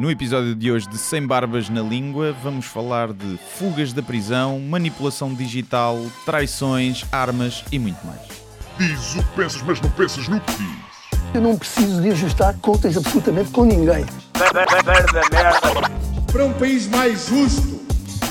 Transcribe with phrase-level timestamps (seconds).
[0.00, 4.58] No episódio de hoje de Sem Barbas na Língua, vamos falar de fugas da prisão,
[4.58, 8.18] manipulação digital, traições, armas e muito mais.
[8.78, 11.20] Diz o que pensas, mas não pensas no que diz.
[11.34, 14.06] Eu não preciso de ajustar contas absolutamente com ninguém.
[16.32, 17.82] para um país mais justo,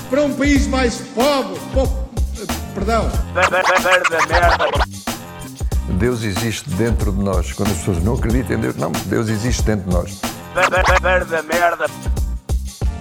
[0.09, 2.09] para um país mais pobre, po-
[2.73, 3.11] perdão,
[5.97, 7.51] Deus existe dentro de nós.
[7.53, 10.21] Quando as pessoas não acreditam em Deus, não, Deus existe dentro de nós.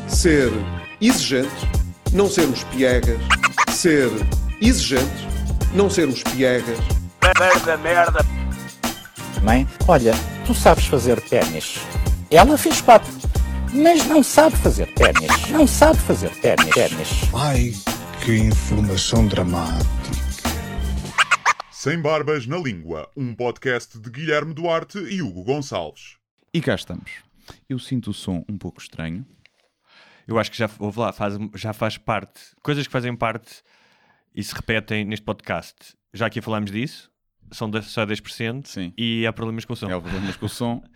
[0.07, 0.53] ser
[1.01, 1.65] exigentes,
[2.13, 3.19] não sermos piegas,
[3.71, 4.11] ser
[4.61, 5.27] exigentes,
[5.75, 6.79] não sermos piegas,
[9.43, 10.15] Mãe, olha,
[10.47, 11.79] tu sabes fazer ténis.
[12.31, 13.13] Ela fez quatro,
[13.73, 15.51] mas não sabe fazer ténis.
[15.51, 16.71] Não sabe fazer ténis.
[16.75, 17.09] ténis.
[17.35, 17.73] ai,
[18.25, 20.18] que informação dramática.
[21.81, 26.17] Sem Barbas na Língua, um podcast de Guilherme Duarte e Hugo Gonçalves.
[26.53, 27.09] E cá estamos.
[27.69, 29.25] Eu sinto o som um pouco estranho.
[30.27, 32.41] Eu acho que já, ouve lá, faz, já faz parte.
[32.65, 33.63] Coisas que fazem parte
[34.35, 35.95] e se repetem neste podcast.
[36.13, 37.13] Já aqui falámos disso,
[37.53, 38.93] são de- só 10% Sim.
[38.99, 39.89] e há problemas com o som.
[39.89, 40.83] É o problemas com o som.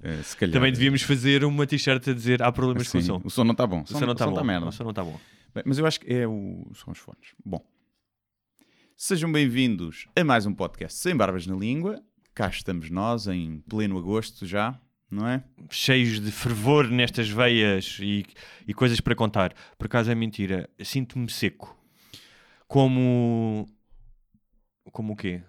[0.00, 0.52] Eh, se calhar.
[0.52, 3.20] Também devíamos fazer uma t-shirt a dizer há problemas com o som.
[3.24, 3.82] O som não está bom.
[3.82, 4.44] O som não está bom.
[4.44, 4.66] merda.
[4.68, 5.18] O som não está bom.
[5.52, 6.70] Bem, mas eu acho que é o...
[6.76, 7.34] são os fones.
[7.44, 7.60] Bom.
[9.00, 12.02] Sejam bem-vindos a mais um podcast Sem Barbas na Língua.
[12.34, 14.76] Cá estamos nós em pleno agosto já,
[15.08, 15.44] não é?
[15.70, 18.26] Cheios de fervor nestas veias e,
[18.66, 19.54] e coisas para contar.
[19.78, 20.68] Por acaso é mentira.
[20.82, 21.78] Sinto-me seco.
[22.66, 23.68] Como.
[24.90, 25.42] Como o quê?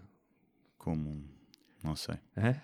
[0.77, 1.23] Como...
[1.83, 2.17] não sei.
[2.38, 2.55] Hã?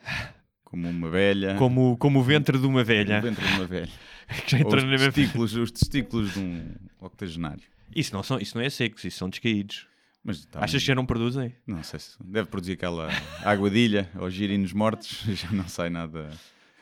[0.63, 1.55] Como uma velha.
[1.55, 3.21] Como, como o ventre de uma o velha.
[3.21, 3.89] ventre de uma velha.
[4.45, 7.63] já Ou entrou os testículos, os testículos de um octogenário.
[7.95, 9.87] Isso não, são, isso não é secos, isso são descaídos.
[10.25, 11.53] Mas tá Achas que já não produzem?
[11.67, 13.09] Não sei se deve produzir aquela
[13.43, 16.31] aguadilha ou girinos mortos, já não sai nada.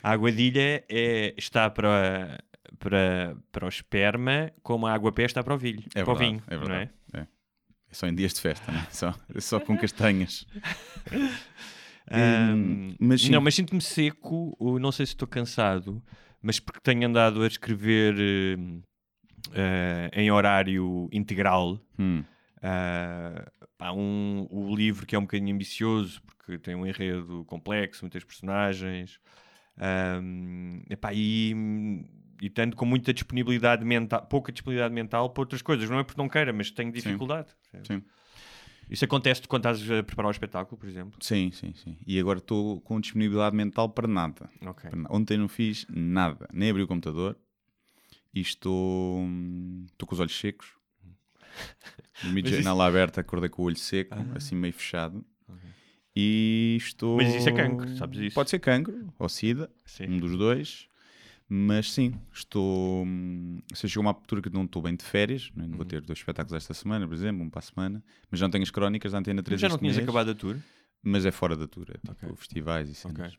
[0.02, 2.40] A aguadilha é, está para,
[2.80, 5.84] para, para o esperma como a água-pé está para o vinho.
[5.94, 6.92] É para o verdade, vinho é não verdade.
[7.14, 7.20] É?
[7.20, 7.28] é
[7.92, 8.88] só em dias de festa, não é?
[8.90, 10.48] Só, é só com castanhas.
[12.12, 13.32] Hum, mas sim.
[13.32, 16.04] Não, mas sinto-me seco, não sei se estou cansado,
[16.42, 18.14] mas porque tenho andado a escrever
[19.54, 22.24] eh, em horário integral Hum,
[22.64, 28.04] ah, pá, um, o livro que é um bocadinho ambicioso porque tem um enredo complexo,
[28.04, 29.20] muitas personagens
[30.90, 31.54] epá, e,
[32.42, 36.22] e tanto com muita disponibilidade mental, pouca disponibilidade mental para outras coisas, não é porque
[36.22, 37.50] não queira, mas tenho dificuldade.
[37.72, 37.88] percebes?
[37.88, 38.10] sim.
[38.90, 41.18] Isso acontece quando estás a preparar o espetáculo, por exemplo.
[41.22, 41.98] sim, sim, sim.
[42.06, 44.50] E agora estou com disponibilidade mental para nada.
[44.62, 44.90] Ok.
[44.90, 47.38] Para Ontem não fiz nada, nem abri o computador
[48.34, 50.68] e estou, hum, estou com os olhos secos.
[52.24, 55.24] Mas isso- janela aberta, acordei com o olho seco, assim meio fechado.
[56.16, 57.18] E estou.
[57.18, 58.36] Mas isso é cancro, sabes isso?
[58.36, 60.06] Pode ser cancro ou sida, Sim.
[60.10, 60.88] um dos dois.
[61.50, 63.06] Mas sim, estou.
[63.06, 65.52] Ou seja, chegou uma altura que não estou bem de férias.
[65.56, 65.64] né?
[65.64, 65.72] Uhum.
[65.72, 68.04] Não vou ter dois espetáculos esta semana, por exemplo, um para a semana.
[68.30, 70.36] Mas não tenho as crónicas da Antena 3 Mas já não tinhas mês, acabado a
[70.36, 70.58] tour?
[71.02, 72.30] Mas é fora da tour, é tipo Ok.
[72.38, 73.34] festivais e cenas.
[73.34, 73.38] Ok.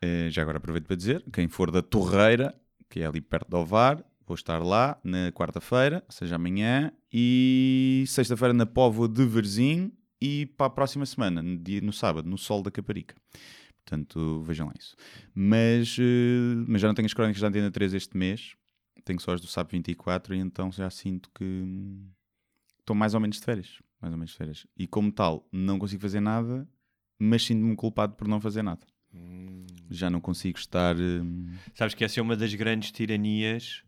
[0.00, 2.54] Eh, já agora aproveito para dizer: quem for da Torreira,
[2.88, 8.04] que é ali perto de Ovar, vou estar lá na quarta-feira, ou seja, amanhã, e
[8.06, 12.36] sexta-feira na Póvoa de Varzim e para a próxima semana, no, dia, no sábado, no
[12.36, 13.14] Sol da Caparica.
[13.84, 14.94] Portanto, vejam lá isso.
[15.34, 18.54] Mas, eh, mas já não tenho as crónicas da Antena 3 este mês,
[19.04, 22.06] tenho só as do SAP 24 e então já sinto que hum,
[22.80, 23.80] estou mais ou menos de férias.
[24.00, 24.66] Mais ou menos de férias.
[24.76, 26.68] E como tal, não consigo fazer nada,
[27.18, 28.86] mas sinto-me culpado por não fazer nada.
[29.90, 30.94] Já não consigo estar.
[30.96, 33.82] hum, Sabes que essa é uma das grandes tiranias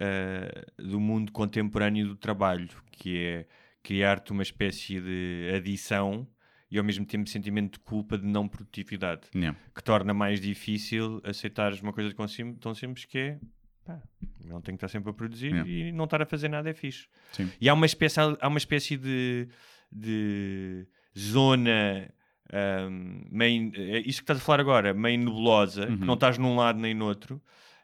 [0.00, 3.46] ah, do mundo contemporâneo do trabalho, que é
[3.82, 6.26] criar-te uma espécie de adição
[6.70, 9.58] e ao mesmo tempo sentimento de culpa de não produtividade, yeah.
[9.74, 13.38] que torna mais difícil aceitares uma coisa tão sim- tão simples que é
[13.86, 14.02] pá,
[14.44, 15.70] não tenho que estar sempre a produzir Yeah.
[15.70, 17.08] e não estar a fazer nada é fixe.
[17.32, 17.50] Sim.
[17.58, 19.48] E há uma espécie, há uma espécie de,
[19.90, 20.86] de
[21.18, 22.12] zona
[22.52, 25.98] ahm, meio, é isso que estás a falar agora, meio nebulosa, Uhum.
[25.98, 27.40] que não estás num lado nem no outro.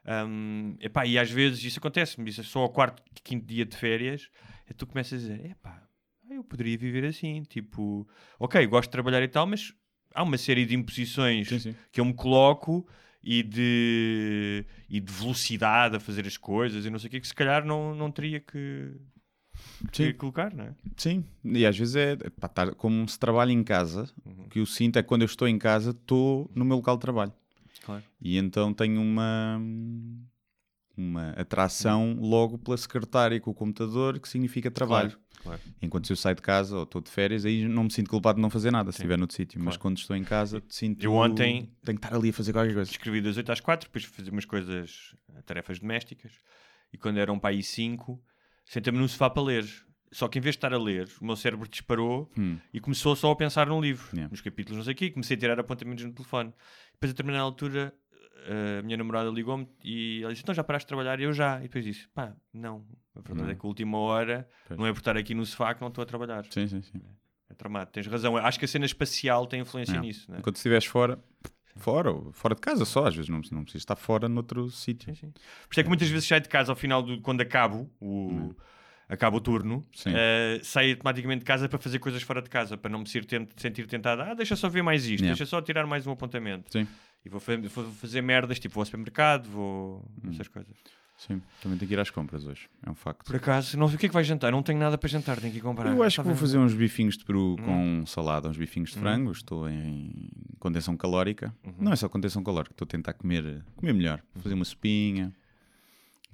[0.06, 3.76] Ahm, epá, e às vezes isso acontece-me, isso é só ao quarto, quinto dia de
[3.76, 4.29] férias,
[4.69, 5.82] e tu começas a dizer, epá,
[6.31, 8.06] eu poderia viver assim, tipo,
[8.38, 9.73] ok, gosto de trabalhar e tal, mas
[10.14, 11.75] há uma série de imposições Sim, sim.
[11.90, 12.87] que eu me coloco
[13.23, 17.26] e de, e de velocidade a fazer as coisas e não sei o que, que
[17.29, 18.93] se calhar não, não teria que,
[19.93, 20.75] que colocar, não é?
[20.96, 24.67] Sim, e às vezes é pá, estar- como se trabalha em casa, o que eu
[24.67, 27.32] sinto é que quando eu estou em casa, estou no meu local de trabalho.
[27.84, 28.02] Claro.
[28.20, 29.60] E então tenho uma,
[30.96, 35.19] uma atração logo pela secretária com o computador, que significa trabalho.
[35.42, 35.60] claro.
[35.82, 38.36] Enquanto se eu saio de casa ou estou de férias, aí não me sinto culpado
[38.36, 39.58] de não fazer nada se estiver noutro sítio.
[39.58, 39.81] Mas Claro.
[39.81, 41.02] quando estou em casa, sinto.
[41.04, 42.90] Eu ontem- Tenho que estar ali a fazer qualquer coisa.
[42.90, 45.14] Escrevi das 8 às 4, depois fazer umas coisas,
[45.44, 46.32] tarefas domésticas.
[46.92, 48.22] E quando eram para aí 5,
[48.64, 49.66] sentei-me no sofá para ler.
[50.14, 52.56] Só que em vez de estar a ler, o meu cérebro disparou Hum.
[52.72, 54.31] e começou só a pensar num livro, Yeah.
[54.31, 56.52] nos capítulos, não sei o quê, comecei a tirar apontamentos no telefone.
[56.93, 57.93] Depois, a determinada altura,
[58.46, 61.19] eh, a minha namorada ligou-me e ela disse: Então já paraste de trabalhar?
[61.19, 61.58] E eu já.
[61.58, 62.87] E depois disse: Pá, não.
[63.16, 63.50] A verdade Não.
[63.50, 64.78] é que a última hora Pois.
[64.78, 66.44] não é por estar aqui no sofá que não estou a trabalhar.
[66.50, 67.00] Sim, sim, sim.
[67.50, 67.90] É tramado.
[67.90, 68.37] Tens razão.
[68.37, 70.00] Acho que a cena espacial tem influência É.
[70.00, 70.31] nisso.
[70.31, 70.38] Né?
[70.38, 71.19] Enquanto estiveres fora,
[71.76, 75.12] fora, ou fora de casa só, às vezes não, não precisa estar fora noutro sítio.
[75.12, 78.55] Por isso é que muitas vezes saio de casa ao final, do, quando acabo o,
[79.09, 82.91] acaba o turno, eh, saio automaticamente de casa para fazer coisas fora de casa, para
[82.91, 84.23] não me sentir, tent- sentir tentado.
[84.23, 85.37] Ah, deixa só ver mais isto, Yeah.
[85.37, 86.71] deixa só tirar mais um apontamento.
[86.73, 86.87] Sim,
[87.25, 90.05] E vou, fa- vou fazer merdas, tipo vou ao supermercado, vou.
[90.25, 90.31] Hum.
[90.31, 90.75] essas coisas.
[91.17, 91.41] sim.
[91.62, 92.69] Também tenho que ir às compras hoje.
[92.85, 93.25] É um facto.
[93.25, 95.39] Por acaso, não sei o que é que vai jantar, não tenho nada para jantar,
[95.41, 95.91] tenho que ir comprar.
[95.91, 97.65] Eu acho que vou fazer uns bifinhos de peru Hum.
[98.01, 99.31] com salada, uns bifinhos de frango.
[99.33, 100.12] Estou em
[100.59, 101.55] contenção calórica.
[101.65, 101.75] Uhum.
[101.79, 104.21] Não é só contenção calórica, estou a tentar comer, comer melhor.
[104.35, 104.43] Uhum.
[104.43, 105.33] Fazer uma sopinha,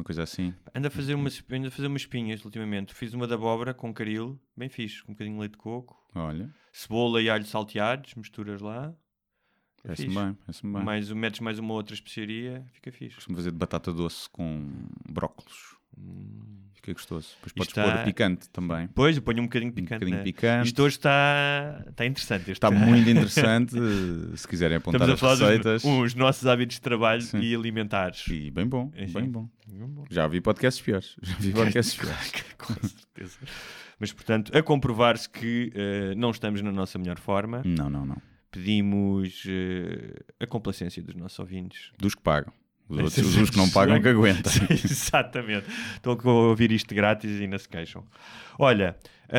[0.00, 0.54] uma coisa assim.
[0.74, 2.94] Ando a fazer, umas, ando a fazer umas espinhas ultimamente.
[2.94, 5.96] Fiz uma de abóbora com caril, bem fixe, com um bocadinho de leite de coco,
[6.14, 8.94] Olha, cebola e alho salteados, misturas lá.
[9.82, 10.84] É parece-me bem, parece-me bem.
[10.84, 13.14] mais, metes mais uma outra especiaria, fica fixe.
[13.14, 14.70] Costumo fazer de batata doce com
[15.10, 15.76] brócolos.
[16.82, 17.28] Fica gostoso.
[17.44, 18.88] Depois podes está- pôr picante também.
[18.94, 19.92] Pois, eu ponho um bocadinho Um picante.
[19.98, 20.22] bocadinho né?
[20.24, 20.66] picante.
[20.68, 22.50] Isto hoje está, está interessante.
[22.50, 23.74] Está muito interessante.
[24.36, 25.82] Se quiserem apontar Estamos a falar as receitas.
[25.82, 27.38] dos os nossos hábitos de trabalho Sim.
[27.40, 28.24] e alimentares.
[28.28, 29.48] E bem bom, É, bem bom.
[30.10, 31.16] Já vi podcasts piores.
[31.22, 32.32] Já vi podcasts piores.
[32.58, 33.36] Com certeza.
[33.98, 38.16] Mas, portanto, a comprovar-se que eh, não estamos na nossa melhor forma, Não, não, não.
[38.50, 41.92] pedimos eh, a complacência dos nossos ouvintes.
[41.98, 42.52] Dos que pagam.
[42.90, 43.72] Os outros, sim, os que não sim.
[43.72, 44.52] pagam que aguentam.
[44.70, 45.66] Exatamente.
[45.94, 48.04] Estão a ouvir isto grátis e ainda se queixam.
[48.58, 48.96] Olha,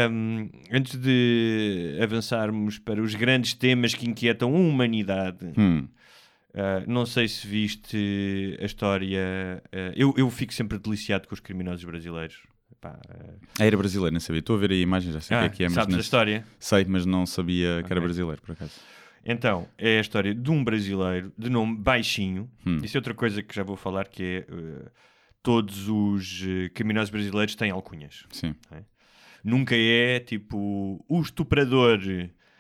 [0.10, 5.88] hum, antes de avançarmos para os grandes temas que inquietam a humanidade, Hum,
[6.54, 9.62] uh, não sei se viste a história.
[9.68, 12.38] uh, eu, eu fico sempre deliciado com os criminosos brasileiros.
[12.80, 14.40] Pá, uh, Ah, era brasileiro, não sabia.
[14.40, 15.98] Estou a ver a imagem, já sei o que é que é, mas sabes não-
[15.98, 16.46] a história?
[16.60, 18.74] sei, mas não sabia que era brasileiro, por acaso.
[19.26, 22.50] Então, é a história de um brasileiro de nome Baixinho.
[22.66, 22.78] Hum.
[22.84, 24.90] Isso é outra coisa que já vou falar, que é uh,
[25.44, 28.26] todos os uh, criminosos brasileiros têm alcunhas.
[28.32, 28.56] Sim.
[29.44, 32.00] Nunca é tipo o estuprador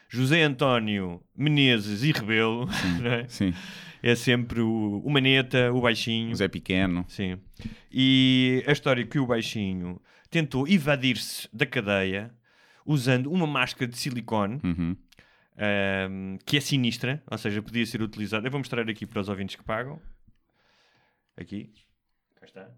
[0.09, 2.67] José António Menezes e Rebelo,
[3.01, 3.27] não é?
[3.27, 3.53] Sim.
[4.03, 6.31] é sempre o, o Maneta, o Baixinho.
[6.31, 7.05] O Zé Pequeno.
[7.07, 7.37] Sim.
[7.91, 12.31] E a história é que o Baixinho tentou evadir-se da cadeia
[12.85, 14.95] usando uma máscara de silicone Uhum.
[15.57, 18.47] Ahm, que é sinistra, ou seja, podia ser utilizada.
[18.47, 19.99] Eu vou mostrar aqui para os ouvintes que pagam.
[21.37, 21.71] Aqui.
[22.39, 22.69] Cá está.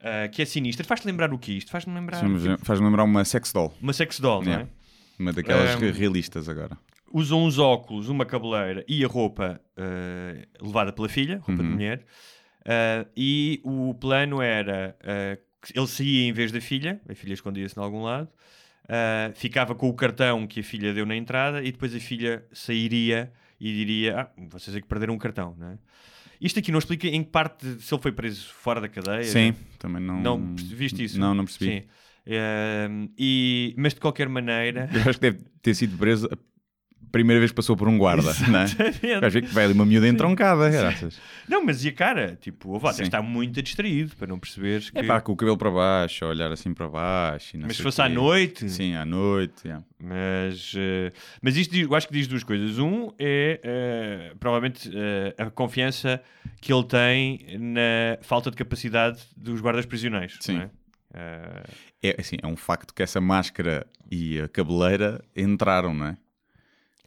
[0.00, 0.84] Ah, que é sinistra.
[0.84, 1.70] Faz-te lembrar o que isto?
[1.70, 3.74] Faz-me lembrar Faz-me faz-me lembrar uma sex doll.
[3.80, 4.54] uma sex doll, não é?
[4.54, 4.70] Yeah.
[5.18, 6.76] Uma daquelas Um, re- realistas agora.
[7.12, 11.74] usam uns óculos, uma cabeleira e a roupa eh, levada pela filha, roupa de Uhum.
[11.74, 12.04] mulher.
[12.64, 14.96] Eh, e o plano era
[15.62, 18.28] que ele saía em vez da filha, a filha escondia-se em algum lado,
[18.88, 22.44] eh, ficava com o cartão que a filha deu na entrada e depois a filha
[22.52, 25.78] sairia e diria: Ah, vocês é que perderam um cartão, não é?
[26.40, 29.24] Isto aqui não explica em que parte, se ele foi preso fora da cadeia.
[29.24, 30.20] Sim, também não.
[30.20, 31.18] Não, viste isso?
[31.18, 31.80] Não, não percebi.
[31.80, 31.86] Sim.
[32.26, 32.88] Eh,
[33.18, 34.90] e, mas de qualquer maneira.
[34.92, 36.28] Eu acho que deve ter sido preso
[37.12, 38.64] primeira vez que passou por um guarda, não é?
[38.64, 39.20] Exatamente.
[39.20, 41.18] Vais ver que vai ali uma miúda entroncada, graças.
[41.48, 42.36] Não, mas e a cara?
[42.40, 44.98] Tipo, o Vata está muito distraído para não perceberes que.
[44.98, 47.56] É pá, com o cabelo para baixo, a olhar assim para baixo.
[47.56, 48.68] e não mas se fosse à noite.
[48.68, 49.62] Sim, à noite.
[49.98, 52.78] Mas, eh, mas isto diz- eu acho que diz duas coisas.
[52.78, 56.20] Um é eh, provavelmente eh, a confiança
[56.60, 60.36] que ele tem na falta de capacidade dos guardas prisioneiros.
[60.40, 60.58] Sim.
[61.14, 61.62] é?
[62.02, 66.16] É, assim, é um facto que essa máscara e a cabeleira entraram, não é?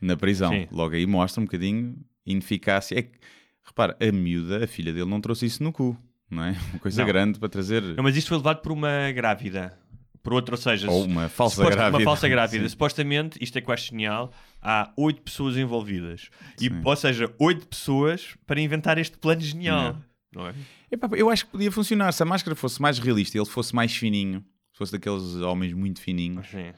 [0.02, 0.52] Na prisão.
[0.52, 0.68] Sim.
[0.72, 3.00] Logo aí mostra um bocadinho ineficácia.
[3.00, 3.18] É que,
[3.64, 5.98] repara, a miúda, a filha dele, não trouxe isso no cu,
[6.30, 6.56] não é?
[6.72, 7.08] Uma coisa Não.
[7.08, 7.82] grande para trazer.
[7.82, 9.78] não, mas isto foi levado por uma grávida.
[10.22, 11.98] Por outra, ou seja, Ou uma falsa suposta- grávida.
[11.98, 12.64] Uma falsa grávida.
[12.64, 12.70] Sim.
[12.70, 16.30] Supostamente, isto é que eu acho genial, há oito pessoas envolvidas.
[16.60, 19.98] E, ou seja, oito pessoas para inventar este plano genial.
[20.36, 20.54] Não é?
[20.92, 22.12] Epá, eu acho que podia funcionar.
[22.12, 24.42] Se a máscara fosse mais realista e ele fosse mais fininho,
[24.74, 26.74] se fosse daqueles homens muito fininhos, Sim.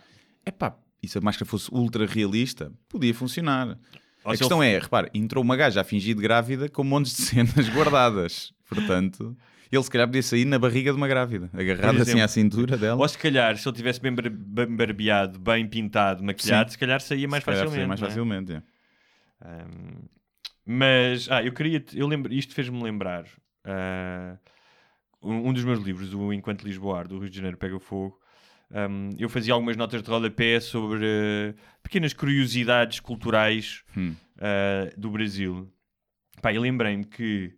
[0.46, 3.78] epá, e se a máscara fosse ultra realista, podia funcionar.
[4.24, 7.22] Ou a questão é, repara, entrou uma gaja a fingir de grávida com montes de
[7.24, 8.54] cenas guardadas.
[8.70, 9.36] Portanto,
[9.72, 12.24] ele se calhar podia sair na barriga de uma grávida, agarrado Por assim exemplo.
[12.24, 13.02] à cintura dela.
[13.02, 16.74] Ou se calhar, se ele tivesse bem, bar- bem barbeado, bem pintado, maquilhado, Sim.
[16.74, 17.76] se calhar saía mais calhar facilmente.
[17.78, 18.06] saía mais é?
[18.06, 18.54] facilmente.
[18.54, 18.64] é.
[19.42, 20.06] Ahm,
[20.66, 23.26] mas, ah, eu queria, eu lembro, isto fez-me lembrar
[23.66, 24.38] ah,
[25.22, 28.20] um, um dos meus livros, o Enquanto Lisboa do Rio de Janeiro Pega Fogo,
[28.74, 34.16] um, eu fazia algumas notas de rodapé sobre uh, pequenas curiosidades culturais Hum.
[34.38, 35.72] uh, do Brasil.
[36.42, 37.54] Pá, eu lembrei-me que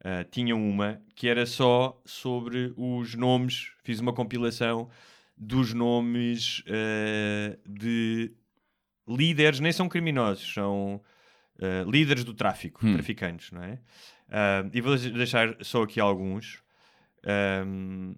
[0.00, 4.88] uh, tinha uma que era só sobre os nomes, fiz uma compilação
[5.36, 8.32] dos nomes uh, de
[9.08, 11.00] líderes, nem são criminosos, são
[11.90, 12.92] líderes do tráfico, Hum.
[12.94, 13.80] traficantes, não é?
[14.72, 16.62] E vou deixar só aqui alguns.
[17.66, 18.14] Um,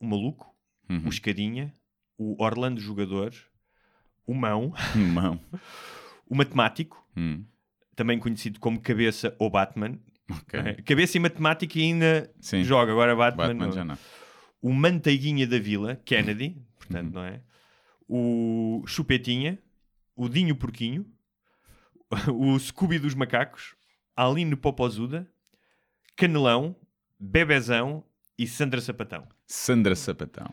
[0.00, 0.48] o Maluco,
[0.88, 1.02] Uhum.
[1.04, 1.74] o Escadinha,
[2.22, 3.32] o Orlando Jogador,
[4.26, 5.40] o Mão, Mão.
[6.28, 7.44] o Matemático, Hum.
[7.96, 9.98] também conhecido como Cabeça ou Batman.
[10.30, 10.60] Ok.
[10.60, 12.62] É, Cabeça e Matemática ainda Sim.
[12.62, 13.72] joga, agora Batman, Batman não.
[13.72, 13.98] já não.
[14.60, 17.12] O Manteiguinha da Vila, Kennedy, portanto, Uhum.
[17.14, 17.40] não é?
[18.06, 19.58] O Chupetinha,
[20.14, 21.06] o Dinho Porquinho,
[22.34, 23.74] o Scooby dos Macacos,
[24.14, 25.26] Aline Popozuda,
[26.16, 26.76] Canelão,
[27.18, 28.04] Bebezão
[28.38, 29.26] e Sandra Sapatão.
[29.46, 30.52] Sandra Sapatão.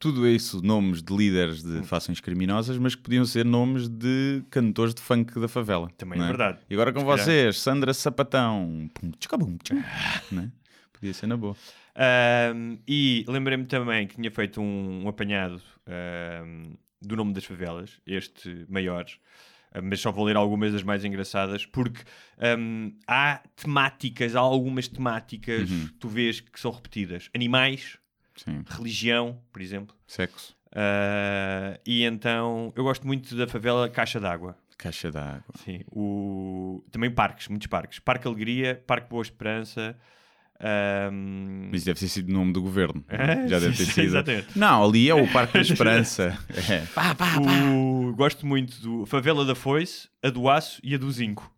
[0.00, 1.82] Tudo isso nomes de líderes Hum.
[1.82, 5.90] de fações criminosas, mas que podiam ser nomes de cantores de funk da favela.
[5.98, 6.58] Também não é verdade.
[6.70, 8.90] E agora com vocês, Sandra Sapatão.
[8.94, 9.12] Pum.
[10.32, 10.50] Né?
[10.92, 11.54] Podia ser na boa.
[11.94, 18.00] Ahm, e lembrei-me também que tinha feito um, um apanhado ahm, do nome das favelas,
[18.06, 19.04] este maior,
[19.72, 22.02] ah, mas só vou ler algumas das mais engraçadas, porque
[23.06, 27.28] há temáticas, há algumas temáticas que tu vês que são repetidas.
[27.34, 27.98] Animais,
[28.44, 28.62] Sim.
[28.68, 29.94] religião, por exemplo.
[30.06, 30.54] Sexo.
[30.72, 34.56] Ah, e então eu gosto muito da favela Caixa d'Água.
[34.78, 35.42] Caixa d'água.
[35.64, 36.82] Sim, o...
[36.90, 37.98] também parques, muitos parques.
[37.98, 39.94] Parque Alegria, Parque Boa Esperança.
[41.70, 43.02] Mas isso deve ter sido o nome do governo.
[43.08, 44.04] É, Já deve ter sido.
[44.04, 44.58] exatamente.
[44.58, 46.38] Não, ali é o Parque da Esperança.
[46.70, 46.80] É.
[46.94, 47.40] Pá, pá, pá.
[47.40, 51.50] O- Gosto muito do Favela da Foice, a do Aço e a do Zinco.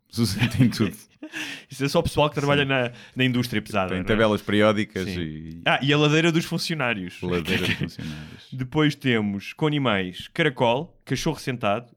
[0.57, 0.95] Tem tudo.
[1.69, 3.89] Isso é só o pessoal que trabalha na, na indústria pesada.
[3.89, 4.03] Tem é?
[4.03, 5.19] tabelas periódicas Sim.
[5.19, 7.19] e Ah, e a ladeira dos funcionários.
[7.21, 8.47] ladeiras de funcionários.
[8.51, 11.91] Depois temos com animais caracol, cachorro sentado,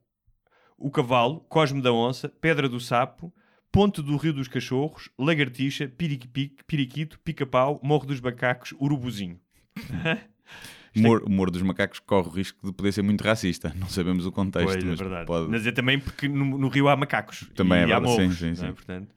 [0.79, 3.33] o cavalo, cosme da onça, pedra do sapo,
[3.71, 9.39] ponte do rio dos cachorros, lagartixa, piriquipique, periquito, pica-pau, morro dos macacos, urubuzinho.
[10.97, 13.73] O humor, o humor dos macacos corre o risco de poder ser muito racista.
[13.77, 15.27] Não sabemos o contexto, Pois, é mas verdade.
[15.27, 15.49] pode.
[15.49, 17.49] Mas é também porque no, no rio há macacos.
[17.55, 18.55] Também e é há verdade, sim, morros, sim, é?
[18.55, 18.73] sim.
[18.73, 19.15] Portanto,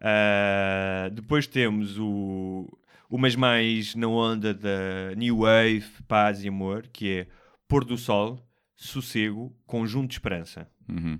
[0.00, 2.68] ah, depois temos o,
[3.08, 7.26] umas mais na onda da New Wave, Paz e Amor, que é
[7.68, 8.44] Pôr do Sol,
[8.76, 10.68] Sossego, Conjunto de Esperança.
[10.88, 11.18] Uhum.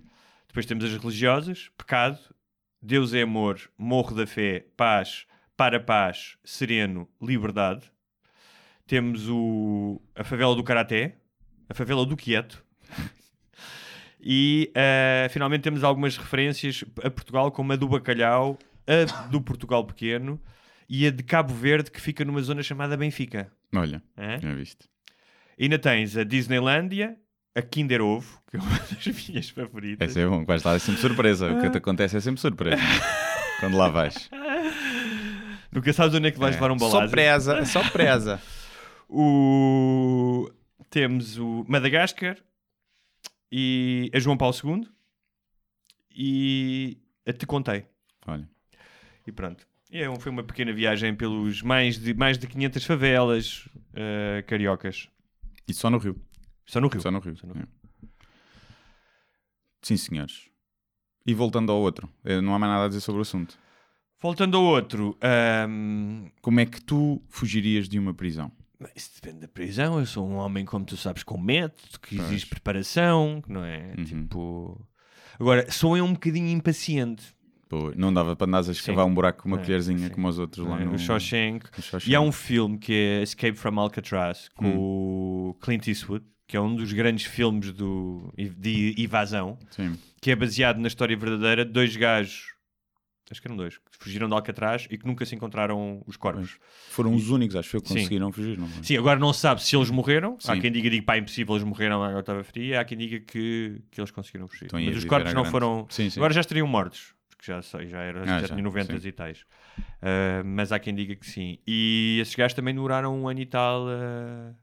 [0.48, 2.18] Depois temos as religiosas, Pecado,
[2.82, 7.90] Deus é Amor, Morro da Fé, Paz, Para Paz, Sereno, Liberdade.
[8.86, 11.16] Temos o, a favela do Karaté,
[11.68, 12.62] a favela do Quieto.
[14.20, 19.84] E ah, finalmente temos algumas referências a Portugal, como a do Bacalhau, a do Portugal
[19.84, 20.40] Pequeno
[20.88, 23.50] e a de Cabo Verde, que fica numa zona chamada Benfica.
[23.74, 24.38] Olha, Hã?
[24.40, 24.88] já viste.
[25.58, 27.16] E ainda tens a Disneylândia,
[27.54, 30.10] a Kinder Ovo, que é uma das minhas favoritas.
[30.10, 31.52] Essa é bom, vais lá, é sempre surpresa.
[31.52, 32.82] O que te acontece é sempre surpresa.
[33.60, 34.30] Quando lá vais.
[35.70, 37.10] Nunca sabes onde é que vais levar um Só balazo.
[37.10, 38.40] presa, só presa.
[39.08, 40.50] O...
[40.90, 42.38] Temos o Madagascar
[43.50, 44.88] e a João Paulo II
[46.10, 47.86] e a Te Contei.
[48.26, 48.48] Olha,
[49.26, 49.66] E pronto.
[49.90, 54.42] E é um- foi uma pequena viagem pelos mais de, mais de 500 favelas eh,
[54.46, 55.08] cariocas.
[55.68, 56.20] e só no Rio.
[56.66, 57.00] Só no Rio.
[57.00, 57.36] Só no Rio.
[57.36, 57.62] Só no Rio.
[58.02, 58.06] é.
[59.82, 60.48] Sim, senhores.
[61.26, 62.08] E voltando ao outro,
[62.42, 63.58] não há mais nada a dizer sobre o assunto.
[64.20, 68.50] Voltando ao outro, ahm, Como é que tu fugirias de uma prisão?
[68.94, 69.98] Isso depende da prisão.
[69.98, 72.28] Eu sou um homem, como tu sabes, com método, que Pois.
[72.28, 73.92] exige preparação, que não é?
[73.98, 74.04] Uhum.
[74.04, 74.86] Tipo.
[75.38, 77.34] Agora, sou eu um bocadinho impaciente.
[77.68, 80.14] Pô, não dava para andares a escavar um buraco com uma É, colherzinha sim.
[80.14, 80.84] como os outros lá não é?
[80.84, 81.66] no O Shawshank.
[81.76, 82.10] no Shawshank.
[82.10, 84.78] E há um filme que é Escape from Alcatraz com Hum.
[85.50, 89.96] o Clint Eastwood, que é um dos grandes filmes do, de evasão, Sim.
[90.20, 92.53] que é baseado na história verdadeira de dois gajos,
[93.30, 96.58] acho que eram dois, que fugiram de Alcatraz e que nunca se encontraram os corpos.
[96.88, 97.94] Foram os únicos, acho que Sim.
[97.94, 98.84] conseguiram fugir, não foi?
[98.84, 100.36] Sim, agora não se sabe se eles morreram.
[100.44, 100.60] Há Sim.
[100.60, 102.80] quem diga, diga pá, impossível, eles morreram, a água estava fria.
[102.80, 104.68] Há quem diga que, que eles conseguiram fugir.
[104.74, 105.50] A Mas os corpos não grande.
[105.50, 105.86] foram.
[105.90, 106.20] Sim, sim.
[106.20, 109.08] Agora já estariam mortos, porque já sei, já, era, Ah, já, já, tinha 90 sim.
[109.08, 109.44] e tais.
[110.02, 111.58] Ah, mas há quem diga que sim.
[111.66, 114.54] E esses gajos também demoraram um ano e tal a,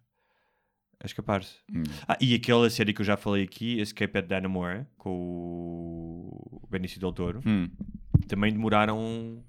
[1.00, 1.56] a escapar-se.
[1.74, 1.82] Hum.
[2.08, 5.12] Ah, e aquela série que eu já falei aqui, Escape at Dannemora, com
[6.52, 7.68] o Benício Del Toro, Hum.
[8.32, 9.44] Também demoraram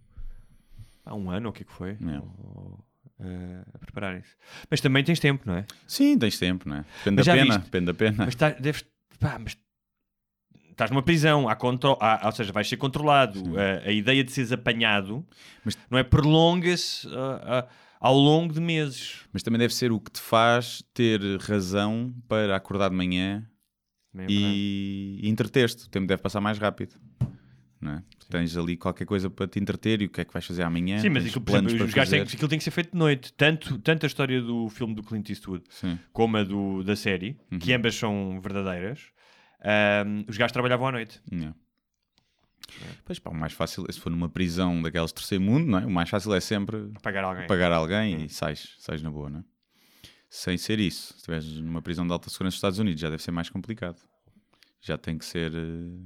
[1.04, 1.90] há um ano, o que é que foi?
[1.92, 2.18] É.
[2.18, 2.78] Ou,
[3.20, 4.34] ah, a prepararem-se.
[4.70, 5.64] Mas também tens tempo, não é?
[5.86, 6.84] Sim, tens tempo, não é?
[7.04, 7.64] Depende Mas da pena, viste?
[7.64, 8.24] depende da pena.
[8.26, 8.84] Mas tá, deves.
[9.20, 9.56] Pá, mas
[10.70, 13.40] estás numa prisão, há contro- há- ou seja, vais ser controlado.
[13.58, 15.24] A, a ideia de seres apanhado
[15.64, 17.08] Mas- não é prolonga-se
[18.00, 19.20] ao longo de meses.
[19.32, 23.46] Mas também deve ser o que te faz ter razão para acordar de manhã
[24.10, 25.84] Também é e, e entreter-te.
[25.86, 26.96] O tempo deve passar mais rápido.
[27.82, 28.02] Não é?
[28.30, 31.00] Tens ali qualquer coisa para te entreter e o que é que vais fazer amanhã.
[31.00, 33.32] Sim, mas aquilo, por exemplo, os gajos têm, aquilo tem que ser feito de noite.
[33.32, 35.98] Tanto, tanto a história do filme do Clint Eastwood Sim.
[36.12, 37.58] como a do, da série, Uhum.
[37.58, 39.00] que ambas são verdadeiras,
[39.64, 41.20] ahm, os gajos trabalhavam à noite.
[41.30, 41.54] Yeah.
[43.04, 45.84] Pois pá, o mais fácil, se for numa prisão daquelas terceiro mundo, não é?
[45.84, 47.46] o mais fácil é sempre Pagar alguém.
[47.48, 49.44] pagar alguém e sais, sais na boa, não é?
[50.30, 53.22] Sem ser isso, se estiveres numa prisão de alta segurança nos Estados Unidos, já deve
[53.22, 53.98] ser mais complicado.
[54.80, 56.00] Já tem que ser eh,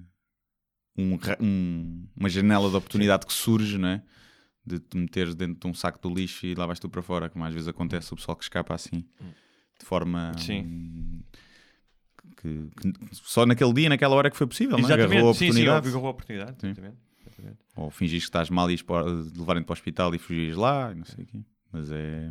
[0.97, 4.03] um um- uma janela de oportunidade que surge, não é?
[4.65, 7.29] De te meteres dentro de um saco do lixo e lá vais tu para fora,
[7.29, 9.05] como às vezes acontece o pessoal que escapa assim,
[9.79, 10.62] de forma Sim.
[10.62, 11.21] hum,
[12.37, 14.93] que, que só naquele dia, naquela hora que foi possível, não é?
[14.93, 15.88] Agarrou a Exatamente, sim, sim, oportunidade.
[15.88, 16.57] agarrou a oportunidade.
[16.61, 16.67] Sim.
[16.69, 17.59] exatamente, exatamente.
[17.76, 18.76] Ou fingis que estás mal e
[19.37, 21.41] levarem-te para o hospital e fugires lá, não sei o quê.
[21.73, 22.31] Mas é.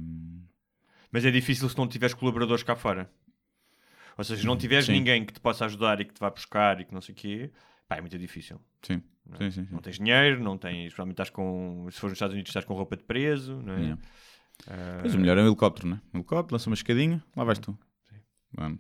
[1.12, 3.10] Mas é difícil se não tiveres colaboradores cá fora.
[4.18, 4.94] Ou seja, se não tiveres Sim.
[4.94, 7.16] ninguém que te possa ajudar e que te vá buscar e que não sei o
[7.16, 7.52] quê,
[7.88, 8.60] pá, é muito difícil.
[8.82, 9.02] Sim,
[9.38, 9.66] sim, sim.
[9.66, 9.68] sim.
[9.72, 10.94] Não tens dinheiro, não tens.
[10.94, 11.88] Provavelmente estás com.
[11.92, 13.80] Se for nos Estados Unidos, estás com roupa de preso, não é?
[13.82, 14.02] Yeah.
[14.68, 16.02] Ah, Mas o melhor é um helicóptero, não é?
[16.14, 17.78] Um helicóptero, lança uma escadinha, lá vais tu.
[18.54, 18.80] Vamos.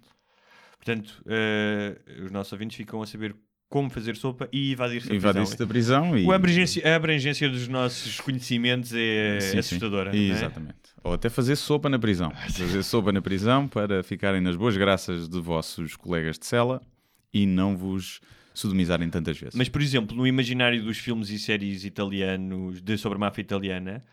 [0.77, 3.35] Portanto, eh, os nossos ouvintes ficam a saber
[3.67, 5.65] como fazer sopa e evadir-se da Invadir-se prisão.
[5.67, 6.23] da prisão e.
[6.25, 9.57] O abrangência- a abrangência dos nossos conhecimentos é Sim, sim.
[9.59, 10.11] assustadora.
[10.13, 10.21] não é?
[10.21, 10.77] Exatamente.
[11.03, 12.31] Ou até fazer sopa na prisão.
[12.55, 16.81] Fazer sopa na prisão para ficarem nas boas graças de vossos colegas de cela
[17.33, 18.21] e não vos
[18.55, 19.55] sodomizarem tantas vezes.
[19.55, 24.03] Mas, por exemplo, no imaginário dos filmes e séries italianos de sobre a máfia italiana,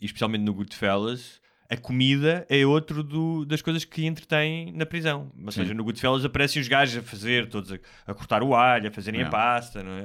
[0.00, 5.32] e especialmente no Goodfellas, a comida é outro do- das coisas que entretém na prisão.
[5.42, 8.88] Ou seja, no Goodfellas aparecem os gajos a fazer, todos a, a cortar o alho,
[8.88, 9.30] a fazerem a Yeah.
[9.38, 10.02] pasta, não é?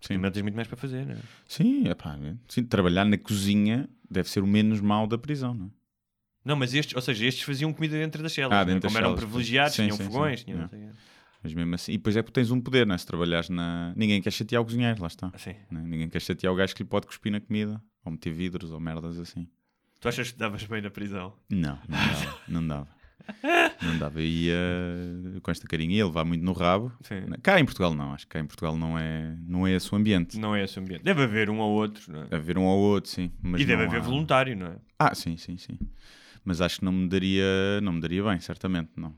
[0.00, 0.14] Sim.
[0.14, 0.16] Sim.
[0.18, 1.18] Não tens muito mais para fazer, não é?
[1.46, 2.18] Sim, epá,
[2.48, 5.70] sim, trabalhar na cozinha deve ser o menos mau da prisão, não é?
[6.42, 8.74] Não, mas estes, ou seja, estes faziam comida dentro das celas, Ah, não é?
[8.74, 10.44] dentro das como eram celas, privilegiados, sim, tinham sim, fogões, sim.
[10.46, 10.70] tinham
[11.42, 12.98] Mas mesmo assim, e depois é porque tens um poder, não é?
[12.98, 13.92] Se trabalhares na.
[13.96, 15.32] Ninguém quer chatear o cozinheiro, lá está.
[15.70, 15.84] Não é?
[15.84, 18.78] Ninguém quer chatear o gajo que lhe pode cuspir na comida, ou meter vidros, ou
[18.80, 19.48] merdas assim.
[20.00, 21.34] Tu achas que davas bem na prisão?
[21.50, 22.88] Não, não dava, não dava.
[23.82, 24.20] Não dava.
[24.20, 24.56] Eu ia
[25.42, 26.92] com esta carinha, ia levar muito no rabo.
[27.02, 27.22] Sim.
[27.42, 29.96] Cá em Portugal não, acho que cá em Portugal não é, não é esse o
[29.96, 30.38] ambiente.
[30.38, 31.02] Não é esse o ambiente.
[31.04, 32.24] Deve haver um ou outro, não é?
[32.24, 33.30] Deve haver um ou outro, sim.
[33.42, 34.76] Mas e deve haver há- voluntário, não é?
[34.98, 35.78] Ah, sim, sim, sim.
[36.44, 37.44] Mas acho que não me daria,
[37.82, 39.14] não me daria bem, certamente, não.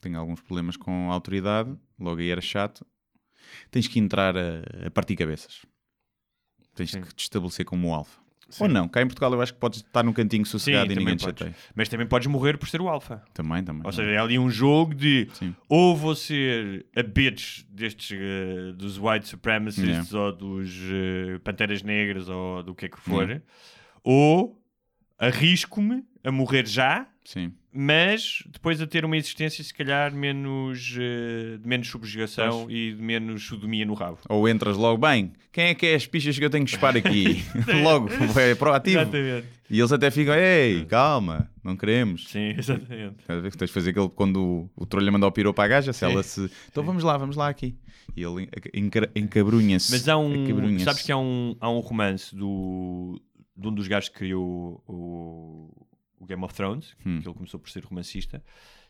[0.00, 2.86] Tenho alguns problemas com a autoridade, logo aí era chato.
[3.70, 5.64] Tens que entrar a, a partir cabeças.
[6.74, 7.02] Tens Sim.
[7.02, 8.20] que te estabelecer como alfa.
[8.58, 11.04] Ou não, cá em Portugal eu acho que podes estar num cantinho sossegado e também
[11.04, 11.54] ninguém te chateia.
[11.72, 13.22] Mas também podes morrer por ser o alfa.
[13.32, 13.82] Também, também.
[13.84, 15.54] Ou seja, é ali um jogo de Sim.
[15.68, 20.18] ou vou ser a bitch destes eh, dos white supremacists Yeah.
[20.18, 23.44] ou dos eh, panteras negras ou do que é que for, Yeah.
[24.02, 24.60] ou
[25.16, 27.52] arrisco-me a morrer já, sim.
[27.72, 33.00] Mas depois a ter uma existência se calhar menos eh, de menos subjugação e de
[33.02, 34.18] menos sodomia no rabo.
[34.28, 36.96] Ou entras logo, bem, quem é que é as pichas que eu tenho que chupar
[36.96, 37.44] aqui?
[37.82, 39.00] logo, é proativo.
[39.00, 39.46] Exatamente.
[39.70, 42.28] E eles até ficam, ei, calma, não queremos.
[42.28, 43.16] Sim, exatamente.
[43.56, 46.00] Tens de fazer aquele quando o, o trolha manda o pirou para a gaja, se
[46.00, 46.06] Sim.
[46.12, 46.50] ela se.
[46.68, 47.76] Então vamos lá, vamos lá aqui.
[48.16, 49.92] E ele enca- encabrunha-se.
[49.92, 50.78] Mas há um.
[50.80, 53.22] Sabes que há um, há um romance do,
[53.56, 55.70] de um dos gajos que criou o,
[56.20, 57.20] o Game of Thrones, Hum.
[57.20, 58.42] que ele começou por ser romancista,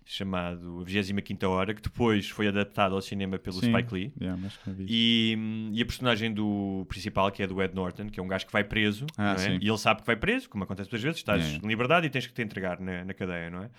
[0.05, 3.71] chamado A 25 Hora, que depois foi adaptado ao cinema pelo Sim.
[3.73, 4.12] Spike Lee.
[4.21, 4.87] Yeah, eu vi.
[4.88, 5.38] E,
[5.75, 8.53] e a personagem do principal, que é do Ed Norton, que é um gajo que
[8.53, 9.59] vai preso, Ah, é?
[9.61, 12.11] e ele sabe que vai preso, como acontece muitas vezes, estás Yeah, em liberdade e
[12.11, 13.71] tens que te entregar na, na cadeia, não é?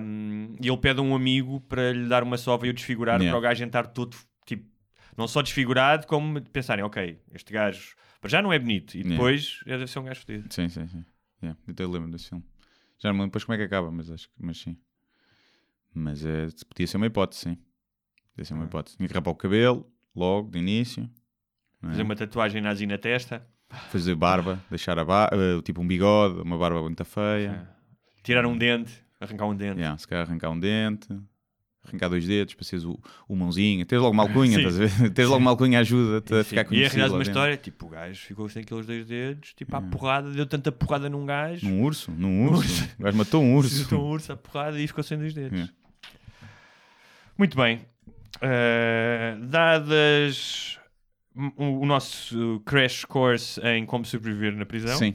[0.00, 3.16] Um, e ele pede a um amigo para lhe dar uma sova e o desfigurar
[3.20, 3.30] Yeah.
[3.32, 4.64] para o gajo entrar todo, tipo,
[5.16, 7.94] não só desfigurado, como pensarem, ok, este gajo
[8.26, 9.16] já não é bonito, e Yeah.
[9.16, 10.46] depois deve ser um gajo fodido.
[10.54, 11.04] Sim, sim, sim.
[11.42, 12.44] Yeah, eu até lembro desse filme.
[12.98, 14.76] Já não me lembro depois como é que acaba, mas acho que mas sim.
[15.92, 17.58] Mas é, podia ser uma hipótese, sim.
[18.32, 18.66] Podia ser uma Ah.
[18.66, 18.96] hipótese.
[18.96, 21.08] Tinha que rapar o cabelo, logo, de início.
[21.82, 21.86] é?
[21.88, 23.46] Fazer uma tatuagem nazi na testa,
[23.90, 27.68] Fazer barba, deixar a barba, tipo um bigode, uma barba muito feia.
[28.22, 29.78] tirar um dente, arrancar um dente.
[29.80, 31.08] Yeah, se calhar arrancar um dente,
[31.86, 33.84] arrancar dois dedos para seres o, o mãozinho.
[33.86, 35.10] Tens logo uma alcunha, estás a ver?
[35.10, 36.90] Tens logo uma alcunha ajuda-te a ficar e conhecido.
[36.92, 37.30] arranjas lá uma dentro.
[37.30, 39.96] história, tipo, o gajo ficou sem aqueles dois dedos, tipo, à Yeah.
[39.98, 42.88] porrada, deu tanta porrada num gajo, Num urso, num urso.
[42.98, 43.82] O gajo matou um urso.
[43.84, 45.52] Matou um urso à porrada e ficou sem dois dedos.
[45.58, 45.72] Yeah.
[47.36, 47.80] Muito bem.
[48.36, 50.78] Uh, dadas
[51.56, 55.14] o, o nosso crash course em como sobreviver na prisão, Sim.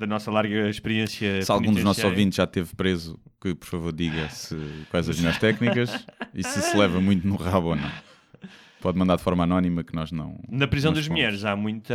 [0.00, 1.42] Da nossa larga experiência.
[1.42, 2.10] Se algum dos nossos penitenciária.
[2.10, 4.56] ouvintes já esteve preso, que por favor diga se,
[4.90, 7.90] quais as melhores técnicas e se se leva muito no rabo ou não.
[8.80, 10.40] Pode mandar de forma anónima que nós não.
[10.48, 11.94] Na prisão das mulheres há muita,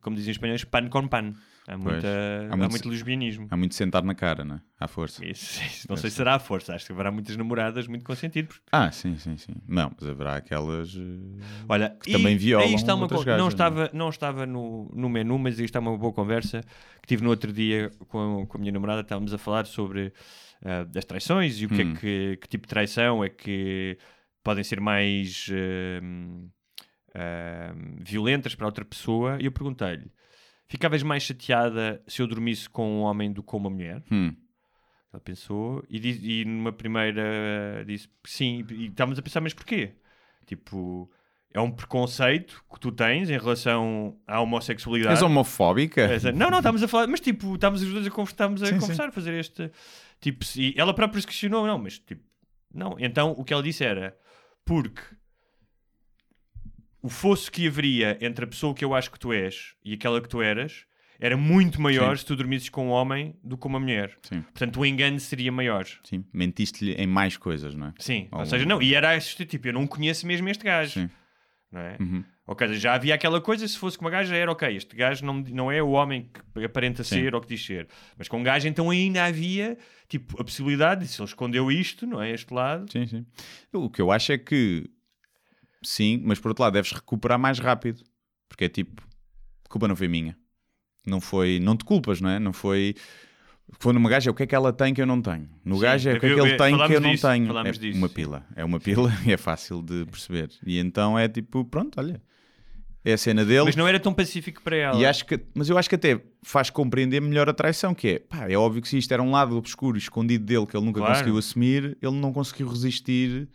[0.00, 1.34] como dizem os espanhóis, pan com pan.
[1.66, 3.46] Há, muita, há há muito- muito lesbianismo.
[3.50, 4.60] Há muito sentar na cara, né?
[4.78, 5.24] À força.
[5.24, 5.86] Isso, isso.
[5.88, 6.74] Não sei se será a força.
[6.74, 8.48] Acho que haverá muitas namoradas muito consentido.
[8.48, 9.54] porque- Ah, sim, sim, sim.
[9.66, 10.94] Não, mas haverá aquelas.
[10.94, 13.54] eh, Olha, Que também violam aí está uma outras co- gajas, não não é?
[13.54, 16.60] estava, não estava no, no menu, mas aí está uma boa conversa
[17.00, 19.00] que tive no outro dia com, com a minha namorada.
[19.00, 20.12] Estávamos a falar sobre
[20.62, 21.92] ah, as traições e o que Hum.
[21.92, 23.96] é que, que tipo de traição é que
[24.42, 26.44] podem ser mais ah,
[27.14, 29.38] ah, violentas para outra pessoa.
[29.40, 30.10] E eu perguntei-lhe:
[30.66, 34.02] ficavas mais chateada se eu dormisse com um homem do que com uma mulher?
[34.10, 34.34] hum,
[35.12, 38.64] Ela pensou e, diz- e numa primeira disse sim.
[38.70, 39.92] E estávamos a pensar, mas porquê?
[40.46, 41.10] Tipo,
[41.52, 45.14] é um preconceito que tu tens em relação à homossexualidade.
[45.14, 46.02] És homofóbica?
[46.32, 48.78] Não, não, estamos a falar, mas tipo, estamos os dois a conversar, estamos a Sim,
[48.78, 49.70] conversar, a fazer este.
[50.20, 52.22] Tipo, e ela própria se questionou, não, mas tipo,
[52.74, 52.96] não.
[52.98, 54.16] Então o que ela disse era
[54.64, 55.00] porque
[57.04, 60.20] o fosso que haveria entre a pessoa que eu acho que tu és e aquela
[60.22, 60.86] que tu eras
[61.20, 62.20] era muito maior Sim.
[62.20, 64.16] se tu dormisses com um homem do que com uma mulher.
[64.22, 65.84] Sim, Portanto, o engano seria maior.
[66.02, 66.24] sim.
[66.32, 67.94] Mentiste-lhe em mais coisas, não é?
[67.98, 70.92] Sim, ou Ou- seja, não, e era este tipo, eu não conheço mesmo este gajo.
[71.00, 71.10] Sim.
[71.70, 71.96] Não é?
[72.00, 72.24] Uhum.
[72.46, 75.24] Ou seja, já havia aquela coisa, se fosse com uma gaja, era ok, este gajo
[75.26, 77.16] não, não é o homem que aparenta Sim.
[77.22, 77.86] ser ou que diz ser.
[78.16, 79.76] Mas com um gajo, então ainda havia
[80.08, 82.30] tipo, a possibilidade de se ele escondeu isto, não é?
[82.32, 82.90] Este lado.
[82.90, 83.26] Sim, sim.
[83.72, 84.88] O que eu acho é que
[85.88, 88.02] sim, mas por outro lado deves recuperar mais rápido.
[88.48, 89.02] Porque é tipo,
[89.64, 90.36] a culpa não foi minha.
[91.06, 92.38] Não foi, não te culpas, não é?
[92.38, 92.94] Não foi.
[93.78, 95.48] Foi numa gaja, o que é que ela tem que eu não tenho?
[95.64, 97.46] No Sim, gajo é o que é que ele tem que eu não disso, tenho.
[97.46, 97.98] falámos É disso.
[97.98, 98.46] uma pila.
[98.54, 100.50] É uma pila e é fácil de perceber.
[100.66, 102.20] E então é tipo, pronto, olha.
[103.06, 103.64] É a cena dele.
[103.66, 104.98] Mas não era tão pacífico para ela.
[104.98, 108.18] E acho que, mas eu acho que até faz compreender melhor a traição, que é,
[108.18, 111.00] pá, é óbvio que se isto era um lado obscuro escondido dele que ele nunca
[111.00, 111.12] Claro.
[111.12, 113.46] conseguiu assumir, ele não conseguiu resistir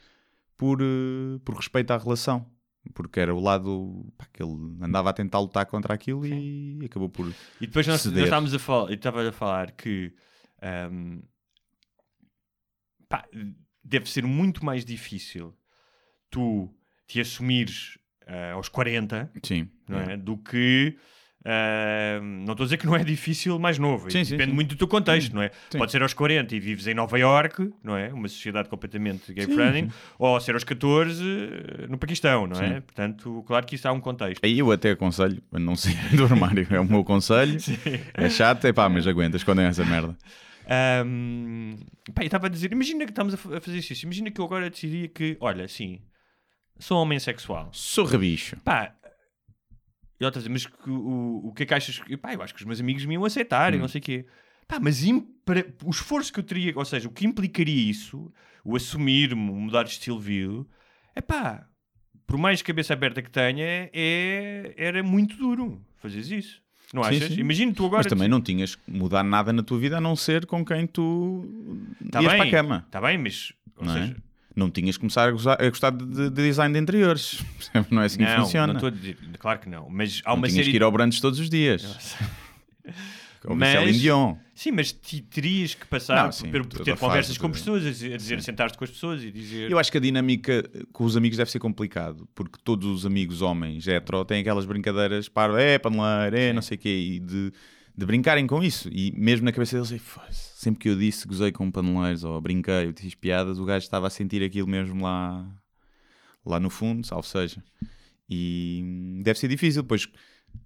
[0.59, 2.45] por, eh, por respeito à relação.
[2.93, 7.09] Porque era o lado pá, que ele andava a tentar lutar contra aquilo e acabou
[7.09, 7.27] por.
[7.59, 10.13] E depois nós, nós estávamos a falar, estava a falar que
[10.61, 11.19] ahm,
[13.07, 13.27] pá,
[13.83, 15.53] deve ser muito mais difícil
[16.29, 16.73] tu
[17.05, 19.69] te assumires ah, aos 40 Sim.
[19.87, 20.17] não é?
[20.17, 20.97] do que
[22.45, 24.51] não estou a dizer que não é difícil mais novo, Sim, depende sim.
[24.55, 25.51] muito do teu contexto, não é?
[25.77, 28.11] Pode ser aos 40 e vives em Nova York, não é?
[28.13, 31.23] Uma sociedade completamente gay friendly, ou ser aos 14
[31.89, 32.81] no Paquistão, não é?
[32.81, 34.43] Portanto, claro que isso há um contexto.
[34.43, 36.67] Aí eu até aconselho a não sair do armário.
[36.69, 37.57] É o meu conselho.
[38.13, 40.17] É chato, é pá, mas aguentas quando é essa merda.
[40.71, 41.75] Ahm,
[42.13, 44.03] pá, eu estava a dizer, imagina que estamos a, fa- a fazer isso.
[44.05, 45.99] Imagina que eu agora decidia que, olha, sim,
[46.77, 47.69] sou homem sexual.
[47.71, 48.55] Sou rabicho.
[48.63, 48.93] Pá,
[50.19, 51.99] e ela está a dizer, mas que- o, o que é que achas?
[51.99, 53.81] que- Pá, eu acho que os meus amigos me iam aceitar e Hum.
[53.81, 54.25] não sei o quê.
[54.67, 58.31] Pá, mas im- para- o esforço que eu teria, ou seja, o que implicaria isso,
[58.63, 60.65] o assumir-me, mudar de estilo de vida,
[61.15, 61.67] é pá,
[62.27, 66.61] por mais cabeça aberta que tenha, é, era muito duro fazer isso.
[66.93, 67.27] Não Sim, achas?
[67.33, 67.39] sim.
[67.39, 67.99] Imagina tu agora.
[68.03, 70.87] Mas também não tinhas que mudar nada na tua vida a não ser com quem
[70.87, 71.45] tu
[72.11, 72.83] Tá ias bem, para a cama.
[72.87, 73.53] Está bem, mas.
[73.77, 74.15] Ou Não é?
[74.59, 77.41] Não tinhas que começar a gostar, a gostar de, de design de interiores.
[77.89, 78.73] Não é assim que não, funciona.
[78.73, 79.89] não dizer, claro que não.
[79.89, 80.71] Mas há Não uma tinhas série.
[80.71, 82.15] que ir ao Brandes todos os dias.
[83.45, 84.35] Ou Mas- Dion.
[84.53, 87.53] Sim, mas terias que passar Não, por, sim, por toda ter conversas fase com de-
[87.57, 89.71] pessoas, a dizer, sentar-te com as pessoas e dizer.
[89.71, 93.41] Eu acho que a dinâmica com os amigos deve ser complicado, porque todos os amigos
[93.41, 97.53] homens hetero têm aquelas brincadeiras para é paneleiro, é não sei o quê, e de,
[97.99, 98.89] de brincarem com isso.
[98.91, 102.39] E mesmo na cabeça deles, é, "Foda-se, sempre que eu disse gozei com paneleiros ou
[102.39, 105.45] brinquei ou fiz piadas, o gajo estava a sentir aquilo mesmo lá,
[106.45, 107.63] lá no fundo, salvo seja.
[108.29, 110.07] E deve ser difícil, depois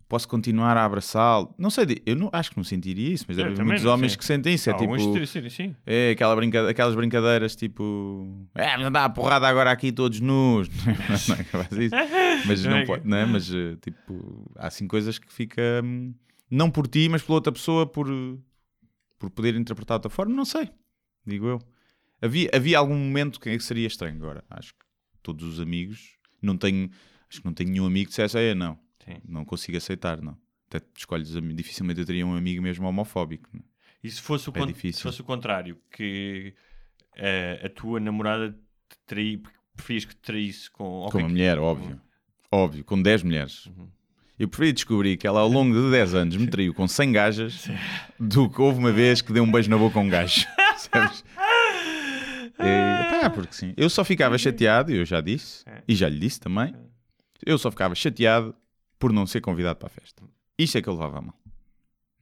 [0.07, 1.53] posso continuar a abraçá-lo.
[1.57, 3.83] Não sei, eu não, acho que não sentiria isso, mas Eu deve haver também muitos
[3.85, 4.17] não, homens sim.
[4.17, 4.69] que sentem isso.
[4.69, 5.25] É Há tipo.
[5.25, 5.75] sim, sim.
[5.85, 6.69] É aquela brinca...
[6.69, 8.47] aquelas brincadeiras tipo.
[8.53, 10.69] É, vamos dar a porrada agora aqui todos nus.
[10.69, 10.95] não.
[12.45, 13.25] Mas Não não é que- pode, não é?
[13.25, 13.47] Mas
[13.81, 15.61] tipo, há assim coisas que fica.
[15.83, 16.13] hum,
[16.49, 18.07] Não por ti, mas pela outra pessoa, por,
[19.17, 20.69] por poder interpretar de outra forma, não sei.
[21.25, 21.59] Digo eu.
[22.21, 24.43] Havia, havia algum momento que seria estranho agora.
[24.49, 24.85] Acho que
[25.21, 26.17] todos os amigos.
[26.41, 26.89] Não tenho.
[27.29, 28.77] Acho que não tenho nenhum amigo que dissesse, é, não.
[29.03, 29.17] Sim.
[29.27, 30.37] Não consigo aceitar, não.
[30.67, 33.49] Até escolhes, dificilmente eu teria um amigo mesmo homofóbico.
[33.53, 33.63] não é?
[34.03, 36.53] E se fosse o, É con- se fosse o contrário, que
[37.15, 39.41] eh, a tua namorada te traí,
[39.75, 40.83] preferias que te traísse com.
[40.83, 42.01] Com ok, uma mulher, óbvio.
[42.51, 43.65] Óbvio, com 10 mulheres.
[43.67, 43.89] Uhum.
[44.43, 47.69] Eu preferi descobrir que ela ao longo de 10 anos me traiu com 100 gajas
[48.19, 50.45] do que houve uma vez que deu um beijo na boca a um gajo.
[50.91, 51.23] Percebes?
[52.59, 53.73] É, pá, porque sim.
[53.77, 56.75] Eu só ficava chateado, eu já disse, e já lhe disse também,
[57.45, 58.53] eu só ficava chateado
[58.99, 60.23] por não ser convidado para a festa.
[60.59, 61.39] Isto é que eu levava a mal.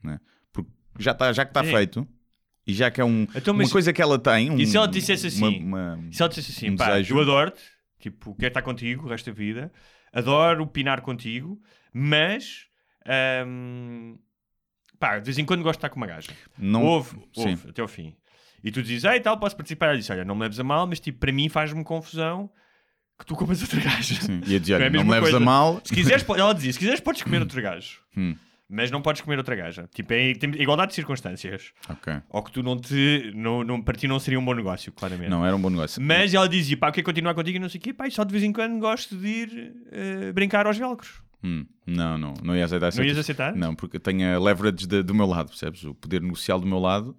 [0.03, 0.19] né?
[0.99, 2.07] já, tá, já que está feito,
[2.67, 4.51] e já que é um, Então, uma coisa que ela tem.
[4.51, 7.15] Um, E se ela dissesse assim, uma- uma- Se ela dissesse assim, um pá, desejo.
[7.15, 7.61] eu adoro-te,
[7.99, 9.71] tipo, quero estar contigo o resto da vida,
[10.13, 11.59] adoro pinar contigo,
[11.93, 12.65] mas
[13.05, 14.15] ahm,
[14.99, 16.31] pá, de vez em quando gosto de estar com uma gaja.
[16.57, 17.49] não, Ouve, sim.
[17.49, 18.15] ouve, até ao fim.
[18.63, 19.87] E tu dizes, ei, tal, posso participar?
[19.87, 22.49] Ela disse, olha, não me leves a mal, mas tipo, para mim faz-me confusão
[23.17, 24.15] que tu comas outra gaja.
[24.21, 24.41] Sim.
[24.45, 25.39] E a dizer, Não é a não me leves a coisa.
[25.45, 25.81] mal.
[25.83, 27.99] Se quiseres, ela dizia, se quiseres podes comer outro gajo.
[28.15, 28.35] Hum.
[28.73, 29.89] Mas não podes comer outra gaja.
[29.93, 31.73] Tipo, é tem- igualdade de circunstâncias.
[31.89, 32.13] Ok.
[32.29, 33.31] Ou que tu não te...
[33.35, 35.29] Não, não, para ti não seria um bom negócio, claramente.
[35.29, 36.01] Não, era um bom negócio.
[36.01, 38.11] Mas ela dizia, pá, eu quero continuar contigo e não sei o quê, pá, e
[38.11, 41.20] só de vez em quando gosto de ir eh, brincar aos velcros.
[41.43, 43.55] Hum, não, não, não ia aceitar Não ias aceitar?
[43.55, 45.83] Não, porque tenho a leverage de- do meu lado, percebes?
[45.83, 47.15] O poder negocial do meu lado.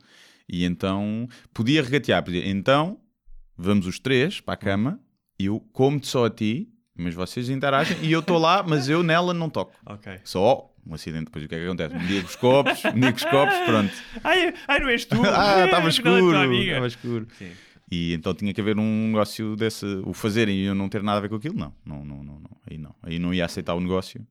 [0.48, 2.98] E então podia regatear, podia, então
[3.56, 5.00] vamos os três para a cama,
[5.38, 9.32] eu como-te só a ti, mas vocês interagem e eu estou lá, mas eu nela
[9.34, 9.72] não toco.
[9.86, 10.20] Ok.
[10.24, 11.94] Só um acidente, depois o que é que acontece?
[11.94, 13.92] Me digo os copos, me digo os copos, pronto.
[14.24, 15.16] Ai, ai, não és tu.
[15.26, 17.26] ah, estava é escuro, estava escuro.
[17.38, 17.52] Sim.
[17.94, 21.18] E então tinha que haver um negócio desse, o fazerem e eu não ter nada
[21.18, 21.74] a ver com aquilo, não.
[21.84, 22.56] Não, não, não, não.
[22.66, 22.94] Aí não.
[23.02, 24.26] Aí não ia aceitar o negócio.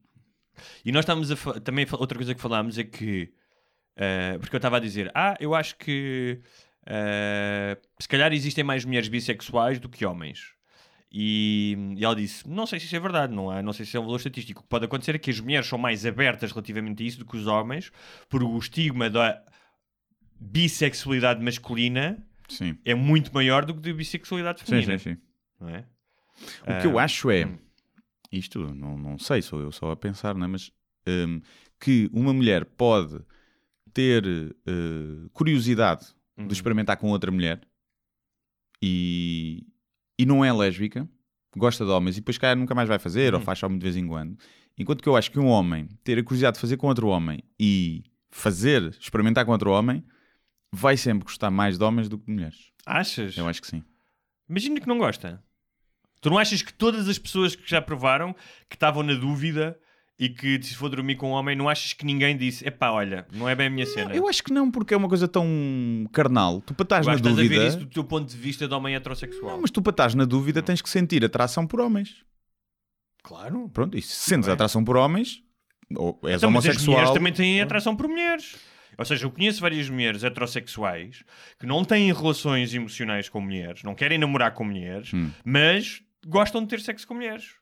[0.83, 3.31] E nós estamos a também outra coisa que falámos é que
[3.95, 6.41] eh, porque eu estava a dizer, ah, eu acho que
[6.87, 10.55] eh, se calhar existem mais mulheres bissexuais do que homens.
[11.11, 13.95] E, e ela disse: Não sei se isso é verdade, não, há, não sei se
[13.95, 14.61] é um valor estatístico.
[14.61, 17.25] O que pode acontecer é que as mulheres são mais abertas relativamente a isso do
[17.25, 17.91] que os homens,
[18.27, 19.39] porque o estigma da
[20.39, 22.17] bissexualidade masculina
[22.51, 22.77] Sim.
[22.85, 24.97] é muito maior do que da bissexualidade Sim, feminina.
[24.99, 25.21] sim, sim.
[25.59, 25.85] Não é?
[26.63, 27.57] O que eu Ah, acho é, hum.
[28.31, 30.47] isto não, não sei, sou eu só a pensar, não é?
[30.47, 30.71] mas
[31.07, 31.41] hum,
[31.79, 33.19] que uma mulher pode
[33.93, 36.47] ter eh, curiosidade Uhum.
[36.47, 37.61] de experimentar com outra mulher
[38.81, 39.65] e,
[40.17, 41.07] e não é lésbica,
[41.55, 43.45] gosta de homens e depois calhar nunca mais vai fazer ou Uhum.
[43.45, 44.37] faz só de vez em quando.
[44.77, 47.43] Enquanto que eu acho que um homem ter a curiosidade de fazer com outro homem
[47.59, 50.03] e fazer, experimentar com outro homem,
[50.73, 52.71] vai sempre gostar mais de homens do que de mulheres.
[52.85, 53.37] Achas?
[53.37, 53.83] Eu acho que sim.
[54.49, 55.41] Imagina que não gosta.
[56.21, 58.33] Tu não achas que todas as pessoas que já provaram,
[58.69, 59.77] que estavam na dúvida
[60.19, 63.25] e que se for dormir com um homem, não achas que ninguém disse epá, olha,
[63.33, 64.13] não é bem a minha cena?
[64.15, 66.61] Eu acho que não, porque é uma coisa tão carnal.
[66.61, 67.67] Tu para estás na que estás a ver dúvida.
[67.67, 69.53] isso do teu ponto de vista de homem heterossexual.
[69.53, 72.23] Não, mas tu para estás na dúvida tens que sentir atração por homens.
[73.23, 73.69] Claro.
[73.69, 75.41] Pronto, e se sentes atração por homens,
[75.95, 76.97] ou és Então, mas as homossexual.
[76.97, 78.55] mulheres também têm atração por mulheres.
[78.97, 81.23] Ou seja, eu conheço várias mulheres heterossexuais
[81.59, 85.29] que não têm relações emocionais com mulheres, não querem namorar com mulheres, Hum.
[85.43, 87.55] mas gostam de ter sexo com mulheres.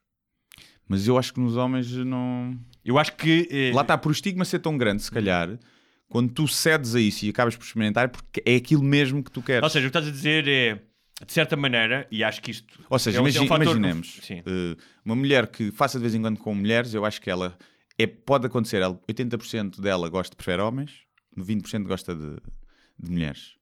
[0.88, 2.58] Mas eu acho que nos homens não.
[2.84, 3.48] Eu acho que.
[3.50, 5.56] eh, Lá está, por o estigma ser tão grande, se calhar,
[6.08, 9.30] quando tu cedes a isso e acabas por experimentar, é porque é aquilo mesmo que
[9.30, 9.62] tu queres.
[9.62, 10.74] Ou seja, o que estás a dizer é,
[11.24, 12.80] de certa maneira, e acho que isto.
[12.90, 14.42] Ou seja, é um- é um imaginemos eh,
[15.04, 17.56] uma mulher que faça de vez em quando com mulheres, eu acho que ela
[17.96, 20.90] é, pode acontecer, ela, 80% dela gosta, prefere homens,
[21.42, 22.36] 20% gosta de,
[22.98, 23.54] de mulheres.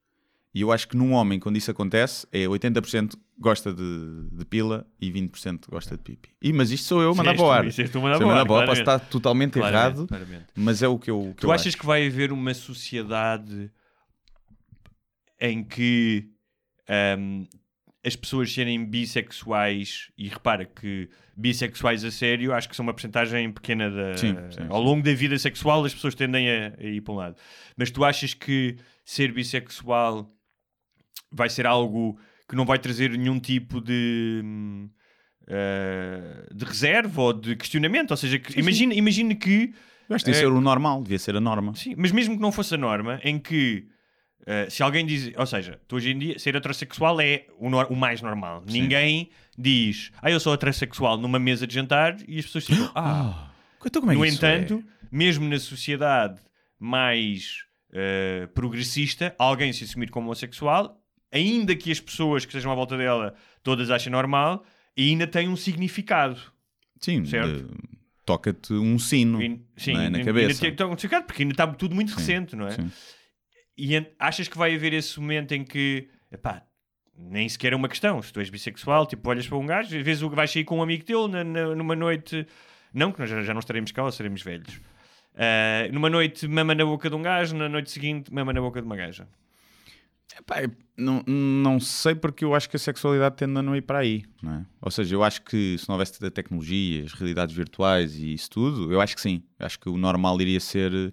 [0.55, 4.87] E eu acho que num homem, quando isso acontece, é 80% gosta de, de pila
[5.01, 6.31] e 20% gosta de pipi.
[6.43, 7.67] E, mas isto sou eu a mandar Sim, para o és tu- ar.
[7.69, 8.81] isso és tu a mandar Se eu para o mandar ar, para o ar, posso
[8.81, 10.47] estar totalmente Claramente, errado, claramente.
[10.57, 11.77] mas é o que eu, que Tu eu achas acho.
[11.79, 13.71] que vai haver uma sociedade
[15.41, 16.29] em que
[16.89, 17.45] ahm,
[18.05, 23.51] as pessoas serem bissexuais e repara que bissexuais a sério acho que são uma porcentagem
[23.53, 27.01] pequena da, Sim, sim, ao longo da vida sexual as pessoas tendem a, a ir
[27.01, 27.37] para um lado.
[27.77, 30.33] Mas tu achas que ser bissexual
[31.31, 34.43] vai ser algo que não vai trazer nenhum tipo de
[35.51, 38.11] ah, de reserva ou de questionamento?
[38.11, 39.73] Ou seja, que, imagina, imagina que
[40.09, 41.75] Eu acho que devia é- ser o normal, devia ser a norma.
[41.75, 43.89] Sim, mas mesmo que não fosse a norma, em que
[44.47, 47.87] eh, se alguém diz, ou seja, tu hoje em dia ser heterossexual é o, nor-
[47.91, 48.63] o mais normal.
[48.67, 53.51] Ninguém diz, ah, eu sou heterossexual numa mesa de jantar e as pessoas ficam, ah.
[53.85, 55.07] Então como é que no entanto, é?
[55.11, 56.41] mesmo na sociedade
[56.79, 61.01] mais eh, progressista, alguém se assumir como homossexual,
[61.33, 64.65] ainda que as pessoas que estejam à volta dela todas achem normal,
[64.97, 66.41] ainda tem um significado.
[67.01, 67.63] Sim, Certo.
[67.65, 69.39] de- toca-te um sino
[69.77, 70.11] sim, é?
[70.11, 70.49] na cabeça.
[70.49, 72.73] ainda tem- tem um significado, porque ainda está tudo muito recente, não é?
[72.73, 72.91] Sim.
[73.79, 76.65] E achas que vai haver esse momento em que, epá,
[77.17, 78.21] nem sequer é uma questão.
[78.21, 80.83] Se tu és bissexual, tipo, olhas para um gajo, às vezes vais sair com um
[80.83, 82.45] amigo teu na- na- numa noite.
[82.93, 84.81] Não, que nós já, já não estaremos cá ou seremos velhos.
[85.37, 88.81] Ah, numa noite, mama na boca de um gajo, na noite seguinte, mama na boca
[88.81, 89.29] de uma gaja.
[90.39, 93.83] Epá, eu não, não sei porque eu acho que a sexualidade tende a não ir
[93.83, 94.67] para aí, não é?
[94.81, 98.51] Ou seja, eu acho que se não houvesse tanta tecnologia, as realidades virtuais e isso
[98.51, 99.43] tudo, eu acho que sim.
[99.59, 101.13] Eu acho que o normal iria ser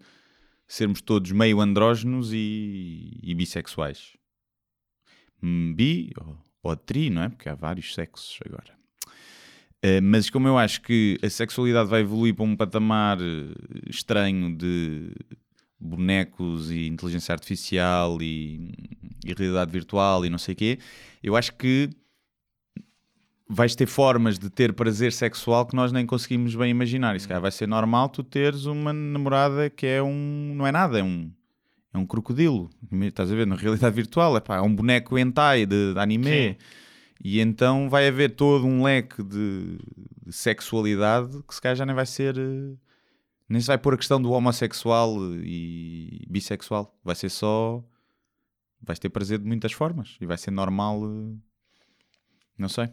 [0.68, 4.18] sermos todos meio andrógenos e, e bissexuais.
[5.42, 7.30] Hum, Bi ou, ou tri, não é?
[7.30, 8.76] Porque há vários sexos agora.
[9.82, 13.54] Eh, mas como eu acho que a sexualidade vai evoluir para um patamar eh,
[13.88, 15.12] estranho de
[15.80, 18.74] bonecos e inteligência artificial e,
[19.24, 20.80] e realidade virtual e não sei o quê,
[21.22, 21.90] eu acho que
[23.48, 27.20] vais ter formas de ter prazer sexual que nós nem conseguimos bem imaginar.
[27.20, 30.54] Se calhar vai ser normal tu teres uma namorada que é um.
[30.56, 31.32] não é nada, é um.
[31.94, 32.70] É um crocodilo.
[33.04, 33.48] Estás a ver?
[33.48, 36.26] Na realidade virtual, é, pá, é um boneco hentai de, de anime.
[36.26, 36.56] Sim.
[37.24, 39.78] E então vai haver todo um leque de,
[40.26, 42.38] de sexualidade que se calhar já nem vai ser.
[42.38, 42.76] eh,
[43.48, 46.94] Nem se vai pôr a questão do homossexual e bissexual.
[47.04, 47.82] Vai ser só.
[48.82, 50.18] Vais ter prazer de muitas formas.
[50.20, 51.02] E vai ser normal.
[51.06, 51.36] eh,
[52.58, 52.90] Não sei.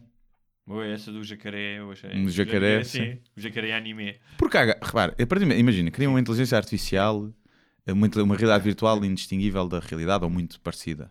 [0.93, 2.11] Essa do jacaré, eu achei.
[2.17, 3.19] Um jacaré, sim.
[3.37, 4.15] O jacaré anime.
[4.39, 7.31] Porque, há- repara, a partir de- imagina, cria uma inteligência artificial,
[7.87, 11.11] uma, inte- uma realidade virtual indistinguível da realidade ou muito parecida.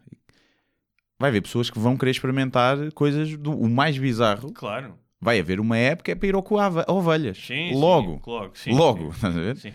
[1.20, 4.52] Vai haver pessoas que vão querer experimentar coisas do o mais bizarro.
[4.54, 4.98] Claro.
[5.20, 7.38] Vai haver uma época é para ir ao coava, a ovelhas.
[7.38, 8.14] Sim, logo.
[8.16, 9.00] sim, logo, sim, logo.
[9.12, 9.16] sim.
[9.16, 9.58] estás a ver?
[9.58, 9.74] Sim.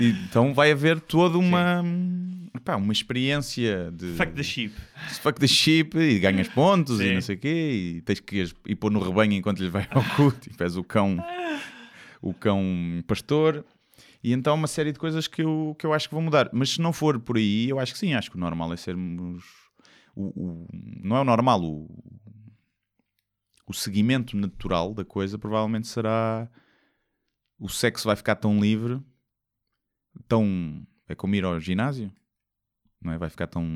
[0.00, 1.82] Então vai haver toda uma,
[2.64, 4.74] pá, uma experiência de Fuck the sheep.
[5.22, 7.14] fuck the sheep e ganhas pontos e Sim.
[7.14, 10.02] não sei o quê e tens que ir, pôr no rebanho enquanto lhes vai ao
[10.16, 11.18] cu tipo és o cão
[12.22, 12.62] o cão
[13.06, 13.64] pastor
[14.24, 16.70] e então uma série de coisas que eu, que eu acho que vão mudar mas
[16.70, 19.42] se não for por aí eu acho que sim acho que o normal é sermos
[20.16, 20.68] o, o-
[21.02, 21.88] não é o normal o,
[23.66, 26.48] o seguimento natural da coisa provavelmente será
[27.58, 29.00] o sexo vai ficar tão livre
[30.28, 32.12] tão é como ir ao ginásio
[33.02, 33.18] não é?
[33.18, 33.66] Vai ficar tão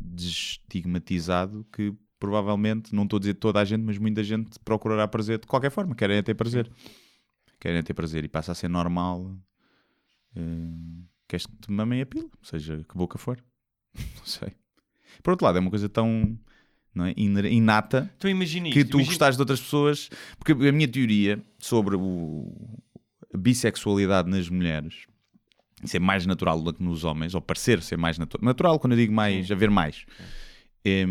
[0.00, 5.38] desestigmatizado que provavelmente, não estou a dizer toda a gente, mas muita gente procurará prazer
[5.38, 6.70] de qualquer forma, querem é ter prazer.
[7.60, 9.36] Querem é ter prazer e passa a ser normal
[10.34, 13.42] eh, que este te mamem a pila, seja que boca for.
[13.94, 14.52] não sei.
[15.22, 16.38] Por outro lado, é uma coisa tão
[16.94, 17.14] não é?
[17.16, 20.08] inata Então imagina que tu imagina- gostares de outras pessoas.
[20.38, 22.52] Porque a minha teoria sobre o,
[23.32, 25.06] a bissexualidade nas mulheres
[25.90, 28.44] ser mais natural do que nos homens, ou parecer ser mais natural.
[28.44, 30.04] Natural, quando eu digo mais, haver mais.
[30.84, 31.04] É,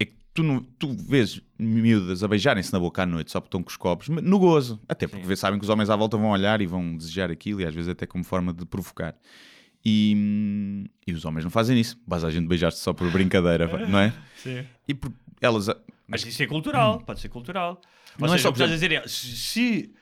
[0.00, 3.48] é que tu, não, tu vês miúdas a beijarem-se na boca à noite só porque
[3.48, 4.80] estão com os copos, mas no gozo.
[4.88, 7.60] Até porque vê- sabem que os homens à volta vão olhar e vão desejar aquilo,
[7.60, 9.14] e às vezes até como forma de provocar.
[9.84, 11.98] E, e os homens não fazem isso.
[12.06, 14.12] Basta a gente beijar-se só por brincadeira, não é?
[14.36, 14.64] Sim.
[14.86, 15.68] E por, elas.
[16.06, 17.80] Mas isso é cultural, pode ser cultural.
[18.20, 19.94] Ou Não é seja, só, o que estás a dizer é, se, se,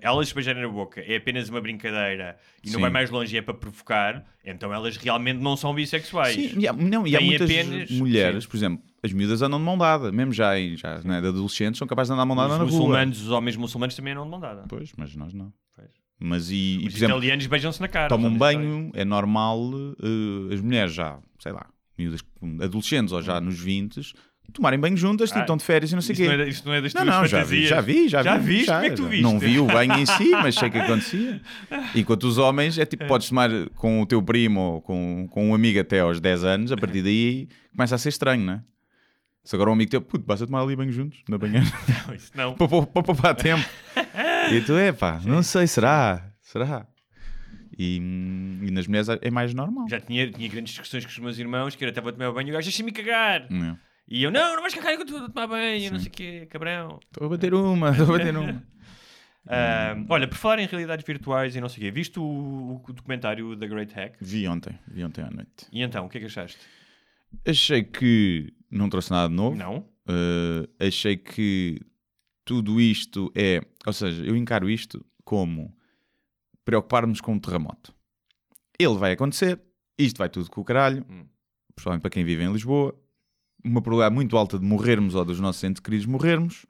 [0.00, 2.80] elas se beijarem na boca é apenas uma brincadeira e não Sim.
[2.80, 6.34] vai mais longe e é para provocar, então elas realmente não são bissexuais.
[6.34, 8.50] Sim, e há, não, e há muitas apenas- mulheres, sim.
[8.50, 11.78] por exemplo, as miúdas andam de mão dada, mesmo já, em- já né, de adolescentes,
[11.78, 12.72] são capazes de andar de mão dada Os na rua.
[12.72, 14.64] muçulmanos, os homens muçulmanos também andam de mão dada.
[14.68, 15.52] Pois, mas nós não.
[15.76, 15.90] Pois.
[16.18, 18.08] Mas e, e, Os exemplo, italianos beijam-se na cara.
[18.08, 19.60] tomam um banho, é normal
[20.02, 22.20] eh, as mulheres já, sei lá, miúdas,
[22.60, 24.00] adolescentes ou já nos 20
[24.52, 26.26] tomarem banho juntas, tipo, estão de férias e não sei o quê.
[26.26, 28.24] não, é, isto não é das Não, tuas não, já vi, já vi, já vi.
[28.24, 28.66] Já viste?
[28.66, 29.22] Como é que tu viste?
[29.22, 31.40] Não vi o banho em si, mas sei que acontecia.
[31.94, 35.54] Enquanto os homens, é tipo, podes tomar com o teu primo ou com, com um
[35.54, 38.62] amigo até aos 10 anos, a partir daí começa a ser estranho, não é?
[39.44, 41.64] Se agora um amigo teu, puto, basta tomar ali banho juntos, na banheira,
[42.06, 42.54] Não, isso não.
[42.54, 43.64] para para- para poupar tempo.
[44.52, 46.22] E tu, é pá, não sei, será?
[46.42, 46.86] Será?
[47.78, 49.86] E, e nas mulheres é mais normal.
[49.88, 52.48] Já tinha, tinha grandes discussões com os meus irmãos que era estava a tomar banho
[52.48, 53.46] e o gajo deixa-me cagar.
[53.48, 53.78] Não.
[54.10, 56.98] E eu, não, não vais cagar enquanto eu tomar banho, não sei o quê, cabrão.
[57.04, 58.62] Estou a bater uma, estou a bater uma.
[59.50, 62.92] Ah, olha, por falar em realidades virtuais e não sei o quê, viste o, o
[62.92, 64.16] documentário da Great Hack?
[64.20, 65.66] Vi ontem, vi ontem à noite.
[65.72, 66.58] E então, o que é que achaste?
[67.46, 69.56] Achei que não trouxe nada de novo.
[69.56, 69.78] Não?
[70.06, 71.80] Uh, achei que
[72.44, 73.62] tudo isto é.
[73.86, 75.74] Ou seja, eu encaro isto como
[76.62, 77.94] preocupar-nos com um terremoto.
[78.78, 79.58] Ele vai acontecer,
[79.96, 81.24] isto vai tudo com o caralho, Hum.
[81.74, 82.94] principalmente para quem vive em Lisboa.
[83.64, 86.64] Uma probabilidade muito alta de morrermos ou dos nossos entes queridos morrermos,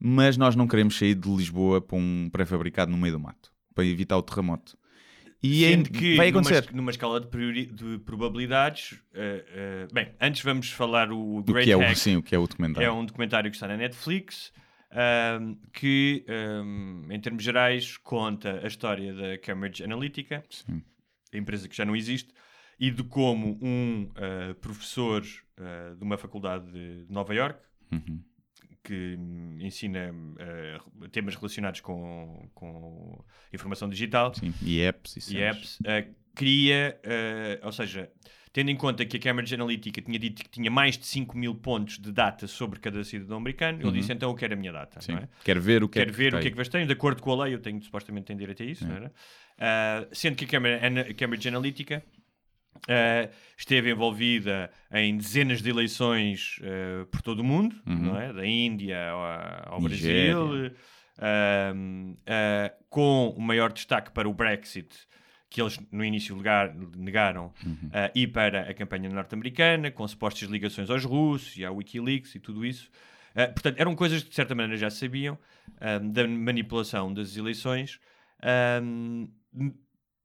[0.00, 3.84] mas nós não queremos sair de Lisboa para um pré-fabricado no meio do mato para
[3.84, 4.76] evitar o terremoto.
[5.42, 6.72] E Sendo que vai numa, acontecer.
[6.72, 11.64] numa escala de, priori- de probabilidades, eh, eh, bem, antes vamos falar o O Great
[11.64, 11.96] que é o, Hack.
[11.96, 12.86] sim, o que é o documentário.
[12.86, 14.52] É um documentário que está na Netflix
[14.92, 20.80] ahm, que, ahm, em termos gerais, conta a história da Cambridge Analytica, Sim.
[21.32, 22.28] a empresa que já não existe,
[22.78, 25.24] e de como um ah, professor
[25.64, 27.58] ah, de uma faculdade de Nova York
[27.92, 28.22] Uhum.
[28.82, 33.22] que hum, ensina ah, temas relacionados com, com
[33.52, 38.10] informação digital Sim, E apps e, e apps, eh, queria, eh, ou seja,
[38.52, 41.54] tendo em conta que a Cambridge Analytica tinha dito que tinha mais de 5 mil
[41.54, 45.00] pontos de data sobre cada cidadão americano, ele disse então eu quero a minha data.
[45.00, 45.14] Sim.
[45.14, 45.28] É?
[45.44, 46.92] Quero ver o que Quero é que ver o que é que vais ter, de
[46.92, 49.12] acordo com a lei, eu tenho supostamente tenho direito a isso, era?
[49.58, 52.02] Ah, sendo que a Cambridge Analytica
[52.88, 58.32] ah, esteve envolvida em dezenas de eleições ah, por todo o mundo, não é?
[58.32, 59.84] Da Índia ao, ao Uhum.
[59.84, 60.72] Brasil,
[62.26, 64.88] ah, com o maior destaque para o Brexit,
[65.48, 67.52] que eles no início legar- negaram
[67.92, 72.40] ah, ir para a campanha norte-americana, com supostas ligações aos russos e à Wikileaks e
[72.40, 72.90] tudo isso.
[73.54, 75.38] Portanto, eram coisas que de certa maneira já sabiam
[75.80, 77.98] ah, da manipulação das eleições.
[78.40, 79.30] Ah, m-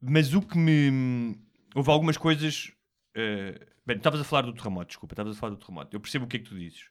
[0.01, 1.35] mas o que me.
[1.77, 2.71] Houve algumas coisas.
[3.15, 5.95] ah, bem, estavas a falar do terremoto, desculpa, estavas a falar do terremoto.
[5.95, 6.89] Eu percebo o que é que tu dizes.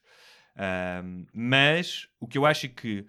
[0.55, 1.03] Ah,
[1.35, 3.05] mas o que eu acho é que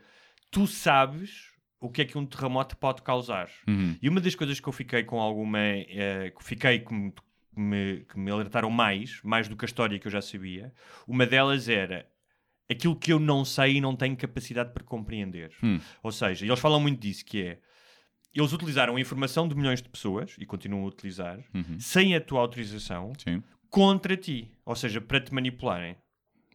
[0.49, 3.49] tu sabes o que é que um terremoto pode causar.
[3.67, 3.95] Uhum.
[4.01, 5.59] E uma das coisas que eu fiquei com alguma.
[5.59, 9.67] eh, que fiquei que me, que me, que me alertaram mais, mais do que a
[9.67, 10.73] história que eu já sabia,
[11.07, 12.09] uma delas era
[12.69, 15.53] aquilo que eu não sei e não tenho capacidade para compreender.
[15.63, 15.79] Hum.
[16.01, 17.59] Ou seja, eles falam muito disso, que é.
[18.39, 21.79] Eles utilizaram a informação de milhões de pessoas, e continuam a utilizar, Uhum.
[21.79, 24.51] sem a tua autorização, Sim, contra ti.
[24.65, 25.95] Ou seja, para te manipularem.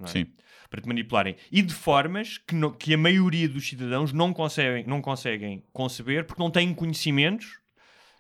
[0.01, 0.07] é?
[0.07, 0.26] sim.
[0.70, 4.85] para te manipularem e de formas que, no- que a maioria dos cidadãos não conseguem,
[4.87, 7.59] não conseguem conceber porque não têm conhecimentos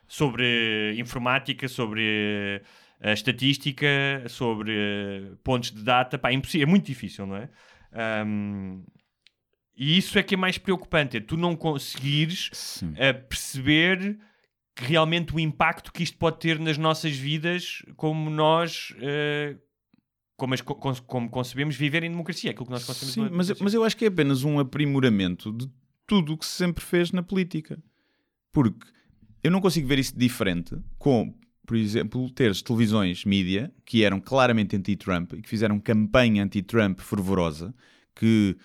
[0.06, 2.62] sobre informática, sobre
[3.00, 3.86] eh, estatística,
[4.28, 6.18] sobre pontos de data.
[6.18, 7.48] Pá, é, é muito difícil, não é?
[7.92, 8.82] Ahm,
[9.76, 12.50] e isso é que é mais preocupante, é tu não conseguires
[12.98, 14.18] a perceber
[14.76, 19.56] realmente o impacto que isto pode ter nas nossas vidas como nós eh,
[20.36, 20.60] como, as-
[21.00, 23.64] como concebemos viver em democracia, aquilo que nós concebemos Sim, mas, democracia.
[23.64, 25.68] mas eu acho que é apenas um aprimoramento de
[26.06, 27.78] tudo o que se sempre fez na política.
[28.52, 28.86] Porque
[29.42, 31.32] eu não consigo ver isso diferente com,
[31.66, 37.74] por exemplo, teres televisões, mídia, que eram claramente anti-Trump e que fizeram campanha anti-Trump fervorosa,
[38.16, 38.56] que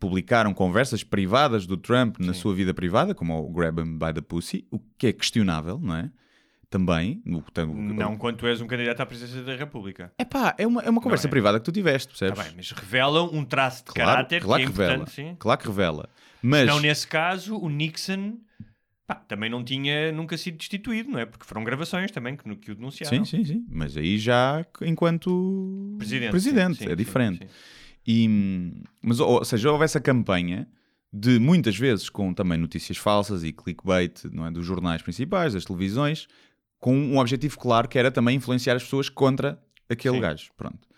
[0.00, 4.20] publicaram conversas privadas do Trump na sua vida privada, como o Grab 'em by the
[4.20, 6.10] Pussy, o que é questionável, não é?
[6.70, 7.22] Também.
[7.26, 10.12] O, o- Não quando tu és um candidato à presidência da República.
[10.18, 11.30] Epá, é uma, é uma conversa é?
[11.30, 12.42] privada que tu tiveste, percebes?
[12.42, 14.94] bem, mas revelam um traço de Claro, caráter claro que é revela.
[14.94, 15.36] importante, sim.
[15.38, 16.08] Claro que revela.
[16.42, 18.38] Mas Não, nesse caso, o Nixon
[19.06, 21.24] pá, também não tinha nunca sido destituído, não é?
[21.24, 23.24] Porque foram gravações também que, no- que o denunciaram.
[23.24, 23.64] Sim, sim, sim.
[23.70, 26.30] Mas aí já enquanto Presidente.
[26.30, 27.46] presidente, sim, sim, é sim, diferente.
[28.10, 28.26] E,
[29.02, 30.66] mas, ou seja, houve essa campanha
[31.12, 35.66] de muitas vezes com também notícias falsas e clickbait não é, dos jornais principais, das
[35.66, 36.26] televisões,
[36.80, 40.20] com um objetivo claro que era também influenciar as pessoas contra aquele Sim.
[40.22, 40.50] gajo.
[40.56, 40.88] Pronto.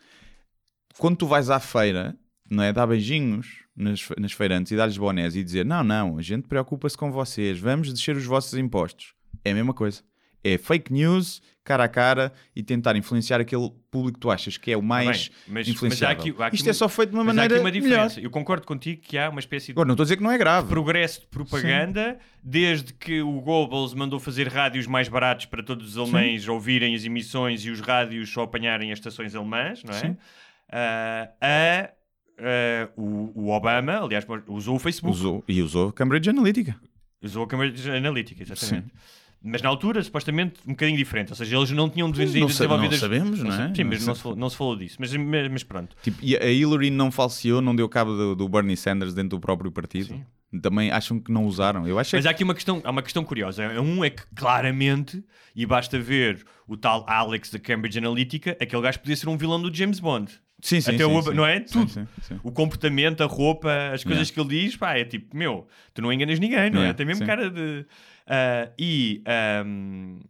[0.98, 2.16] Quando tu vais à feira,
[2.48, 6.22] não é, dar beijinhos nas, nas feirantes e dar-lhes bonés e dizer não, não, a
[6.22, 9.14] gente preocupa-se com vocês, vamos descer os vossos impostos.
[9.44, 10.00] É a mesma coisa.
[10.42, 14.72] É fake news, cara a cara, e tentar influenciar aquele público que tu achas que
[14.72, 16.16] é o mais Tá bem, mas- influenciável.
[16.16, 17.64] mas há aqui- aqui Isto uma- é só feito de uma Mas há maneira aqui
[17.64, 18.06] uma melhor.
[18.08, 18.20] diferença.
[18.20, 20.30] Eu concordo contigo que há uma espécie de Agora, não estou a dizer que não
[20.30, 20.68] é grave.
[20.68, 25.98] progresso de propaganda, desde que o Goebbels mandou fazer rádios mais baratos para todos os
[25.98, 29.98] alemães ouvirem as emissões e os rádios só apanharem as estações alemãs, não é?
[29.98, 30.16] Sim.
[30.72, 31.90] Ah, a,
[32.38, 36.74] ah, o, o Obama, aliás, usou o Facebook, usou, Usou, e usou Cambridge Analytica.
[37.22, 38.90] a Cambridge Analytica, exatamente.
[39.42, 41.30] Mas na altura, supostamente, um bocadinho diferente.
[41.30, 43.74] Ou seja, eles não tinham não desenvolvido não as- sabemos, não é?
[43.74, 44.96] Sim, Não mas não sa- se, falou, não se falou disso.
[45.00, 45.96] Mas, mas, pronto.
[46.02, 49.40] Tipo, e a Hillary não falseou, não deu cabo do, do Bernie Sanders dentro do
[49.40, 50.08] próprio partido.
[50.08, 50.24] Sim.
[50.60, 51.86] Também acham que não usaram.
[51.86, 53.66] Eu acho é Mas há aqui uma questão, há uma questão curiosa.
[53.80, 55.24] Um é que claramente,
[55.54, 59.62] e basta ver o tal Alex da Cambridge Analytica, aquele gajo podia ser um vilão
[59.62, 60.32] do James Bond.
[60.60, 60.68] que...
[60.68, 61.32] Sim, sim, Até sim, o- sim.
[61.34, 61.60] não é?
[61.60, 61.88] Tudo.
[61.90, 62.06] sim.
[62.42, 64.32] O comportamento, a roupa, as coisas Yeah.
[64.34, 66.82] que ele diz, pá, é tipo, meu, tu não enganas ninguém, não é?
[66.82, 67.86] Yeah, Tem mesmo cara de.
[68.30, 69.22] Ah, e.
[69.26, 70.20] ahm,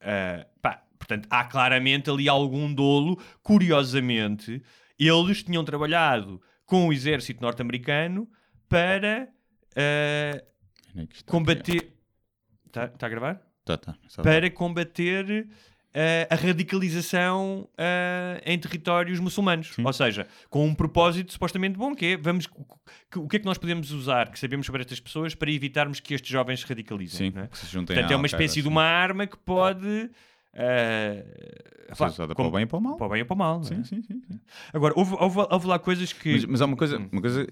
[0.00, 3.20] ah, pá, portanto, há claramente ali algum dolo.
[3.42, 4.62] Curiosamente,
[4.98, 8.28] eles tinham trabalhado com o exército norte-americano
[8.68, 9.28] para
[10.94, 11.24] está?
[11.26, 11.92] combater.
[12.66, 13.42] Está a gravar?
[13.64, 13.96] Tá, tá.
[14.22, 15.48] Para combater
[15.94, 19.72] eh, a radicalização eh, em territórios muçulmanos.
[19.82, 22.46] Ou seja, com um propósito supostamente bom, que é vamos,
[23.10, 26.00] que- o que é que nós podemos usar, que sabemos sobre estas pessoas, para evitarmos
[26.00, 27.30] que estes jovens se radicalizem.
[27.32, 27.46] Sim, é?
[27.46, 28.68] que se juntem Portanto, é uma espécie de sim.
[28.68, 30.10] uma arma que pode.
[31.88, 32.96] Ser pá, usada para como- o bem e para o mal.
[32.96, 33.56] para o bem ou para o mal.
[33.60, 33.68] não é?
[33.68, 34.22] Sim, sim, sim.
[34.26, 34.40] sim.
[34.72, 36.32] Agora, houve, houve, houve lá coisas que.
[36.32, 37.08] Mas, mas há uma coisa, Hum.
[37.12, 37.46] uma coisa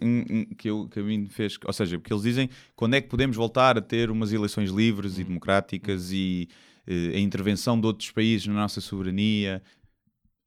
[0.57, 3.37] que, eu, que a mim fez, ou seja, porque eles dizem quando é que podemos
[3.37, 5.21] voltar a ter umas eleições livres Hum.
[5.21, 9.63] e democráticas e eh, a intervenção de outros países na nossa soberania.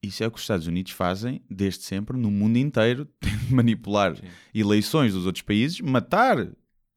[0.03, 3.07] Isso é o que os Estados Unidos fazem desde sempre no mundo inteiro,
[3.49, 4.15] manipular
[4.53, 6.47] eleições dos outros países, matar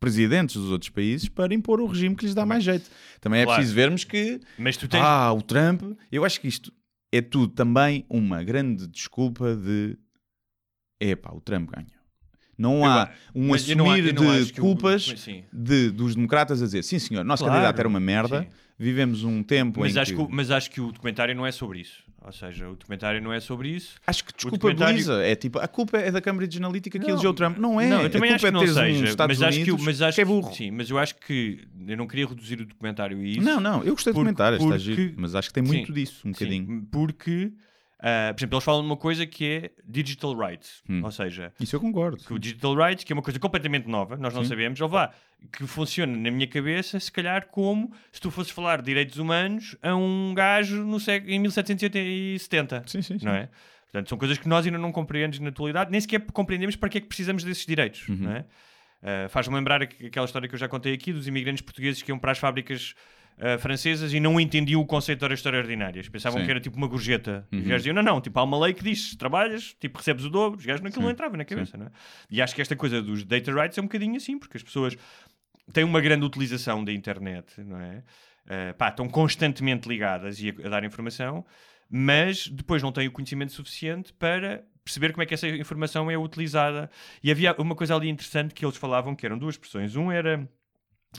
[0.00, 2.88] presidentes dos outros países para impor o regime que lhes dá mais jeito.
[3.20, 3.56] Também é Claro.
[3.58, 5.00] preciso vermos que Mas tu tens.
[5.02, 5.82] ah, o Trump.
[6.12, 6.72] Eu acho que isto
[7.12, 9.96] é tudo também uma grande desculpa de.
[11.00, 11.97] Epá, o Trump ganhou.
[12.58, 15.14] Não há Eu- um assumir não de culpas
[15.52, 18.48] de, dos democratas a dizer sim, senhor, nosso Claro, candidato era uma merda, sim.
[18.76, 20.16] vivemos um tempo Mas em acho, que...
[20.16, 22.02] que, o- mas acho que o documentário não é sobre isso.
[22.20, 23.94] Ou seja, o documentário não é sobre isso.
[24.06, 25.22] Acho que desculpabiliza.
[25.22, 27.56] É tipo, a culpa é da Cambridge Analytica que Não, elegeu o Trump.
[27.56, 27.86] Não é.
[27.88, 29.04] Não, eu também a acho que é não um seja.
[29.04, 30.52] Estados mas acho que, mas acho que é burro.
[30.52, 33.40] Sim, mas eu acho que eu não queria reduzir o documentário a isso.
[33.40, 35.92] Não, não, eu gostei Porque- comentar, está porque- giro, mas acho que tem muito Sim,
[35.92, 36.88] disso, um Sim, bocadinho.
[36.90, 37.52] porque,
[38.00, 40.82] ah, por exemplo, eles falam de uma coisa que é digital rights.
[40.88, 41.02] Hum.
[41.04, 42.16] Ou seja, Isso eu concordo.
[42.22, 44.48] que o digital rights, que é uma coisa completamente nova, nós não Sim.
[44.50, 45.10] sabemos, ou vá,
[45.52, 49.76] que funciona na minha cabeça, se calhar como se tu fosses falar de direitos humanos
[49.82, 52.84] a um gajo no século, em 1770.
[52.86, 53.24] Sim, sim, sim.
[53.26, 53.48] Não é?
[53.84, 56.98] Portanto, são coisas que nós ainda não compreendemos na atualidade, nem sequer compreendemos para que
[56.98, 58.06] é que precisamos desses direitos.
[58.08, 58.16] Uhum.
[58.16, 58.44] Não é?
[59.02, 62.10] Ah, Faz-me lembrar aqu- aquela história que eu já contei aqui dos imigrantes portugueses que
[62.10, 62.94] iam para as fábricas
[63.40, 66.08] ah, francesas e não entendiam o conceito de horas extraordinárias.
[66.08, 66.44] Pensavam Sim.
[66.44, 67.46] que era tipo uma gorjeta.
[67.52, 67.68] E os Uhum.
[67.68, 70.58] gajos diziam: não, não, tipo, há uma lei que diz: trabalhas, tipo, recebes o dobro.
[70.58, 71.12] Os gajos naquilo não Sim.
[71.14, 71.90] entrava na cabeça, não é?
[72.30, 74.96] E acho que esta coisa dos data rights é um bocadinho assim, porque as pessoas
[75.72, 78.02] têm uma grande utilização da internet, não é?
[78.48, 81.44] Ah, pá, estão constantemente ligadas e a, a dar informação,
[81.90, 86.16] mas depois não têm o conhecimento suficiente para perceber como é que essa informação é
[86.16, 86.90] utilizada.
[87.22, 89.94] E havia uma coisa ali interessante que eles falavam, que eram duas expressões.
[89.96, 90.48] Um era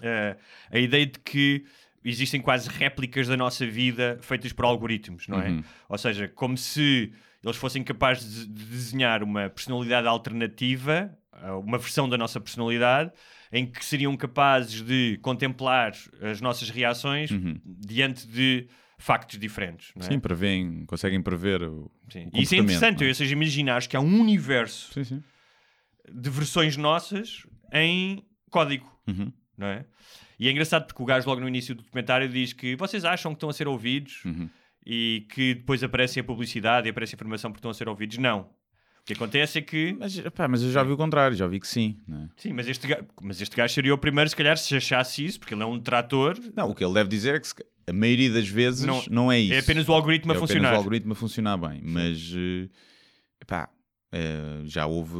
[0.03, 0.35] ah,
[0.71, 1.63] a ideia de que
[2.03, 5.49] existem quase réplicas da nossa vida feitas por algoritmos, não é?
[5.49, 5.63] Uhum.
[5.87, 7.11] Ou seja, como se
[7.43, 13.11] eles fossem capazes de de desenhar uma personalidade alternativa, ah, uma versão da nossa personalidade,
[13.51, 17.59] em que seriam capazes de contemplar as nossas reações Uhum.
[17.65, 19.91] diante de factos diferentes.
[19.95, 20.09] Não é?
[20.09, 21.89] Sim, prevêem, conseguem prever o.
[22.09, 22.29] Sim.
[22.33, 23.07] o Isso é interessante, é?
[23.07, 25.23] ou seja, imaginares que há um universo Sim, sim.
[26.11, 27.43] de versões nossas
[27.73, 29.31] em código, Uhum.
[29.57, 29.85] não é?
[30.39, 33.33] E é engraçado porque o gajo logo no início do documentário diz que vocês acham
[33.33, 34.49] que estão a ser ouvidos Uhum.
[34.85, 38.17] e que depois aparece a publicidade e aparece a informação porque estão a ser ouvidos.
[38.17, 38.41] Não.
[39.01, 39.95] O que acontece é que...
[39.99, 41.97] Mas, pá, mas eu já vi o contrário, já vi que sim.
[42.07, 42.29] Não, é?
[42.37, 45.39] Sim, mas este, gajo, mas este gajo seria o primeiro, se calhar, se achasse isso,
[45.39, 47.55] porque ele é um trator, Não, o que ele deve dizer é que se
[47.87, 49.53] a maioria das vezes Não- não, é isso.
[49.53, 50.73] é apenas o algoritmo é a apenas funcionar.
[50.73, 51.81] o algoritmo a funcionar bem.
[51.83, 52.69] Mas, eh,
[53.47, 53.67] pá,
[54.11, 55.17] eh, já houve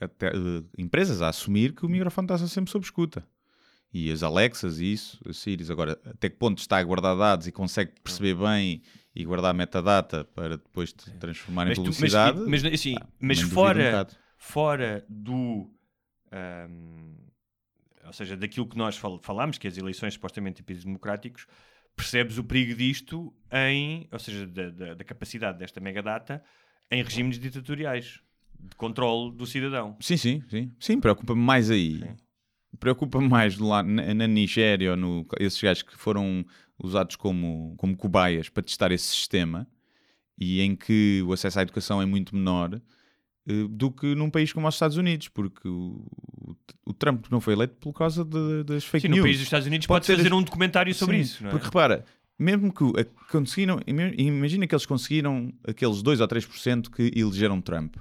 [0.00, 3.26] até, eh, empresas a assumir que o microfone está sempre sob escuta.
[3.92, 7.46] E as Alexas e isso, as Siris, agora, até que ponto está a guardar dados
[7.46, 8.82] e consegue perceber bem
[9.14, 12.38] e guardar metadata para depois te transformar em Mas, tu- mas- publicidade?
[12.46, 15.70] mas, assim, mas um fora, fora do.
[16.30, 17.14] ahm,
[18.04, 21.46] ou seja, daquilo que nós fal falámos, que as eleições supostamente em países democráticos,
[21.96, 24.06] percebes o perigo disto em.
[24.12, 26.42] Ou seja, da, da- da capacidade desta megadata
[26.90, 28.20] em regimes ditatoriais
[28.60, 29.96] de controle do cidadão.
[30.00, 30.72] Sim, sim, sim.
[30.78, 31.98] Sim, preocupa-me mais aí.
[32.00, 32.16] Sim.
[32.78, 36.44] Preocupa-me mais lá na, na Nigéria, ou no, esses gajos que foram
[36.78, 39.66] usados como, como cobaias para testar esse sistema
[40.38, 42.80] e em que o acesso à educação é muito menor
[43.46, 46.06] eh, do que num país como os Estados Unidos, porque o,
[46.86, 49.18] o, Trump não foi eleito por causa de- das fake Sim, news.
[49.18, 51.46] no país dos Estados Unidos Pode fazer um documentário sobre Sim, isso.
[51.46, 51.50] É?
[51.50, 52.04] Porque repara,
[52.38, 52.84] mesmo que
[53.30, 53.80] conseguiram,
[54.16, 57.96] imagina que eles conseguiram aqueles 2 ou 3% que elegeram Trump.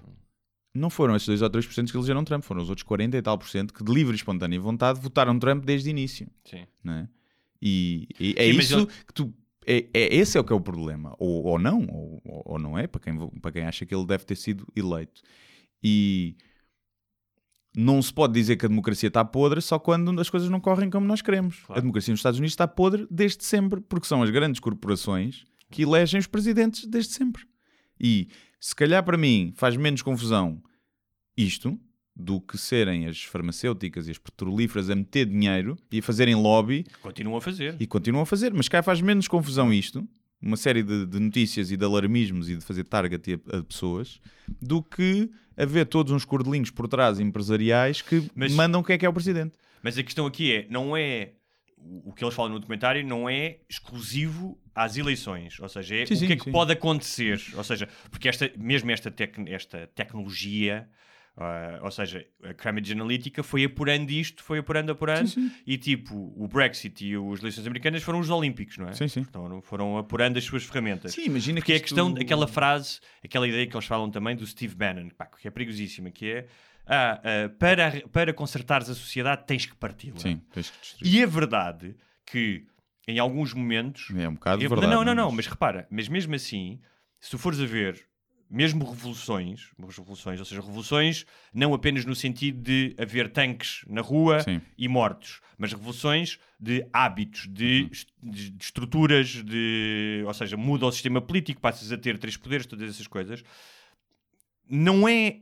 [0.77, 3.37] Não foram esses 2 ou 3% que elegeram Trump, foram os outros 40 e tal
[3.37, 6.27] por cento que de livre e espontânea vontade votaram Trump desde o início.
[6.45, 6.65] Sim.
[6.83, 7.09] Não é?
[7.61, 9.33] E, e é Sim, isso ele- que tu.
[9.65, 11.15] É, é- esse é o que é o problema.
[11.19, 14.23] Ou, ou não, ou, ou- não é, para quem, para quem acha que ele deve
[14.25, 15.21] ter sido eleito.
[15.83, 16.35] E
[17.75, 20.89] não se pode dizer que a democracia está podre só quando as coisas não correm
[20.89, 21.59] como nós queremos.
[21.65, 21.79] Claro.
[21.79, 25.83] A democracia nos Estados Unidos está podre desde sempre, porque são as grandes corporações que
[25.83, 27.43] elegem os presidentes desde sempre.
[27.99, 30.61] E se calhar para mim faz menos confusão
[31.35, 31.79] isto
[32.15, 36.85] do que serem as farmacêuticas e as petrolíferas a meter dinheiro e a fazerem lobby
[37.01, 37.75] Continuam a fazer.
[37.79, 40.07] e continuam a fazer, mas cá faz menos confusão isto,
[40.41, 44.19] uma série de, de notícias e de alarmismos e de fazer target a, a pessoas,
[44.59, 49.05] do que haver todos uns cordelinhos por trás empresariais que Mas- mandam quem é que
[49.05, 49.53] é o presidente.
[49.83, 51.33] Mas a questão aqui é, não é
[51.77, 56.13] o que eles falam no documentário não é exclusivo às eleições, ou seja, é Sim,
[56.13, 56.51] o sim, que é que sim.
[56.51, 60.89] pode acontecer, ou seja, porque esta, mesmo esta, tec- esta tecnologia,
[61.37, 65.55] ah, ou seja, a Cambridge Analytica foi apurando isto, foi apurando, apurando, Sim, sim.
[65.67, 68.93] e tipo, o Brexit e as eleições americanas foram os Olímpicos, não é?
[68.93, 69.19] Sim, sim.
[69.21, 71.13] Então, foram apurando as suas ferramentas.
[71.13, 74.45] Sim, imagina Porque é a questão, aquela frase, aquela ideia que eles falam também do
[74.47, 76.47] Steve Bannon, pá, que é perigosíssima, que é
[76.87, 80.17] ah, ah, para, para consertares a sociedade tens que parti-la.
[80.19, 81.13] Sim, tens que destruir.
[81.15, 82.65] E é verdade que
[83.07, 84.09] em alguns momentos.
[84.17, 84.91] É um bocado eu- verdade.
[84.91, 86.79] não, não, não, mas- mas repara, mas mesmo assim,
[87.19, 88.05] se tu fores a ver,
[88.49, 94.39] mesmo revoluções, revoluções, ou seja, revoluções não apenas no sentido de haver tanques na rua
[94.41, 94.61] Sim.
[94.77, 97.89] e mortos, mas revoluções de hábitos, de, Uhum.
[97.91, 102.37] est- de- de estruturas, de, ou seja, muda o sistema político, passas a ter três
[102.37, 103.43] poderes, todas essas coisas.
[104.69, 105.37] Não é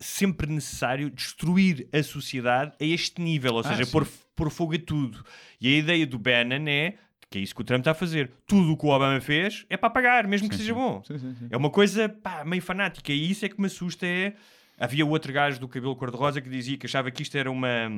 [0.00, 3.90] sempre necessário destruir a sociedade a este nível, ou Ah, seja, sim.
[3.92, 5.24] pôr, pôr fogo a tudo.
[5.60, 6.94] E a ideia do Bannon é
[7.30, 8.30] Que é isso que o Trump está a fazer.
[8.46, 11.02] Tudo o que o Obama fez é para pagar, mesmo que seja bom.
[11.04, 11.46] Sim, sim, sim.
[11.50, 13.12] É uma coisa pá, meio fanática.
[13.12, 14.06] E isso é que me assusta.
[14.06, 14.32] É...
[14.78, 17.90] Havia outro gajo do cabelo cor-de-rosa que dizia que achava que isto era uma,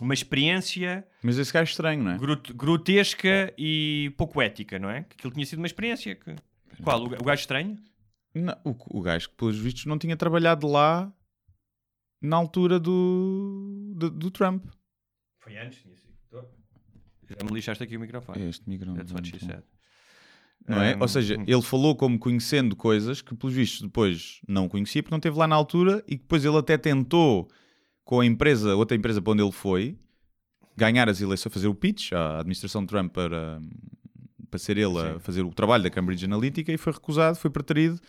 [0.00, 2.18] uma experiência Mas esse gajo é estranho, não é?
[2.18, 5.02] grot- grotesca e pouco ética, não é?
[5.02, 6.14] Que aquilo tinha sido uma experiência.
[6.14, 6.36] Que...
[6.82, 7.00] Qual?
[7.02, 7.76] O o gajo estranho?
[8.34, 11.12] Não, o, o gajo que, pelos vistos, não tinha trabalhado lá
[12.20, 14.64] na altura do, do, do Trump.
[15.38, 16.14] Foi antes, tinha sido.
[17.28, 18.48] Já me lixaste aqui o microfone.
[18.48, 18.98] Este microfone.
[18.98, 19.62] That's what she said.
[20.66, 20.96] Não é?
[20.96, 25.12] Um, Ou seja, ele falou como conhecendo coisas que, pelos vistos, depois não conhecia porque
[25.12, 27.48] não esteve lá na altura e que depois ele até tentou,
[28.04, 29.98] com a empresa, outra empresa para onde ele foi,
[30.76, 33.60] ganhar as eleições, fazer o pitch à administração de Trump para,
[34.50, 35.18] para ser ele a Sim.
[35.20, 38.00] fazer o trabalho da Cambridge Analytica e foi recusado, foi preterido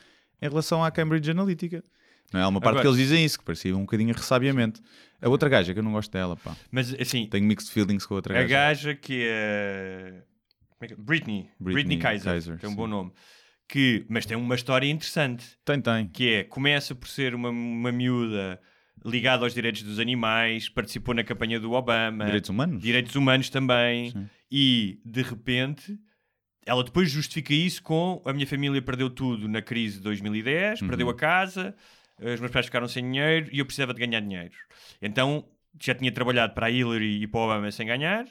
[0.41, 1.83] em relação à Cambridge Analytica.
[2.33, 2.43] Não é?
[2.43, 4.81] Há uma parte Agora- que eles dizem isso, que parecia um bocadinho ressabiamente.
[5.21, 6.55] A outra gaja, que eu não gosto dela, pá.
[6.71, 8.47] Mas assim, Tenho mixed feelings com a outra a gaja.
[8.53, 10.23] gaja que é.
[10.69, 10.97] como é que é?
[10.97, 11.49] Britney.
[11.59, 12.31] Britney Britney, Kaiser.
[12.31, 12.77] Kaiser, tem um sim.
[12.77, 13.11] bom nome.
[13.67, 15.45] Que, mas tem uma história interessante.
[15.63, 16.07] Tem, tem.
[16.09, 18.59] Que é, começa por ser uma, uma miúda
[19.03, 22.25] ligada aos direitos dos animais, participou na campanha do Obama.
[22.25, 22.81] Direitos humanos?
[22.83, 24.11] direitos humanos também.
[24.11, 24.29] Sim.
[24.51, 25.97] E, de repente,
[26.65, 30.87] ela depois justifica isso com a minha família perdeu tudo na crise de 2010, Uhum.
[30.87, 31.75] perdeu a casa,
[32.19, 34.55] os meus pais ficaram sem dinheiro e eu precisava de ganhar dinheiro.
[35.01, 35.47] Então,
[35.81, 38.25] já tinha trabalhado para a Hillary e para o Obama sem ganhar.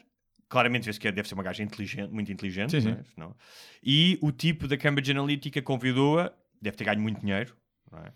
[0.48, 2.70] Claramente vê-se que deve ser uma gaja inteligente, muito inteligente.
[2.80, 3.02] Sim, não é?
[3.14, 3.36] Senão-
[3.82, 7.54] E o tipo da Cambridge Analytica convidou-a, deve ter ganho muito dinheiro.
[7.92, 8.12] não é?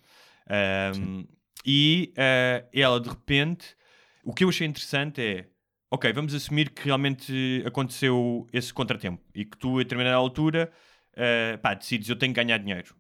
[0.50, 1.24] Ahm,
[1.64, 3.76] e ah, ela, de repente,
[4.24, 5.46] o que eu achei interessante é
[5.91, 10.70] ok, vamos assumir que realmente aconteceu esse contratempo e que tu, a determinada altura,
[11.14, 12.95] eh, pá, decides eu tenho que ganhar dinheiro.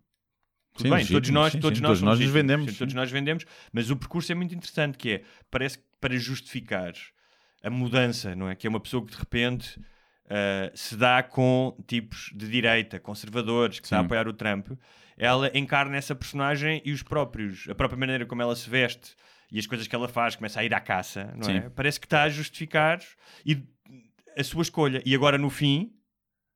[0.74, 3.90] Tudo Sim, bem, todos nós, sim, todos nós, Todos nós vendemos, Todos nós vendemos, mas
[3.90, 6.92] o percurso é muito interessante, que é, parece que para justificar
[7.62, 8.54] a mudança, não é?
[8.54, 9.80] Que é uma pessoa que de repente
[10.30, 14.68] eh, se dá com tipos de direita, conservadores, que está a apoiar o Trump,
[15.16, 19.16] ela encarna essa personagem e os próprios, a própria maneira como ela se veste
[19.50, 21.62] e as coisas que ela faz, começa a ir à caça, não é?
[21.62, 21.70] Sim.
[21.74, 23.00] Parece que está a justificar
[23.44, 23.62] e
[24.36, 25.02] a sua escolha.
[25.04, 25.92] E agora no fim,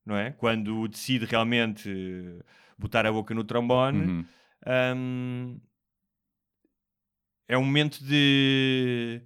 [0.05, 0.31] não é?
[0.33, 2.45] Quando decide realmente eh,
[2.79, 4.25] botar a boca no trombone, Uhum.
[4.97, 5.61] hum,
[7.49, 9.21] é um momento de,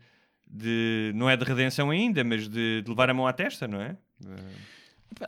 [0.47, 1.13] de.
[1.15, 3.97] Não é de redenção ainda, mas de, de levar a mão à testa, não é?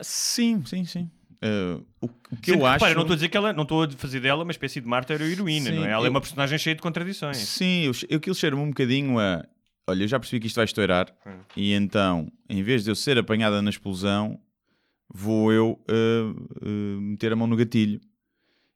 [0.01, 1.09] Sim, sim, sim.
[1.41, 2.73] Uh, o, o que Sendo eu acho.
[2.73, 4.87] repara, não estou a dizer que ela, não estou a fazer dela uma espécie de
[4.87, 5.91] mártir ou heroína, Sim, não é?
[5.91, 7.37] Ela é eu- uma personagem cheia de contradições.
[7.37, 9.45] Sim, eu, eu aquilo cheira-me um bocadinho a.
[9.87, 11.39] Olha, eu já percebi que isto vai estourar, Hum.
[11.55, 14.39] e então, em vez de eu ser apanhada na explosão,
[15.11, 17.99] vou eu uh, uh, meter a mão no gatilho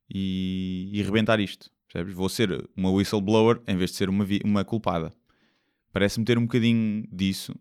[0.10, 1.70] e, e rebentar isto.
[1.92, 2.16] Percebes?
[2.16, 5.14] Vou ser uma whistleblower em vez de ser uma, uma culpada.
[5.92, 7.54] Parece-me ter um bocadinho disso.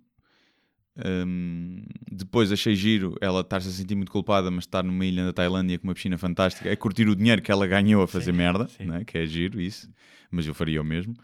[0.94, 5.32] Um, depois achei giro ela estar-se a sentir muito culpada, mas estar numa ilha na
[5.32, 8.68] Tailândia com uma piscina fantástica, é curtir o dinheiro que ela ganhou a fazer merda,
[8.68, 8.84] sim.
[8.84, 9.02] né?
[9.04, 9.88] que é giro isso,
[10.30, 11.14] mas eu faria o mesmo.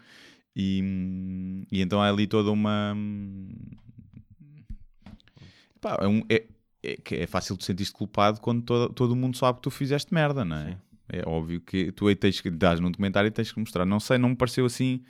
[0.55, 2.95] E, e então há ali toda uma.
[5.79, 6.45] Pá, é, um- é-
[6.83, 10.43] é é fácil de sentir-te culpado quando todo, todo mundo sabe que tu fizeste merda,
[10.43, 10.71] não é?
[10.71, 10.77] Sim.
[11.11, 13.85] É óbvio que tu aí tens que dar num documentário e tens que mostrar.
[13.85, 15.01] Não sei, não me pareceu assim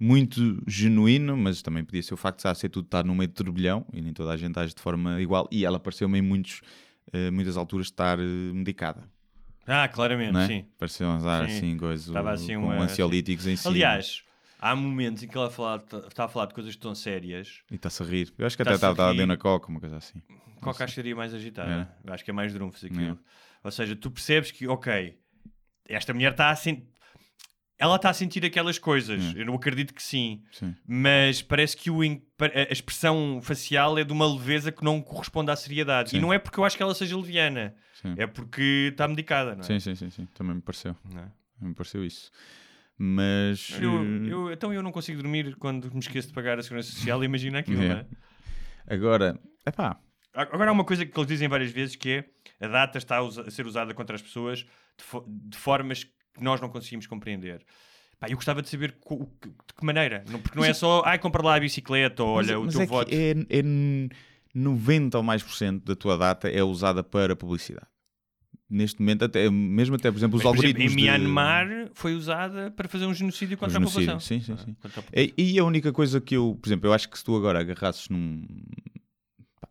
[0.00, 3.34] muito genuíno, mas também podia ser o facto de ser tudo estar no meio de
[3.34, 5.48] turbilhão e nem toda a gente age de forma igual.
[5.50, 6.60] E ela pareceu-me em muitos,
[7.12, 9.08] eh, muitas alturas estar eh, medicada,
[9.66, 10.46] Ah, claramente, é?
[10.46, 10.66] sim.
[10.78, 11.56] Pareceu usar Sim.
[11.56, 13.70] assim coisas assim com uma- ansiolíticos em cima.
[13.74, 14.22] Aliás,
[14.58, 17.60] há momentos em que ela fala- está a falar de coisas tão sérias.
[17.70, 18.32] E está-se a rir.
[18.38, 20.22] Eu acho que até a estava a dar na coca, uma coisa assim.
[20.62, 21.88] Que acho que seria mais agitada?
[22.04, 22.12] É.
[22.12, 23.18] Acho que é mais drunfos aquilo.
[23.64, 25.18] Ou seja, tu percebes que, ok,
[25.86, 26.86] esta mulher está a sentir.
[27.78, 29.34] Ela está a sentir aquelas coisas.
[29.36, 30.42] Eu não acredito que sim.
[30.50, 30.74] Sim.
[30.86, 35.56] Mas parece que o a expressão facial é de uma leveza que não corresponde à
[35.56, 36.08] seriedade.
[36.08, 36.20] E Sim.
[36.20, 37.74] não é porque eu acho que ela seja leviana.
[38.02, 38.14] Sim.
[38.16, 39.62] É porque está medicada, não é?
[39.62, 40.26] Sim, sim, sim, sim.
[40.34, 40.96] Também me pareceu.
[41.16, 41.64] É?
[41.64, 42.30] Me pareceu isso.
[42.96, 43.70] Mas.
[43.80, 46.90] Eu- eh, eu- então eu não consigo dormir quando me esqueço de pagar a segurança
[46.90, 47.22] social.
[47.22, 47.88] Imagina aquilo, É.
[47.88, 48.06] não é?
[48.88, 49.98] Agora, epá,
[50.34, 52.10] Agora há uma coisa que eles dizem várias vezes que
[52.60, 56.04] é a data está a, a ser usada contra as pessoas de, fo- de formas
[56.04, 57.64] que nós não conseguimos compreender.
[58.18, 60.24] Pá, eu gostava de saber o que- de que maneira.
[60.42, 62.86] Porque não é só, ai, compra lá a bicicleta ou olha o mas teu é
[62.86, 63.12] que voto.
[63.14, 63.62] É, é
[64.54, 67.86] 90 ou mais por cento da tua data é usada para publicidade.
[68.70, 70.92] Neste momento, até, mesmo até, por exemplo, os Mas, por exemplo, algoritmos.
[70.92, 74.20] em de- Myanmar foi usada para fazer um genocídio Um contra genocídio, a população.
[74.20, 74.74] sim, sim, Ah, sim.
[74.74, 75.34] contra a população.
[75.38, 77.60] E, e a única coisa que eu, por exemplo, eu acho que se tu agora
[77.60, 78.44] agarrasses num,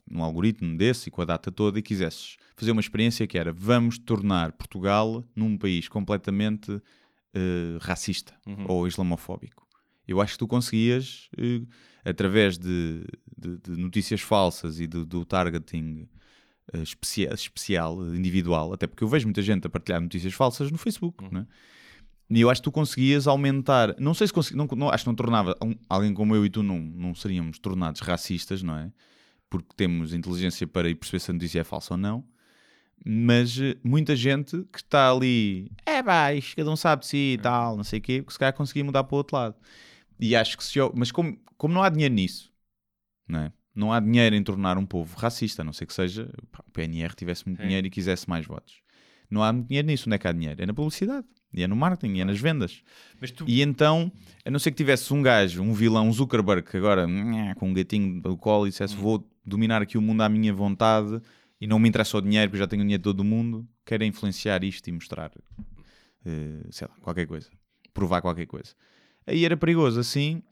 [0.10, 3.52] num algoritmo desse e com a data toda e quisesses fazer uma experiência que era
[3.54, 6.82] vamos tornar Portugal num país completamente
[7.34, 8.66] eh, racista Uhum.
[8.68, 9.68] ou islamofóbico.
[10.08, 11.62] Eu acho que tu conseguias, eh,
[12.06, 13.04] através de,
[13.38, 16.08] de- de notícias falsas e do, do targeting
[16.82, 21.24] especia- especial, individual, até porque eu vejo muita gente a partilhar notícias falsas no Facebook,
[21.24, 21.30] Uhum.
[21.32, 21.48] não é?
[22.30, 25.10] E eu acho que tu conseguias aumentar, não sei se consegui, não, não- acho que
[25.10, 28.92] não tornava, um- alguém como eu e tu não, não seríamos tornados racistas, não é?
[29.50, 32.24] Porque temos inteligência para ir perceber se a notícia é falsa ou não.
[33.06, 37.38] Mas eh, muita gente que está ali, é baixo, cada um sabe de si e
[37.38, 39.56] tal, não sei o quê, que se calhar conseguia mudar para o outro lado.
[40.20, 40.80] E acho que se.
[40.80, 42.52] eu- Mas como, como não há dinheiro nisso,
[43.28, 43.54] não é?
[43.76, 46.72] Não há dinheiro em tornar um povo racista, a não ser que seja pá, o
[46.72, 47.68] PNR tivesse muito Sim.
[47.68, 48.82] dinheiro e quisesse mais votos.
[49.30, 50.10] Não há muito dinheiro nisso.
[50.10, 50.62] Onde é que há dinheiro?
[50.62, 52.82] É na publicidade, e é no marketing, e é nas vendas.
[53.36, 54.12] Tu, E então,
[54.46, 57.08] a não ser que tivesse um gajo, um vilão, um Zuckerberg, que agora
[57.56, 61.22] com um gatinho pelo colo e dissesse vou dominar aqui o mundo à minha vontade
[61.60, 63.24] e não me interessa o dinheiro, porque eu já tenho o dinheiro de todo o
[63.24, 65.32] mundo, quero influenciar isto e mostrar,
[66.26, 67.50] eh, sei lá, qualquer coisa,
[67.94, 68.74] provar qualquer coisa.
[69.26, 70.44] Aí era perigoso, assim,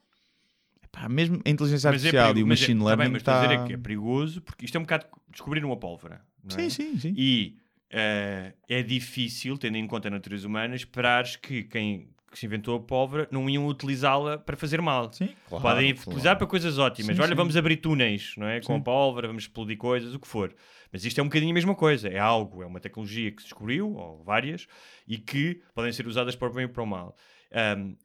[1.10, 3.22] mesmo a inteligência mas é artificial perigo- e o é- machine tá learning bem, mas
[3.22, 3.41] está...
[3.41, 6.22] dizer é que é perigoso porque isto é um bocado descobrir uma pólvora.
[6.48, 6.50] é?
[6.54, 7.14] Sim, sim, sim.
[7.18, 7.58] E
[7.89, 12.75] eh, é difícil, tendo em conta a natureza humana, esperares que quem que se inventou
[12.75, 15.11] a pólvora não iam utilizá-la para fazer mal.
[15.13, 16.09] Sim, claro, Podem claro.
[16.09, 17.15] utilizar para coisas ótimas.
[17.15, 17.36] Sim, Olha, sim.
[17.36, 18.59] vamos abrir túneis, não é?
[18.59, 18.79] Com Sim.
[18.79, 20.53] a pólvora, vamos explodir coisas, o que for.
[20.91, 22.09] Mas isto é um bocadinho a mesma coisa.
[22.09, 24.67] É algo, é uma tecnologia que se descobriu, ou várias,
[25.07, 27.15] e que podem ser usadas para o bem e para o mal.
[27.53, 27.95] Ahm,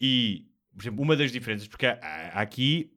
[0.00, 2.90] e, por exemplo, uma das diferenças, porque há, há aqui.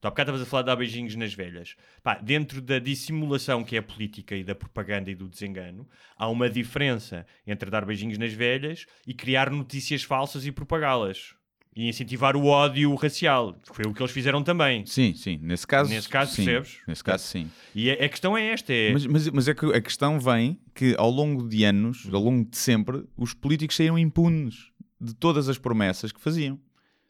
[0.00, 1.74] Tu há bocado estavas a falar de dar beijinhos nas velhas.
[2.02, 6.28] Pá, dentro da dissimulação que é a política e da propaganda e do desengano, há
[6.28, 11.34] uma diferença entre dar beijinhos nas velhas e criar notícias falsas e propagá-las.
[11.76, 13.56] E incentivar o ódio racial.
[13.72, 14.84] Foi o que eles fizeram também.
[14.84, 16.44] Sim, sim, nesse caso, Nesse caso, sim.
[16.44, 16.78] percebes?
[16.88, 17.48] Nesse caso, sim.
[17.72, 20.58] E a, a questão é esta: é, Mas, mas, mas é que a questão vem
[20.74, 25.48] que ao longo de anos, ao longo de sempre, os políticos saíram impunes de todas
[25.48, 26.58] as promessas que faziam.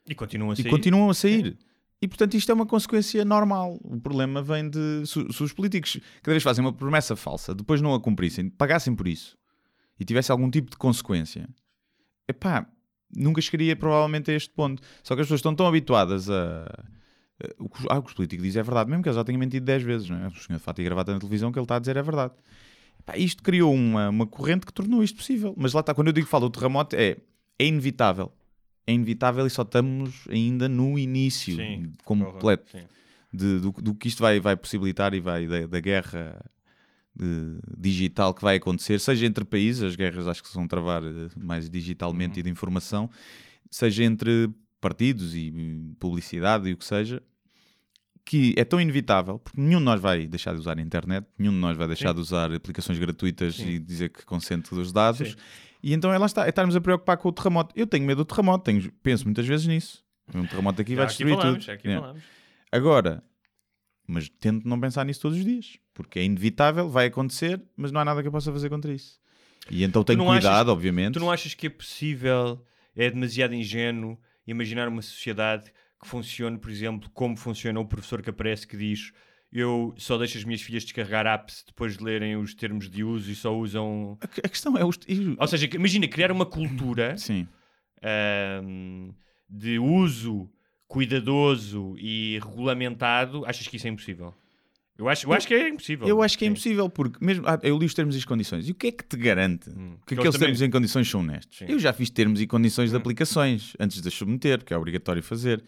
[0.07, 0.69] e continuam a E sair.
[0.69, 1.57] continuam a sair.
[2.01, 3.77] E portanto isto é uma consequência normal.
[3.83, 5.03] O problema vem de.
[5.05, 9.07] Se, os políticos cada vez fazem uma promessa falsa, depois não a cumprissem, pagassem por
[9.07, 9.37] isso
[9.99, 11.49] e tivesse algum tipo de consequência,
[12.27, 12.65] epá,
[13.13, 14.81] nunca chegaria provavelmente a este ponto.
[15.03, 16.65] Só que as pessoas estão tão habituadas a.
[17.57, 19.39] O que, ah, o que os políticos dizem é verdade, mesmo que eles já tenham
[19.39, 20.27] mentido 10 vezes, não é?
[20.27, 22.33] O senhor de fato e gravata na televisão, que ele está a dizer é verdade.
[22.99, 25.53] Epá, isto criou uma, uma corrente que tornou isto possível.
[25.57, 27.15] Mas lá está, quando eu digo que falo do terremoto, é,
[27.57, 28.31] é inevitável.
[28.89, 32.75] É inevitável e só estamos ainda no início Sim, completo
[33.31, 36.43] de- do, do que isto vai, vai possibilitar e vai da, da guerra
[37.15, 41.03] de- digital que vai acontecer, seja entre países, as guerras acho que se vão travar
[41.03, 42.39] eh, mais digitalmente Uhum.
[42.39, 43.09] e de informação,
[43.69, 44.49] seja entre
[44.81, 45.53] partidos e
[45.99, 47.21] publicidade e o que seja,
[48.25, 51.51] que é tão inevitável, porque nenhum de nós vai deixar de usar a internet, nenhum
[51.51, 52.15] de nós vai deixar Sim.
[52.15, 53.69] de usar aplicações gratuitas Sim.
[53.69, 55.29] e dizer que consente dos dados.
[55.29, 55.35] Sim.
[55.81, 57.73] E então é lá está, é estarmos a preocupar com o terremoto.
[57.77, 60.03] Eu tenho medo do terremoto, tenho- penso muitas vezes nisso.
[60.33, 61.65] Um terremoto aqui Já vai aqui destruir falamos, tudo.
[61.65, 62.23] já aqui falamos.
[62.71, 63.23] Agora,
[64.07, 68.01] mas tento não pensar nisso todos os dias, porque é inevitável, vai acontecer, mas não
[68.01, 69.19] há nada que eu possa fazer contra isso.
[69.71, 71.13] E então tenho cuidado, achas- obviamente.
[71.13, 72.63] Tu não achas que é possível,
[72.95, 75.71] é demasiado ingênuo imaginar uma sociedade
[76.01, 79.11] que funcione, por exemplo, como funciona o professor que aparece que diz
[79.51, 83.31] eu só deixo as minhas filhas descarregar apps depois de lerem os termos de uso
[83.31, 84.17] e só usam...
[84.21, 84.99] A, que- a questão é os.
[85.37, 87.15] Ou seja, que- imagina criar uma cultura
[88.03, 89.11] ahm,
[89.49, 90.49] de uso
[90.87, 94.33] cuidadoso e regulamentado, achas que isso é impossível?
[94.97, 96.07] Eu acho, eu acho que é impossível.
[96.07, 96.51] Eu acho que é Sim.
[96.51, 97.47] impossível, porque mesmo.
[97.47, 98.67] ah, eu li os termos e as condições.
[98.67, 99.95] E o que é que te garante Hum.
[100.05, 101.57] que Que aqueles eles também- termos e condições são honestos?
[101.57, 101.65] Sim.
[101.69, 102.99] Eu já fiz termos e condições de Hum.
[102.99, 105.63] aplicações antes de as submeter, porque é obrigatório fazer.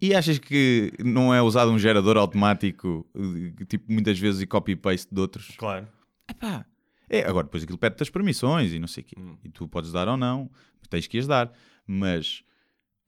[0.00, 5.14] E achas que não é usado um gerador automático, eh, tipo muitas vezes e copy-paste
[5.14, 5.54] de outros?
[5.56, 5.88] Claro.
[6.28, 6.66] Epá,
[7.08, 9.16] é, agora depois aquilo pede-te as permissões e não sei o quê.
[9.18, 9.36] Hum.
[9.44, 10.50] E tu podes dar ou não,
[10.90, 11.52] tens que as dar.
[11.86, 12.42] Mas,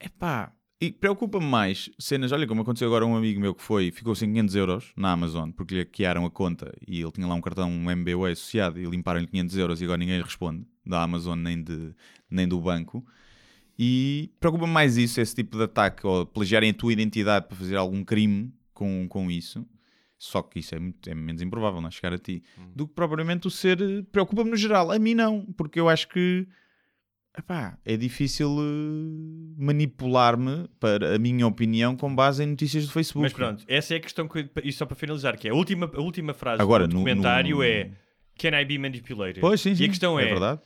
[0.01, 2.33] epá, e preocupa-me mais cenas.
[2.33, 5.51] Olha, como aconteceu agora um amigo meu que foi, ficou sem 500 euros na Amazon
[5.51, 8.85] porque lhe hackearam a conta e ele tinha lá um cartão um MBWay associado e
[8.85, 11.95] limparam-lhe 500 euros e agora ninguém lhe responde da Amazon nem, de,
[12.31, 13.05] nem do banco.
[13.79, 17.77] E preocupa-me mais isso, esse tipo de ataque, ou plagiarem a tua identidade para fazer
[17.77, 19.67] algum crime com, com isso.
[20.19, 21.91] Só que isso é, muito, é menos improvável, não é?
[21.91, 22.43] Chegar a ti.
[22.75, 23.81] Do que propriamente o ser.
[23.83, 24.91] eh, Preocupa-me no geral.
[24.91, 26.49] A mim não, porque eu acho que.
[27.37, 33.23] epá, é difícil eh, manipular-me para a minha opinião com base em notícias do Facebook.
[33.25, 34.49] Mas pronto, essa é a questão que.
[34.65, 37.57] E só para finalizar, que é a última, a última frase Agora, do no- documentário
[37.59, 37.91] no- é
[38.39, 39.41] Can I be manipulated?
[39.41, 39.83] Pois, sim, sim.
[39.83, 40.61] E a questão é, verdade.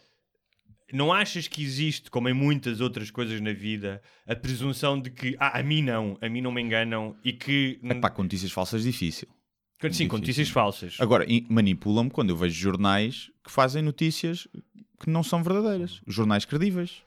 [0.93, 5.37] Não achas que existe, como em muitas outras coisas na vida, a presunção de que
[5.39, 7.79] ah, a mim não, a mim não me enganam e que.
[7.83, 9.29] Epá, com notícias falsas, difícil.
[9.29, 10.19] sim, com difícil.
[10.19, 10.97] notícias falsas.
[10.99, 14.49] Agora, manipulam-me quando eu vejo jornais que fazem notícias
[15.01, 16.01] que não são verdadeiras.
[16.07, 17.03] Jornais credíveis.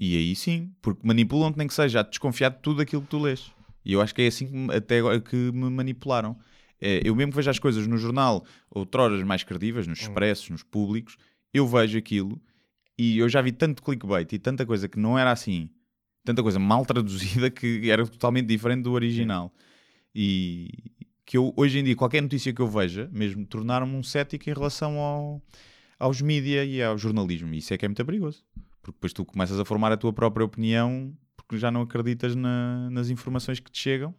[0.00, 3.18] E aí sim, porque manipulam-te nem que seja a desconfiar de tudo aquilo que tu
[3.18, 3.52] lês.
[3.84, 6.38] E eu acho que é assim que até agora que me manipularam.
[6.80, 10.62] É, eu mesmo que vejo as coisas no jornal, outroras mais credíveis, nos expressos, nos
[10.62, 11.16] públicos,
[11.52, 12.40] eu vejo aquilo
[12.98, 15.70] e eu já vi tanto clickbait e tanta coisa que não era assim,
[16.24, 19.52] tanta coisa mal traduzida que era totalmente diferente do original.
[20.14, 20.68] E
[21.24, 24.52] que eu, hoje em dia, qualquer notícia que eu veja, mesmo tornaram-me um cético em
[24.52, 25.42] relação ao,
[25.98, 27.52] aos mídia e ao jornalismo.
[27.54, 28.42] E isso é que é muito perigoso.
[28.82, 32.88] Porque depois tu começas a formar a tua própria opinião porque já não acreditas na-
[32.90, 34.14] nas informações que te chegam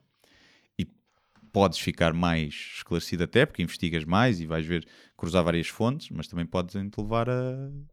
[1.52, 4.88] podes ficar mais esclarecido até porque investigas mais e vais ver,
[5.18, 7.34] cruzar várias fontes, mas também podes te levar a,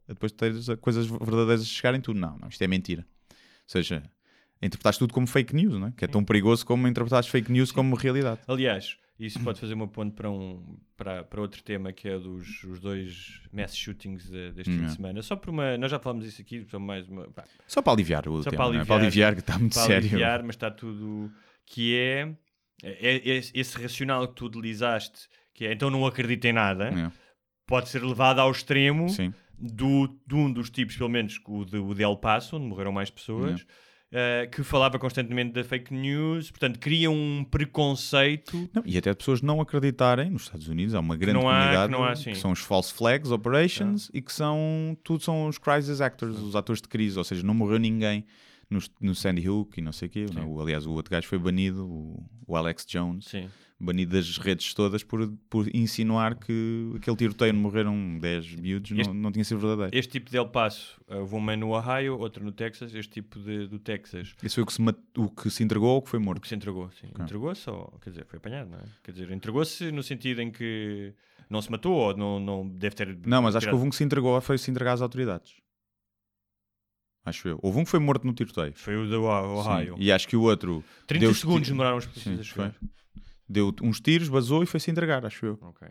[0.08, 2.14] a depois teres a coisas verdadeiras a chegarem tu.
[2.14, 3.06] Não, não, isto é mentira.
[3.30, 3.36] Ou
[3.66, 4.02] seja,
[4.62, 5.92] interpretaste tudo como fake news, não é?
[5.96, 8.40] que é tão perigoso como interpretaste fake news como realidade.
[8.46, 12.62] Aliás, isso pode fazer uma ponte para, um, para, para outro tema que é dos
[12.64, 15.22] os dois mass shootings de- deste fim de semana.
[15.22, 15.76] Só por uma.
[15.78, 17.24] Nós já falámos isso aqui, só mais uma.
[17.30, 18.76] pá, Só para aliviar o Só tema, para não é?
[18.78, 20.08] aliviar, para aliviar que está muito para sério.
[20.08, 21.32] aliviar, mas está tudo.
[21.64, 22.36] Que é,
[22.82, 27.10] é, é esse- racional que tu utilizaste, que é então não acredito em nada, É,
[27.66, 29.32] pode ser levado ao extremo Sim.
[29.58, 32.92] do, de um dos tipos, pelo menos o de, o de El Paso, onde morreram
[32.92, 33.64] mais pessoas.
[34.12, 39.42] eh, que falava constantemente da fake news, portanto, cria um preconceito Não, e até pessoas
[39.42, 42.34] não acreditarem, nos Estados Unidos há uma grande há- comunidade que há, sim.
[42.34, 46.80] são os false flags operations e que são tudo são os crisis actors, os atores
[46.80, 48.24] de crise, ou seja, não morreu ninguém
[48.68, 50.26] no, no Sandy Hook e não sei o quê.
[50.34, 53.48] não, o- aliás, o outro gajo foi banido, o, o Alex Jones, Sim.
[53.78, 59.06] banido das redes todas por, por insinuar que aquele tiroteio onde morreram 10 miúdos Este-
[59.06, 59.96] não, não tinha sido verdadeiro.
[59.96, 63.68] Este tipo de El Paso, houve uma no Ohio, outra no Texas, este tipo de,
[63.68, 64.82] do Texas, Esse foi o que, se
[65.16, 66.40] o que se entregou ou o que foi o morto.
[66.42, 67.06] que se entregou, sim.
[67.20, 68.82] Entregou-se ou, quer dizer, foi apanhado, não é?
[69.04, 71.12] Quer dizer, entregou-se no sentido em que
[71.48, 73.16] não se matou ou não, não deve ter...
[73.24, 75.54] Não, mas acho que houve um que se entregou, foi se entregar às autoridades.
[77.26, 77.58] Acho eu.
[77.60, 78.72] Houve um que foi morto no tiroteio.
[78.76, 79.96] Foi o do Ohio.
[79.96, 80.02] Sim.
[80.02, 82.72] E acho que o outro 30 deu segundos demoraram os polícias a foi.
[83.48, 85.58] Deu uns tiros, vazou e foi-se entregar, acho eu.
[85.60, 85.88] Ok.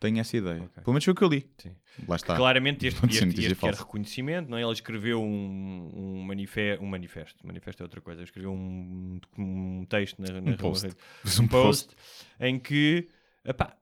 [0.00, 0.62] Tenho essa ideia.
[0.62, 0.82] Ok.
[0.82, 1.46] Pelo menos foi o que eu li.
[1.58, 1.76] Sim.
[2.08, 2.34] Lá está.
[2.34, 4.62] Claramente este, este, notícia este quer reconhecimento, não é?
[4.62, 9.84] Ele escreveu um, um, manife um manifesto, manifesto é outra coisa, ele escreveu um, um
[9.86, 10.88] texto na, na Um post.
[11.38, 11.94] um um post
[12.40, 13.06] em que
[13.44, 13.76] epá,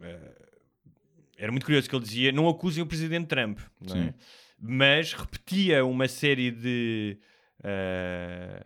[0.00, 0.44] eh,
[1.36, 4.04] era muito curioso que ele dizia não acusem o presidente Trump, não é?
[4.04, 4.14] Sim.
[4.66, 7.18] Mas repetia uma série de
[7.62, 8.64] eh,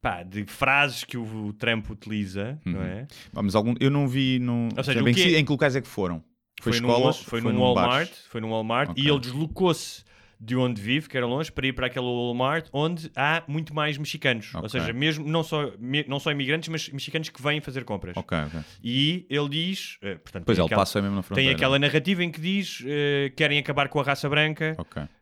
[0.00, 2.86] pá, de frases que o, Trump utiliza, não Uhum.
[2.86, 3.06] é?
[3.32, 4.38] Pá, mas algum, eu não vi.
[4.38, 6.22] Não, Ou seja, bem o que se- em que locais é que foram?
[6.60, 7.22] Foi, foi, num, Wal- escolas?
[7.28, 10.04] foi, num Walmart, foi num Walmart e ele deslocou-se
[10.40, 13.96] de onde vive, que era longe, para ir para aquele Walmart onde há muito mais
[13.98, 14.52] mexicanos.
[14.54, 14.70] Ou Ok.
[14.70, 18.16] seja, mesmo não só, me- não só imigrantes, mas mexicanos que vêm fazer compras.
[18.16, 18.60] Ok, ok.
[18.82, 21.48] E ele diz, eh, portanto, Pois tem ele aquela, passa mesmo na fronteira.
[21.50, 24.74] tem aquela narrativa em que diz eh, querem acabar com a raça branca,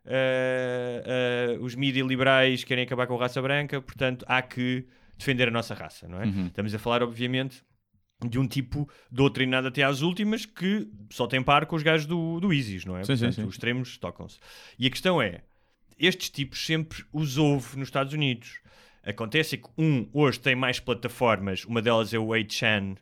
[0.05, 4.85] eh, os mídias liberais querem acabar com a raça branca, portanto há que
[5.17, 6.25] defender a nossa raça, não é?
[6.27, 6.47] Uhum.
[6.47, 7.63] Estamos a falar, obviamente,
[8.29, 12.41] de um tipo doutrinado até às últimas que só tem par com os gajos do,
[12.41, 13.05] do ISIS, não é?
[13.05, 13.49] Sim, sim, Portanto, sim.
[13.49, 14.39] os extremos tocam-se.
[14.79, 15.43] E a questão é,
[15.99, 18.61] estes tipos sempre os houve nos Estados Unidos.
[19.05, 22.97] Acontece que um hoje tem mais plataformas, uma delas é o 8chan,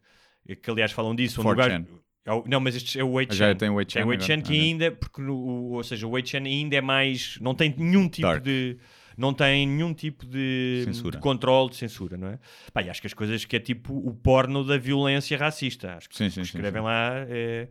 [0.62, 1.41] que aliás falam disso.
[1.41, 1.68] onde o 4chan.
[1.85, 3.35] gajo- é Não, mas este é o 8chan.
[3.35, 4.43] Já tem o 8chan Tem o 8chan agora?
[4.43, 8.29] que ainda, porque o- ou seja, o 8chan ainda é mais, não tem nenhum tipo
[8.29, 8.43] Dark.
[8.43, 8.79] de
[9.17, 11.17] não tem nenhum tipo de, Censura.
[11.17, 12.39] de controle de censura, não é?
[12.73, 16.09] Pá, e acho que as coisas que é tipo o porno da violência racista, acho
[16.09, 16.87] que Sim, sim, escrevem sim.
[16.87, 17.69] lá é,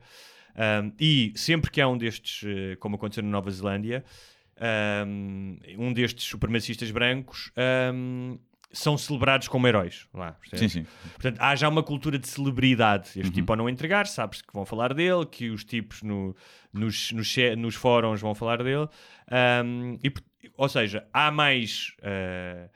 [0.83, 4.03] um, e sempre que há um destes, eh, como aconteceu na Nova Zelândia,
[5.07, 7.51] um, um destes supremacistas brancos
[7.93, 8.37] um,
[8.71, 10.37] são celebrados como heróis lá?
[10.53, 10.85] Sim, sim.
[11.13, 13.09] Portanto, há já uma cultura de celebridade.
[13.09, 13.31] Este Uhum.
[13.31, 16.35] tipo ao não entregar, sabes que vão falar dele, que os tipos no-
[16.71, 18.87] nos, nos, nos fóruns vão falar dele.
[19.65, 20.11] Um, e,
[20.55, 21.93] ou seja, há mais.
[21.99, 22.69] uh,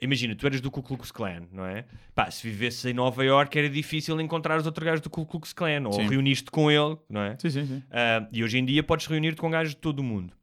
[0.00, 1.84] imagina, tu eras do Ku Klux Klan, não é?
[2.14, 5.52] Pá, se vivesses em Nova York era difícil encontrar os outros gajos do Ku Klux
[5.52, 7.36] Klan, ou reuniste com ele, não é?
[7.38, 7.82] Sim, sim, sim.
[7.90, 10.34] Ah, e hoje em dia podes reunir-te com gajos de todo o mundo.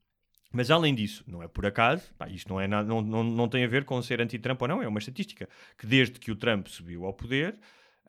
[0.52, 3.50] Mas além disso, não é por acaso, pá, isto não, é nada, não, não, não
[3.50, 6.36] tem a ver com ser anti-Trump ou não, é uma estatística que desde que o
[6.36, 7.60] Trump subiu ao poder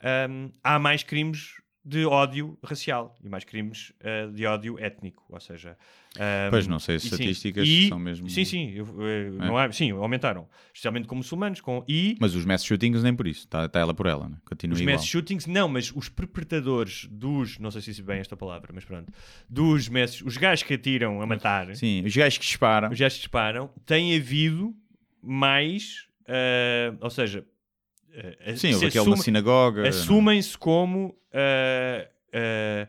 [0.01, 1.55] ahm, há mais crimes
[1.89, 5.77] de ódio racial e mais crimes ah, de ódio étnico, ou seja...
[6.19, 9.31] ahm, Pois, não sei, as e sim, estatísticas e- são mesmo- Sim, sim, eu- eh,
[9.31, 12.17] não há, sim, aumentaram, especialmente com muçulmanos, com, e...
[12.21, 13.45] Mas os mass shootings nem por isso.
[13.45, 14.37] Está ela por ela, né?
[14.45, 14.97] Continua Os igual.
[14.97, 18.85] mass shootings, não, mas os perpetradores dos, não sei se disse bem esta palavra, mas
[18.85, 19.11] pronto,
[19.49, 22.91] dos mass, os gajos que atiram a matar, Sim, os gajos que disparam.
[22.91, 24.75] os gajos que disparam, tem havido
[25.23, 27.45] mais, ah, ou seja,
[28.17, 29.89] ah, Sim, houve aquele assume- na sinagoga.
[29.89, 32.89] assumem-se como ah,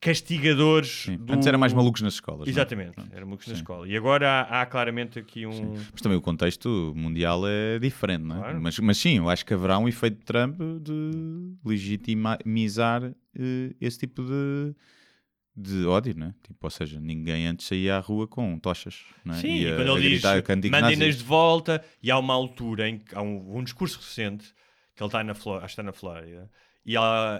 [0.00, 1.04] castigadores.
[1.06, 1.16] Sim.
[1.16, 2.40] do- Antes era mais malucos nas escolas.
[2.40, 2.50] não é?
[2.50, 3.10] Exatamente, Pronto.
[3.14, 3.60] era malucos na Sim.
[3.60, 3.88] escola.
[3.88, 5.74] E agora há, há claramente aqui um.
[5.92, 8.40] Mas também o contexto mundial é diferente, não é?
[8.40, 8.60] Claro.
[8.60, 13.98] Mas, mas sim, eu acho que haverá um efeito de Trump de legitimizar eh, esse
[13.98, 14.74] tipo de,
[15.56, 16.34] de ódio, não é?
[16.46, 19.38] Tipo, ou seja, ninguém antes saía à rua com tochas, não é?
[19.38, 21.22] Sim, E e a- quando a ele diz gritar cânticos mandem-nas nazis.
[21.22, 24.44] de volta, e há uma altura em que há um, um discurso recente
[24.94, 26.50] que ele está na que está na Flórida,
[26.84, 26.94] e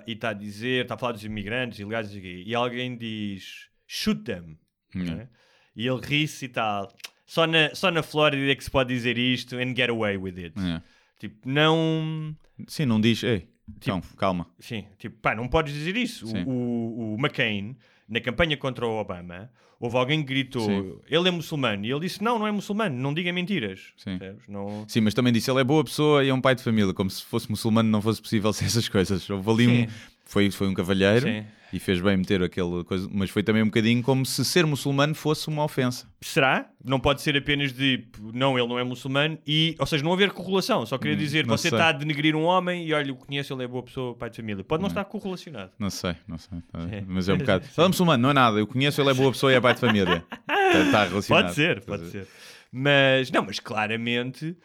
[0.06, 4.58] está a dizer, está a falar dos imigrantes ilegais e, e alguém diz shoot them,
[4.94, 5.04] Hum.
[5.04, 5.28] não é?
[5.76, 6.90] e ele ri-se e tal.
[7.26, 10.38] Só na, só na Flórida é que se pode dizer isto and get away with
[10.38, 10.54] it.
[10.58, 10.80] É.
[11.18, 12.34] Tipo, não.
[12.66, 14.46] Sim, não diz, ei, então, calma.
[14.58, 16.24] Sim, tipo, pá, não podes dizer isso.
[16.26, 16.44] O- Sim.
[16.46, 17.76] O, o McCain,
[18.08, 19.50] na campanha contra o Obama,
[19.80, 20.98] houve alguém que gritou: Sim.
[21.08, 21.84] ele é muçulmano.
[21.84, 23.92] E ele disse: não, não é muçulmano, não diga mentiras.
[23.96, 24.18] Sim.
[24.48, 24.84] Não...
[24.88, 27.10] Sim, mas também disse, ele é boa pessoa e é um pai de família, como
[27.10, 29.28] se fosse muçulmano não fosse possível ser essas coisas.
[29.28, 29.86] Houve ali um...
[30.26, 31.44] Foi, foi um cavalheiro Sim.
[31.72, 35.14] e fez bem meter aquele coisa, mas foi também um bocadinho como se ser muçulmano
[35.14, 36.08] fosse uma ofensa.
[36.20, 36.68] Será?
[36.84, 40.32] Não pode ser apenas de não, ele não é muçulmano e, ou seja, não haver
[40.32, 40.84] correlação.
[40.84, 41.78] Só queria dizer, Hum, não você sei.
[41.78, 44.36] está a denegrir um homem e olha, eu conheço, ele é boa pessoa, pai de
[44.36, 44.64] família.
[44.64, 45.70] Pode não estar correlacionado.
[45.78, 46.58] Não sei, não sei.
[46.72, 47.04] tá- Sim.
[47.06, 47.64] Mas é um bocado.
[47.64, 48.58] Ele é muçulmano, não é nada.
[48.58, 50.24] Eu conheço, ele é boa pessoa e é pai de família.
[50.50, 51.44] Está, está relacionado.
[51.44, 52.26] Pode ser, pode ser.
[52.72, 54.56] Mas, não, mas claramente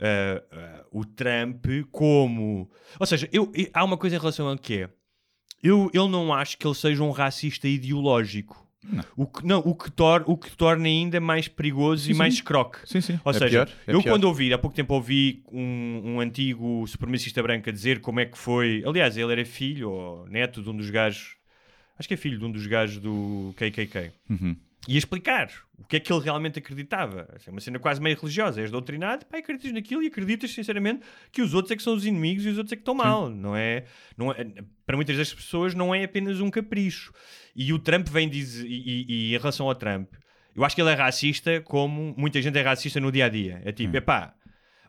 [0.00, 2.70] ah, ah, o Trump como...
[2.98, 4.88] Ou seja, eu, eu- há uma coisa em relação a que é,
[5.62, 8.66] eu, eu não acho que ele seja um racista ideológico.
[9.14, 12.18] O que, não, o, que tor, o que torna ainda mais perigoso e sim.
[12.18, 12.78] mais croque.
[12.86, 13.20] Sim, sim.
[13.22, 14.12] Ou É seja, pior, é eu pior.
[14.12, 18.24] quando ouvi, há pouco tempo ouvi um, um antigo supremacista branco a dizer como é
[18.24, 18.82] que foi.
[18.86, 21.36] Aliás, ele era filho ou neto de um dos gajos.
[21.98, 24.12] Acho que é filho de um dos gajos do KKK.
[24.30, 24.56] Uhum.
[24.88, 27.28] E a explicar o que é que ele realmente acreditava.
[27.46, 28.60] É uma cena quase meio religiosa.
[28.62, 32.06] És doutrinado, pá, acreditas naquilo e acreditas sinceramente que os outros é que são os
[32.06, 33.28] inimigos e os outros é que estão mal.
[33.28, 33.84] Não é,
[34.16, 34.46] não é,
[34.86, 37.12] para muitas das pessoas não é apenas um capricho.
[37.54, 40.12] E o Trump vem dizer, e, e- e em relação ao Trump,
[40.56, 43.60] eu acho que ele é racista como muita gente é racista no dia a dia.
[43.64, 44.34] É tipo, epá.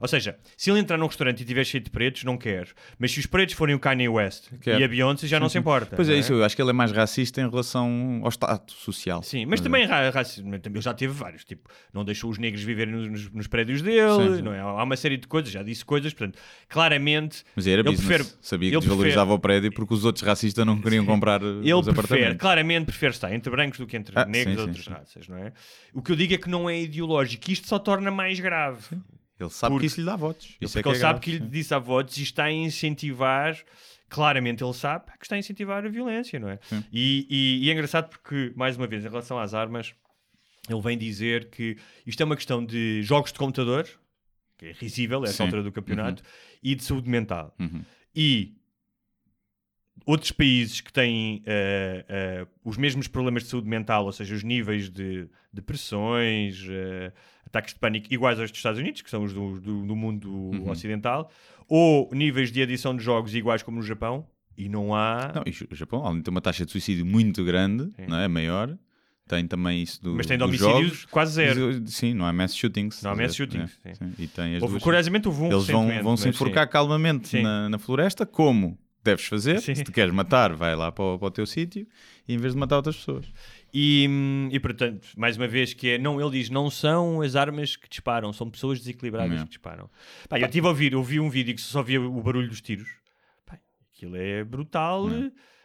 [0.01, 2.67] Ou seja, se ele entrar num restaurante e tiver cheio de pretos, não quer.
[2.97, 4.79] Mas se os pretos forem o Kanye West Quer.
[4.79, 5.95] e a Beyoncé, já não se importa.
[5.95, 6.33] Pois é, não isso.
[6.33, 9.21] Eu acho que ele é mais racista em relação ao status social.
[9.23, 12.93] Sim, mas também ra- racismo, ele já teve vários, tipo, não deixou os negros viverem
[12.95, 14.41] nos, nos- prédios dele, Sim, sim.
[14.41, 14.59] não é?
[14.59, 18.07] Há uma série de coisas, já disse coisas, portanto, claramente Mas era ele business.
[18.07, 21.73] prefere, Sabia que desvalorizava o prédio porque os outros racistas não queriam comprar eh, ele
[21.73, 22.37] os prefere, apartamentos.
[22.41, 24.91] claramente prefere estar entre brancos do que entre Ah, negros sim, ou sim, outras sim.
[24.91, 25.53] raças, não é?
[25.93, 28.83] O que eu digo é que não é ideológico, isto só torna mais grave.
[29.43, 30.55] Ele sabe Porque- que isso lhe dá votos.
[30.61, 32.51] Isso porque é ele é sabe grave, que lhe disse a votos e está a
[32.51, 33.57] incentivar,
[34.09, 36.59] claramente ele sabe que está a incentivar a violência, não é?
[36.91, 39.93] E, e- e é engraçado porque, mais uma vez, em relação às armas,
[40.69, 43.87] ele vem dizer que isto é uma questão de jogos de computador,
[44.57, 45.43] que é risível, é essa Sim.
[45.43, 46.21] altura do campeonato,
[46.61, 47.55] e de saúde mental.
[47.59, 47.83] Uhum.
[48.15, 48.55] E
[50.05, 54.43] outros países que têm eh, eh, os mesmos problemas de saúde mental, ou seja, os
[54.43, 57.11] níveis de depressões, eh,
[57.45, 60.29] ataques de pânico iguais aos dos Estados Unidos, que são os do, do- do mundo
[60.29, 60.69] Uhum.
[60.69, 61.29] ocidental,
[61.67, 64.25] ou níveis de adição de jogos iguais como no Japão,
[64.57, 65.31] e não há.
[65.35, 68.05] Não, o Japão, além de ter uma taxa de suicídio muito grande, Sim.
[68.07, 68.27] não é?
[68.27, 68.77] Maior,
[69.27, 71.05] tem também isso do, mas tem de homicídios jogos.
[71.05, 71.87] quase zero.
[71.87, 73.01] Sim, não há mass shootings.
[73.01, 74.05] Não há mass É, shootings, é, sim.
[74.15, 74.23] sim.
[74.23, 74.83] E tem as Houve, duas.
[74.83, 76.43] curiosamente houve um Eles vão, vão se mas sim.
[76.43, 79.59] enforcar calmamente na, na floresta, como deves fazer.
[79.59, 79.75] Sim.
[79.75, 81.87] Se te queres matar, vai lá para o, para o teu sítio,
[82.27, 83.25] e em vez de matar outras pessoas.
[83.73, 84.07] E,
[84.51, 87.89] e portanto, mais uma vez, que é, não, ele diz, não são as armas que
[87.89, 89.89] disparam, são pessoas desequilibradas que disparam.
[90.27, 92.61] Pá, eu estive a ouvir, eu vi um vídeo que só via o barulho dos
[92.61, 92.89] tiros.
[93.45, 93.59] Pá,
[93.93, 95.07] aquilo é brutal,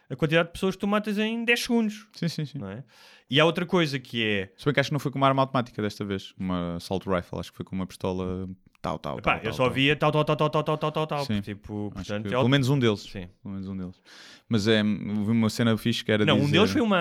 [0.09, 2.59] a quantidade de pessoas que tu matas em 10 segundos, Sim, sim, sim.
[2.65, 2.83] é?
[3.29, 5.27] E há outra coisa que é, Se bem que acho que não foi com uma
[5.27, 8.47] arma automática desta vez, uma assault rifle, acho que foi com uma pistola
[8.81, 9.37] tal, tal, Epá, tal.
[9.39, 9.73] Eu tal, só tal.
[9.73, 11.25] via tal, tal, tal, tal, tal, tal, tal, tal.
[11.41, 12.37] Tipo, portanto, que, é.
[12.37, 13.01] Pelo menos um deles.
[13.01, 13.27] Sim.
[13.41, 14.01] Pelo menos um deles.
[14.49, 16.47] Mas é, houve uma cena fixe que era Não, dizer...
[16.47, 16.99] um deles foi uma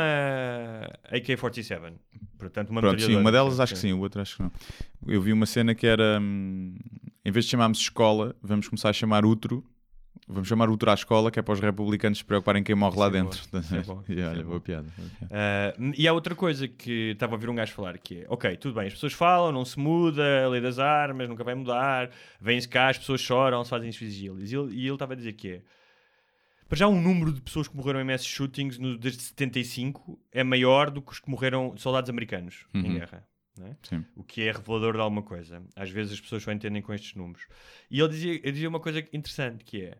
[1.10, 1.92] AK-47.
[2.38, 3.62] Portanto, uma Pronto, sim, uma delas sim.
[3.62, 4.52] acho que sim, o outro acho que não.
[5.06, 6.76] Eu vi uma cena que era, hum,
[7.24, 9.64] em vez de chamarmos escola, vamos começar a chamar útero
[10.28, 13.08] Vamos chamar útero à escola, que é para os republicanos se preocuparem quem morre lá
[13.08, 13.40] Isso é dentro.
[13.76, 14.48] é bom, E é olha, bom.
[14.50, 14.88] boa piada.
[15.22, 18.56] Uh, e há outra coisa que estava a ouvir um gajo falar que é, ok,
[18.56, 22.10] tudo bem, as pessoas falam, não se muda, a lei das armas nunca vai mudar,
[22.40, 24.50] vêm-se cá, as pessoas choram, se fazem vigílias.
[24.50, 25.62] E ele e ele estava a dizer que é,
[26.68, 30.42] para já o número de pessoas que morreram em mass shootings no, desde 75 é
[30.42, 32.94] maior do que os que morreram de soldados americanos em Uhum.
[32.94, 33.24] guerra.
[33.56, 33.76] não é?
[34.16, 35.62] O que é revelador de alguma coisa.
[35.76, 37.46] Às vezes as pessoas só entendem com estes números.
[37.90, 39.96] E ele dizia, ele dizia uma coisa interessante que é,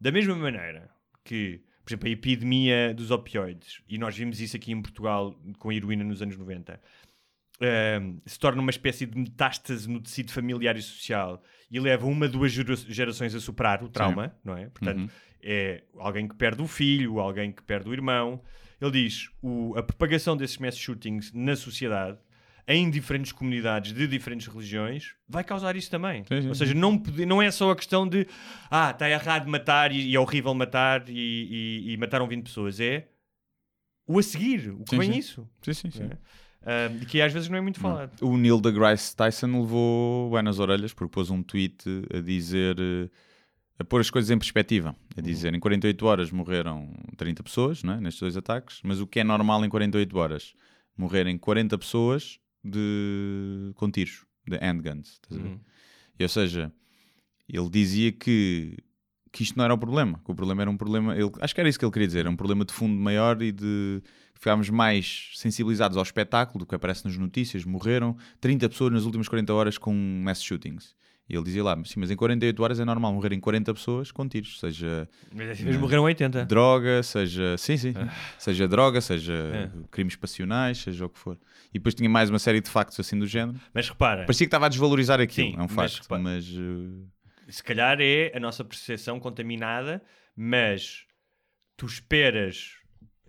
[0.00, 0.90] da mesma maneira
[1.24, 5.70] que, por exemplo, a epidemia dos opioides, e nós vimos isso aqui em Portugal com
[5.70, 6.80] a heroína nos anos 90,
[7.60, 12.28] ehm, se torna uma espécie de metástase no tecido familiar e social e leva uma,
[12.28, 14.68] duas gera- gerações a superar o trauma, não é?
[14.68, 15.08] Portanto, Uhum.
[15.42, 18.40] é alguém que perde o filho, alguém que perde o irmão,
[18.80, 22.18] ele diz o, a propagação desses mass shootings na sociedade
[22.70, 26.22] em diferentes comunidades de diferentes religiões vai causar isso também.
[26.28, 28.26] Sim, sim, Ou seja, não, pode- não é só a questão de
[28.70, 31.12] ah, está errado matar e, e é horrível matar e,
[31.88, 32.78] e- e mataram 20 pessoas.
[32.78, 33.08] É
[34.06, 35.18] o a seguir, o que Sim, vem sim.
[35.18, 35.48] isso.
[35.62, 36.10] Sim, sim, sim.
[36.62, 37.04] É.
[37.06, 38.20] Que às vezes não é muito falado.
[38.20, 43.08] O Neil deGrasse Tyson levou bem nas orelhas porque pôs um tweet a dizer, eh,
[43.78, 44.94] a pôr as coisas em perspectiva.
[45.16, 48.00] A dizer, em 48 horas morreram 30 pessoas, não é?
[48.00, 50.52] nestes dois ataques, mas o que é normal em 48 horas?
[50.96, 52.38] Morrerem 40 pessoas
[52.68, 53.72] de...
[53.74, 55.20] com tiros, de handguns.
[55.30, 55.58] Uhum.
[56.18, 56.72] E, ou seja,
[57.48, 58.76] ele dizia que,
[59.32, 61.60] que isto não era o problema, que o problema era um problema, ele, acho que
[61.60, 64.02] era isso que ele queria dizer, era um problema de fundo maior e de
[64.34, 67.64] ficarmos mais sensibilizados ao espetáculo do que aparece nas notícias.
[67.64, 70.94] Morreram 30 pessoas nas últimas 40 horas com mass shootings.
[71.28, 74.26] E ele dizia lá, sim, mas em 48 horas é normal morrerem 40 pessoas com
[74.26, 76.46] tiros, seja Mas vez morreram 80.
[76.46, 77.56] droga, seja.
[77.58, 77.92] Sim, sim.
[78.38, 79.70] Seja droga, seja É.
[79.90, 81.38] crimes passionais, seja o que for.
[81.68, 83.60] E depois tinha mais uma série de factos assim do género.
[83.74, 86.02] Mas repara, Parecia que estava a desvalorizar aquilo, Sim, é um mas facto.
[86.02, 86.46] repara- Mas.
[86.48, 90.02] eh, se calhar é a nossa percepção contaminada,
[90.34, 91.04] mas
[91.76, 92.72] tu esperas.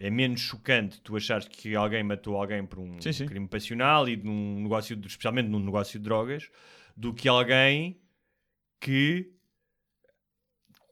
[0.01, 3.25] É menos chocante tu achares que alguém matou alguém por um Sim, sim.
[3.25, 6.49] crime passional e num negócio, de- especialmente num negócio de drogas,
[6.99, 7.97] do que alguém
[8.81, 9.31] que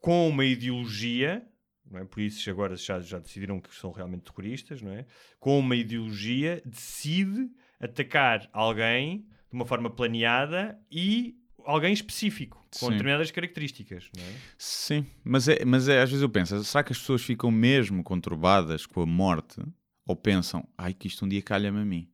[0.00, 1.46] com uma ideologia,
[1.84, 2.04] não é?
[2.06, 5.04] por isso agora já, já decidiram que são realmente terroristas, não é?
[5.38, 12.92] com uma ideologia decide atacar alguém de uma forma planeada e alguém específico, com Sim.
[12.92, 14.10] determinadas características.
[14.16, 14.34] É?
[14.56, 18.02] Sim, mas, é, mas é, às vezes eu penso, será que as pessoas ficam mesmo
[18.02, 19.60] conturbadas com a morte
[20.06, 22.10] ou pensam, ai que isto um dia calha-me a mim?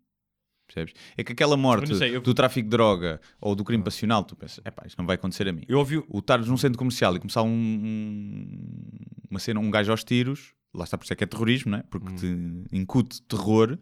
[0.74, 0.94] Percebes?
[1.16, 4.24] É que aquela morte não sei, eu- do tráfico de droga ou do crime passional,
[4.24, 5.62] tu pensas, epá, isto não vai acontecer a mim.
[5.68, 8.58] Eu ouvi, O estares num centro comercial e começar um, um-
[9.30, 11.78] uma cena, um gajo aos tiros, lá está por isso é que é terrorismo, não
[11.78, 11.82] é?
[11.88, 12.64] Porque Hum.
[12.68, 13.78] te incute terror.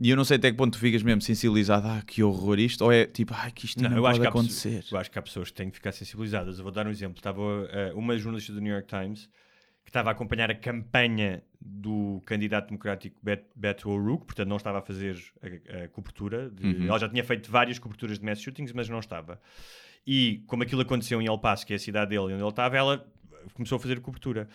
[0.00, 2.82] E eu não sei até que ponto tu ficas mesmo sensibilizado, ah, que horror isto,
[2.84, 4.68] ou é tipo, ai, que isto não, eu, acho pode que há acontecer.
[4.76, 6.58] pessoas, eu acho que há pessoas que têm que ficar sensibilizadas.
[6.58, 7.18] Eu vou dar um exemplo.
[7.18, 7.40] Estava
[7.72, 9.28] eh, uma jornalista do New York Times
[9.84, 14.78] que estava a acompanhar a campanha do candidato democrático Bet- Beto O'Rourke, portanto não estava
[14.78, 16.50] a fazer a, a cobertura.
[16.50, 16.86] de- Uhum.
[16.88, 19.40] Ela já tinha feito várias coberturas de mass shootings, mas não estava.
[20.06, 22.76] E como aquilo aconteceu em El Paso, que é a cidade dele, onde ele estava,
[22.76, 23.06] ela
[23.54, 24.48] começou a fazer cobertura.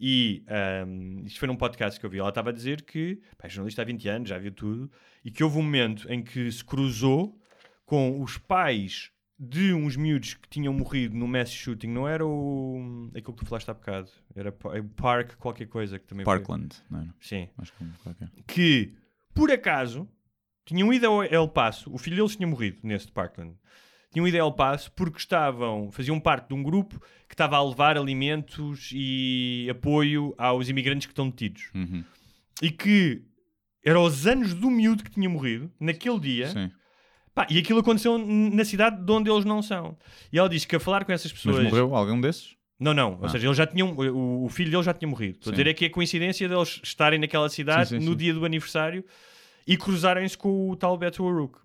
[0.00, 2.18] E ahm, isto foi num podcast que eu vi.
[2.18, 4.90] Ela estava a dizer que pá, é jornalista há 20 anos, já viu tudo,
[5.24, 7.38] e que houve um momento em que se cruzou
[7.86, 11.86] com os pais de uns miúdos que tinham morrido no mass shooting.
[11.88, 13.08] Não era o.
[13.14, 14.10] aquilo que tu falaste há bocado.
[14.34, 16.36] Era pa- é Park, qualquer coisa que também foi.
[16.38, 17.08] Parkland, não é?
[17.20, 17.48] Sim.
[17.58, 18.30] Acho que qualquer.
[18.46, 18.94] Que,
[19.34, 20.08] por acaso,
[20.66, 21.88] tinham ido ao El Paso.
[21.92, 23.54] O filho deles tinha morrido nesse Parkland.
[24.12, 27.62] Tinham ido a El Paso porque estavam, faziam parte de um grupo que estava a
[27.62, 31.70] levar alimentos e apoio aos imigrantes que estão detidos.
[31.74, 32.02] Uhum.
[32.60, 33.22] E que
[33.84, 36.48] era aos anos do miúdo que tinha morrido, naquele dia.
[36.48, 36.70] Sim.
[37.38, 39.96] Pá, e aquilo aconteceu na cidade de onde eles não são.
[40.32, 41.56] E ela diz que a falar com essas pessoas.
[41.56, 42.56] Mas morreu algum desses?
[42.80, 43.18] Não, não.
[43.18, 43.28] Ou Ah.
[43.28, 43.92] seja, eles já tinham.
[43.92, 45.38] O, o filho deles já tinha morrido.
[45.38, 48.16] Estou a dizer é que é coincidência deles estarem naquela cidade Sim, sim, no sim.
[48.18, 49.04] dia do aniversário
[49.66, 51.58] e cruzarem-se com o tal Beto O'Rourke.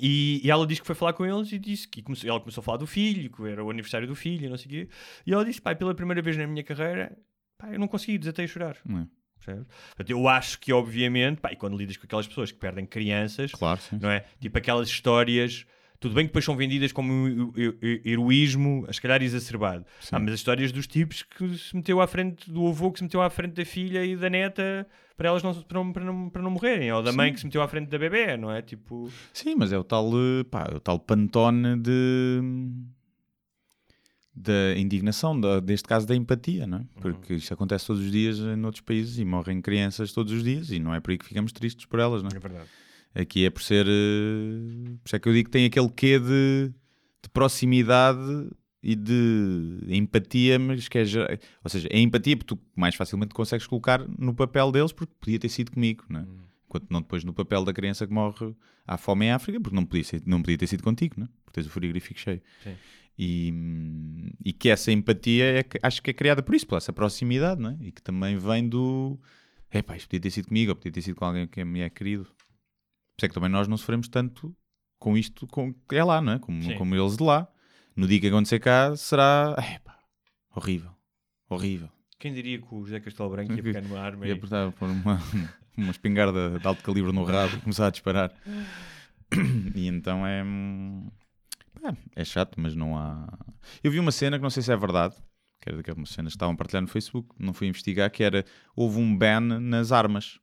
[0.00, 2.60] E, e ela diz que foi falar com eles e disse que começou- ela começou
[2.60, 4.88] a falar do filho, que era o aniversário do filho, e não sei o quê.
[5.26, 7.16] E ela disse: pai, pela primeira vez na minha carreira,
[7.58, 8.76] pá, eu não consegui, desatei a chorar.
[8.84, 9.06] Não é?
[9.44, 9.66] Percebes?
[9.88, 13.52] Portanto, eu acho que, obviamente, pá, e quando lidas com aquelas pessoas que perdem crianças,
[13.52, 13.98] Claro, sim.
[14.00, 14.24] não é?
[14.40, 15.66] Tipo aquelas histórias.
[15.98, 19.84] Tudo bem que depois são vendidas como um he- he- heroísmo, a se calhar exacerbado.
[20.00, 20.08] Sim.
[20.16, 23.04] Ah, mas as histórias dos tipos que se meteu à frente do avô, que se
[23.04, 26.30] meteu à frente da filha e da neta para elas não, para não, para não,
[26.30, 28.62] para não morrerem, ou da mãe que se meteu à frente da bebê, não é?
[28.62, 32.40] Tipo, Sim, mas é o tal, eh, pá, é o tal pantone de
[34.42, 36.84] da indignação, da, neste caso da empatia, não é?
[37.00, 40.70] Porque isto acontece todos os dias em outros países e morrem crianças todos os dias
[40.70, 42.36] e não é por aí que ficamos tristes por elas, não é?
[42.36, 42.68] é verdade.
[43.14, 43.86] Aqui é por ser.
[43.88, 46.72] eh, Por isso é que eu digo que tem aquele quê de,
[47.22, 48.50] de proximidade
[48.82, 51.02] e de empatia, mas que é.
[51.62, 55.38] Ou seja, é empatia porque tu mais facilmente consegues colocar no papel deles porque podia
[55.38, 56.26] ter sido comigo, não é?
[56.66, 58.54] Enquanto não depois no papel da criança que morre
[58.86, 61.28] à fome em África, porque não podia, ser- não podia ter sido contigo, não é?
[61.44, 62.40] Porque tens o frigorífico cheio.
[62.62, 62.74] Sim.
[63.22, 66.90] E, hum, e que essa empatia é, acho que é criada por isso, por essa
[66.90, 67.76] proximidade, não é?
[67.82, 69.20] E que também vem do.
[69.70, 71.90] Epá, isto podia ter sido comigo, ou podia ter sido com alguém que me é
[71.90, 72.24] querido.
[72.24, 74.56] Por isso é que também nós não sofremos tanto
[74.98, 76.38] com isto com, que é lá, não é?
[76.38, 76.74] Como, Sim.
[76.76, 77.46] como eles de lá.
[77.94, 79.54] No dia que acontecer cá, será.
[79.58, 79.98] Epá,
[80.56, 80.92] horrível.
[81.50, 81.90] Horrível.
[82.18, 84.36] Quem diria que o José Castelo Branco ia pegar numa arma Ia e...
[84.36, 85.20] apertar por uma,
[85.76, 88.32] uma espingarda de alto calibre no rabo e começar a disparar.
[89.76, 90.42] E então é.
[91.80, 93.26] Pá, É chato, mas não há.
[93.82, 95.14] Eu vi uma cena que não sei se é verdade,
[95.60, 98.44] que era daquelas cenas que estavam a partilhar no Facebook, não fui investigar, que era
[98.74, 100.38] houve um ban nas armas.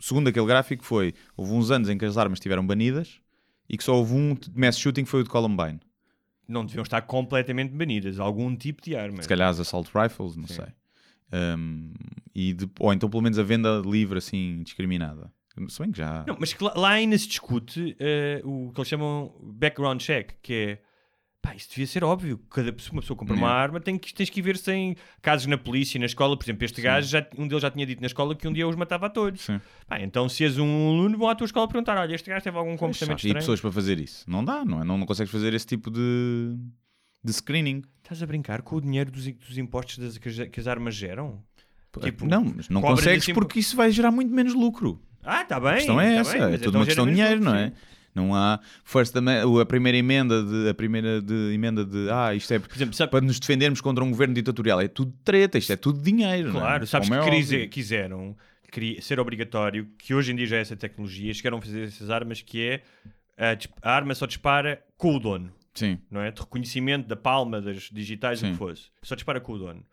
[0.00, 3.20] segundo aquele gráfico, foi houve uns anos em que as armas estiveram banidas
[3.68, 5.80] e que só houve um mass shooting que foi o de Columbine.
[6.46, 8.18] Não deviam estar completamente banidas.
[8.20, 9.22] Algum tipo de arma.
[9.22, 10.66] Se calhar as assault rifles, não sei.
[11.32, 11.92] Um,
[12.34, 15.32] e de- ou então pelo menos a venda livre assim, discriminada.
[15.68, 16.24] Se bem que já.
[16.26, 20.32] Não, mas que lá, lá ainda se discute eh, o que eles chamam background check,
[20.42, 20.78] que é
[21.40, 22.38] pá, isso devia ser óbvio.
[22.50, 24.96] Cada pessoa, uma pessoa compra uma arma, tem que, tens que ir ver se tem
[25.22, 26.36] casos na polícia, na escola.
[26.36, 28.66] Por exemplo, este gajo, já, um deles já tinha dito na escola que um dia
[28.66, 29.42] os matava a todos.
[29.42, 29.60] Sim.
[29.86, 32.56] Pá, então, se és um aluno, vão à tua escola perguntar: olha, este gajo teve
[32.56, 33.34] algum comportamento e estranho.
[33.36, 34.24] pessoas para fazer isso.
[34.28, 34.84] Não dá, não é?
[34.84, 36.56] Não, não consegues fazer esse tipo de,
[37.22, 37.82] de screening.
[38.02, 40.94] Estás a brincar com o dinheiro dos, dos impostos das- que, as, que as armas
[40.94, 41.42] geram?
[42.00, 45.00] Tipo, não, mas não consegues esse impo- porque isso vai gerar muito menos lucro.
[45.24, 45.70] Ah, está bem.
[45.70, 47.54] A questão é tá essa, bem, é mas tudo então uma questão de dinheiro, não
[47.54, 47.68] é?
[47.68, 47.72] sim.
[48.14, 48.60] Não há
[49.18, 52.94] amendment, a primeira emenda de a primeira de, emenda de ah, isto é Por exemplo,
[52.94, 54.80] sabe- para nos defendermos contra um governo ditatorial.
[54.80, 56.52] É tudo treta, isto é tudo dinheiro.
[56.52, 56.62] não é?
[56.62, 57.70] Claro, sabes Como que é quise- óbvio.
[57.70, 58.36] quiseram
[59.02, 62.40] ser obrigatório, que hoje em dia já é essa tecnologia, chegaram a fazer essas armas
[62.40, 62.82] que é
[63.36, 63.56] a,
[63.90, 66.30] a arma só dispara com o dono, Sim, não é?
[66.30, 68.52] De reconhecimento da palma, das digitais, o Sim.
[68.52, 68.90] que fosse.
[69.02, 69.84] Só dispara com o dono.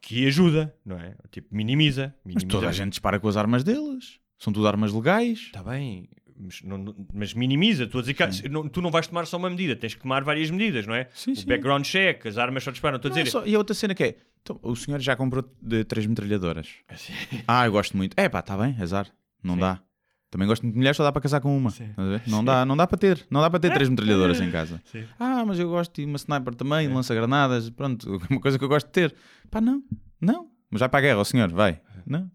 [0.00, 1.14] Que ajuda, não é?
[1.30, 2.12] Tipo, minimiza.
[2.24, 2.48] mas minimiza.
[2.58, 4.18] toda a gente dispara com as armas deles.
[4.42, 5.38] São tudo armas legais.
[5.38, 7.84] Está bem, mas, não- mas minimiza.
[7.84, 10.24] Estou a dizer que não- tu não vais tomar só uma medida, tens que tomar
[10.24, 11.08] várias medidas, não é?
[11.14, 11.46] Sim, o sim.
[11.46, 12.96] background check, as armas só disparam.
[12.96, 13.30] Estou a Não é dizer.
[13.32, 16.68] só- E a outra cena que é: então, o senhor já comprou de três metralhadoras.
[16.88, 17.12] Assim,
[17.46, 18.14] Ah, eu gosto muito.
[18.18, 19.06] É pá, está bem, azar.
[19.44, 19.60] Não Sim.
[19.60, 19.80] dá.
[20.28, 21.70] Também gosto muito de mulheres, só dá para casar com uma.
[21.70, 21.90] Sim.
[22.26, 23.24] Não dá, não dá para ter.
[23.30, 24.80] Não dá para ter três metralhadoras em casa.
[24.86, 25.04] Sim.
[25.20, 27.68] Ah, mas eu gosto de uma sniper também, lança-granadas.
[27.70, 29.14] Pronto, uma coisa que eu gosto de ter.
[29.50, 29.82] Pá, não,
[30.20, 30.48] não.
[30.70, 31.80] Mas vai para a guerra, o senhor, vai.
[32.06, 32.30] Não.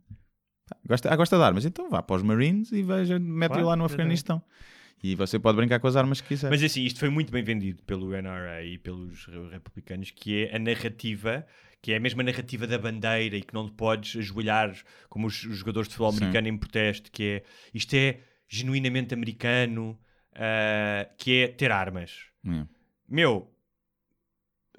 [0.86, 3.76] Gosta, ah, gosta de armas, então vá para os Marines e veja, mete-o Claro, lá
[3.76, 3.86] no.
[3.86, 4.42] Afeganistão.
[5.04, 6.50] E você pode brincar com as armas que quiser.
[6.50, 10.56] Mas assim, isto foi muito bem vendido pelo NRA e pelos re- republicanos, que é
[10.56, 11.46] a narrativa,
[11.82, 14.76] que é a mesma narrativa da bandeira e que não te podes ajoelhar
[15.08, 16.18] como os, os jogadores de futebol Sim.
[16.24, 19.98] americano em protesto, que é isto é genuinamente americano,
[20.34, 22.14] ah, que é ter armas.
[22.48, 22.66] É.
[23.08, 23.52] Meu,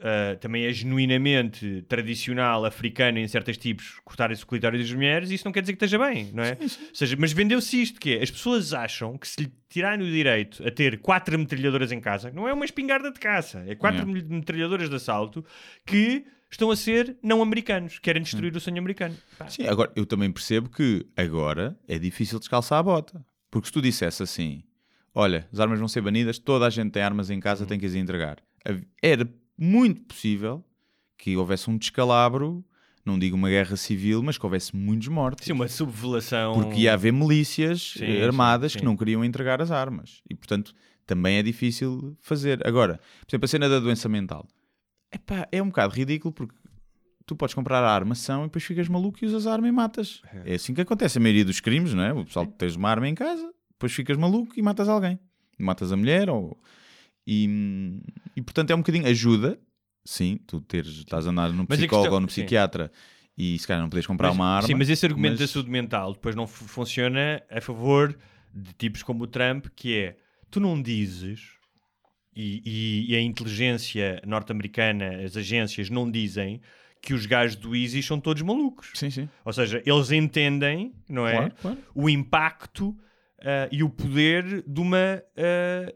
[0.00, 5.44] ah, também é genuinamente tradicional africano em certos tipos cortarem-se o clitóris das mulheres, isso
[5.44, 6.56] não quer dizer que esteja bem, não é?
[6.60, 10.10] Ou seja, mas vendeu-se isto, que é, as pessoas acham que se lhe tirarem o
[10.10, 13.98] direito a ter quatro metralhadoras em casa, não é uma espingarda de caça, é quatro
[14.06, 14.28] Yeah.
[14.28, 15.44] me- metralhadoras de assalto
[15.84, 19.16] que estão a ser não americanos, querem destruir o sonho americano.
[19.36, 23.24] Pá, Sim, agora eu também percebo que agora é difícil descalçar a bota.
[23.50, 24.62] Porque se tu dissesse assim:
[25.14, 27.86] olha, as armas vão ser banidas, toda a gente tem armas em casa, tem que
[27.86, 28.38] as entregar.
[29.02, 29.28] Era
[29.58, 30.64] muito possível
[31.16, 32.64] que houvesse um descalabro,
[33.04, 35.44] não digo uma guerra civil, mas que houvesse muitos mortos.
[35.44, 36.54] Sim, uma subvelação.
[36.54, 38.78] Porque ia haver milícias Sim, eh, sim, armadas sim.
[38.78, 40.22] que não queriam entregar as armas.
[40.30, 40.74] E, portanto,
[41.06, 42.64] também é difícil fazer.
[42.66, 44.46] Agora, por exemplo, a cena da doença mental.
[45.10, 46.54] Epá, é um bocado ridículo porque
[47.26, 50.22] tu podes comprar a armação e depois ficas maluco e usas a arma e matas.
[50.44, 52.12] É assim que acontece a maioria dos crimes, não é?
[52.12, 55.18] O pessoal tens uma arma em casa, depois ficas maluco e matas alguém.
[55.58, 56.58] Matas a mulher ou...
[57.30, 58.00] E,
[58.34, 59.06] e portanto é um bocadinho...
[59.06, 59.58] Ajuda,
[60.04, 62.40] sim, tu teres, estás a andar Mas a psicólogo questão- ou no sim.
[62.40, 62.90] psiquiatra
[63.36, 64.66] e se calhar não podes comprar Mas- uma arma.
[64.66, 68.18] Sim, mas esse argumento da mas- saúde mental depois não fu- funciona a favor
[68.54, 70.16] de tipos como o Trump, que é
[70.50, 71.40] tu não dizes
[72.34, 76.60] e, e- e a inteligência norte-americana, as agências não dizem
[77.02, 78.90] que os gajos do ISIS são todos malucos.
[78.94, 79.28] Sim, sim.
[79.44, 81.32] Ou seja, eles entendem, não é?
[81.36, 81.78] Claro, claro.
[81.94, 82.96] O impacto
[83.40, 85.92] ah, e o poder de uma ah,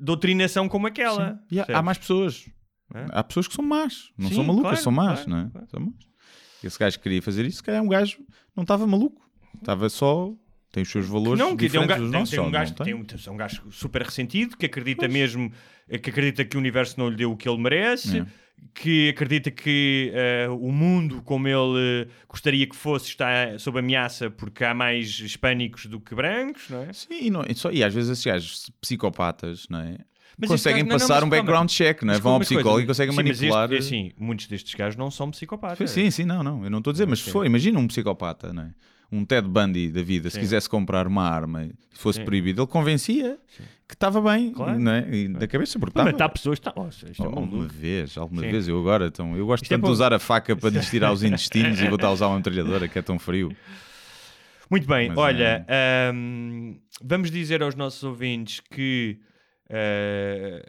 [0.00, 1.38] doutrinação como aquela.
[1.50, 2.48] E há, há mais pessoas.
[2.94, 3.06] É?
[3.10, 4.10] Há pessoas que são más.
[4.18, 5.50] Não Sim, são malucas, claro, são más, claro, não é?
[5.50, 5.66] claro.
[5.70, 5.94] São más.
[6.62, 8.18] Esse gajo que queria fazer isso, se calhar um gajo
[8.54, 9.22] não estava maluco.
[9.54, 10.32] Estava só.
[10.72, 12.30] Tem os seus valores Não, que tem um, diferentes gajo, tem, nossos.
[12.30, 15.50] tem um gajo, não tem um, é um gajo super ressentido que acredita mesmo
[16.00, 18.26] que acredita que o universo não lhe deu o que ele merece, É.
[18.74, 24.30] que acredita que eh, o mundo como ele eh, gostaria que fosse está sob ameaça
[24.30, 26.92] porque há mais hispânicos do que brancos, não é?
[26.92, 29.98] Sim, e, não- e só, e às vezes esses gajos psicopatas, não é?
[30.38, 32.18] Mas conseguem este gajo- não, não, passar um background check, não é?
[32.18, 33.78] Vão ao uma coisa, psicólogo e conseguem sim, mas este- manipular.
[33.78, 35.90] assim, muitos destes gajos não são psicopatas.
[35.90, 36.64] Sim, sim, não, não.
[36.64, 37.30] Eu não estou a dizer, mas Sim.
[37.30, 38.70] for, imagina um psicopata, não é?
[39.12, 40.40] Um Ted Bundy da vida, se Sim.
[40.40, 42.24] quisesse comprar uma arma e fosse Sim.
[42.24, 43.38] proibido, ele convencia
[43.88, 44.88] que estava bem, Claro.
[44.88, 45.08] é?
[45.14, 46.12] E da cabeça, porque estava.
[46.12, 46.72] matar pessoas, está.
[47.10, 47.74] Isto é Alguma maluco.
[47.74, 48.50] vez, alguma Sim.
[48.52, 49.92] vez, eu agora, então, eu gosto Isto é tanto de bom.
[49.92, 52.98] usar a faca para lhes tirar os intestinos e voltar a usar uma metralhadora que
[52.98, 53.54] é tão frio.
[54.70, 55.66] Muito bem, Mas, olha,
[56.12, 59.18] ahm, vamos dizer aos nossos ouvintes que
[59.68, 60.62] ah,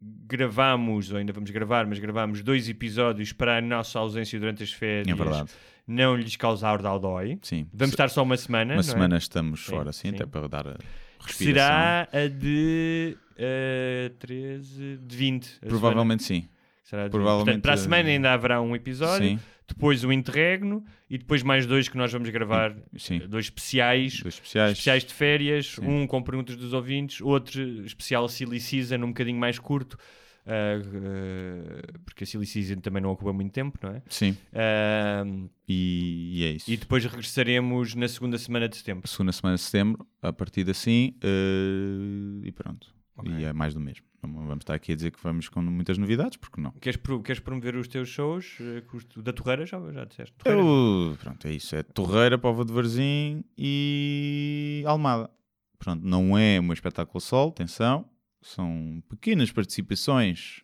[0.00, 4.72] gravamos, ou ainda vamos gravar, mas gravamos dois episódios para a nossa ausência durante as
[4.72, 5.50] férias É verdade.
[5.86, 7.38] Não lhes causar dodói.
[7.42, 7.66] Sim.
[7.72, 8.74] Vamos estar só uma semana.
[8.74, 8.82] uma é?
[8.82, 10.14] semana estamos fora, assim, sim.
[10.14, 10.76] até para dar a
[11.20, 11.52] respiração.
[11.52, 15.58] será a de ah, 13, de 20.
[15.62, 16.34] a Provavelmente sim.
[16.40, 16.50] semana.
[16.82, 17.12] Será de 20.
[17.12, 19.28] provavelmente, Portanto, para a semana eh, ainda haverá um episódio.
[19.28, 19.38] Sim.
[19.68, 23.18] depois o interregno e depois mais dois que nós vamos gravar, Sim.
[23.28, 24.72] dois especiais, Dois especiais.
[24.72, 25.86] especiais de férias, Sim.
[25.86, 29.98] um com perguntas dos ouvintes, outro especial Silly Season, um bocadinho mais curto,
[30.46, 34.02] ah, porque a Silly Season também não ocupa muito tempo, não é?
[34.08, 34.36] Sim.
[34.54, 35.24] Ah,
[35.68, 36.70] E, e é isso.
[36.70, 39.08] e depois regressaremos na segunda semana de setembro.
[39.08, 42.94] segunda semana de setembro, a partir de assim, eh, e pronto.
[43.16, 43.32] Ok.
[43.32, 44.04] E é mais do mesmo.
[44.22, 46.72] Não vamos estar aqui a dizer que vamos com muitas novidades, porque não.
[46.72, 48.82] Queres, queres promover os teus shows eh,
[49.22, 49.64] da Torreira?
[49.66, 50.34] Já, já disseste?
[50.36, 50.62] Torreira?
[50.66, 51.74] Eu, pronto, é isso.
[51.76, 55.30] É Torreira, Póvoa de Varzim e Almada.
[55.78, 58.08] Pronto, não é meu espetáculo sol, atenção.
[58.46, 60.62] São pequenas participações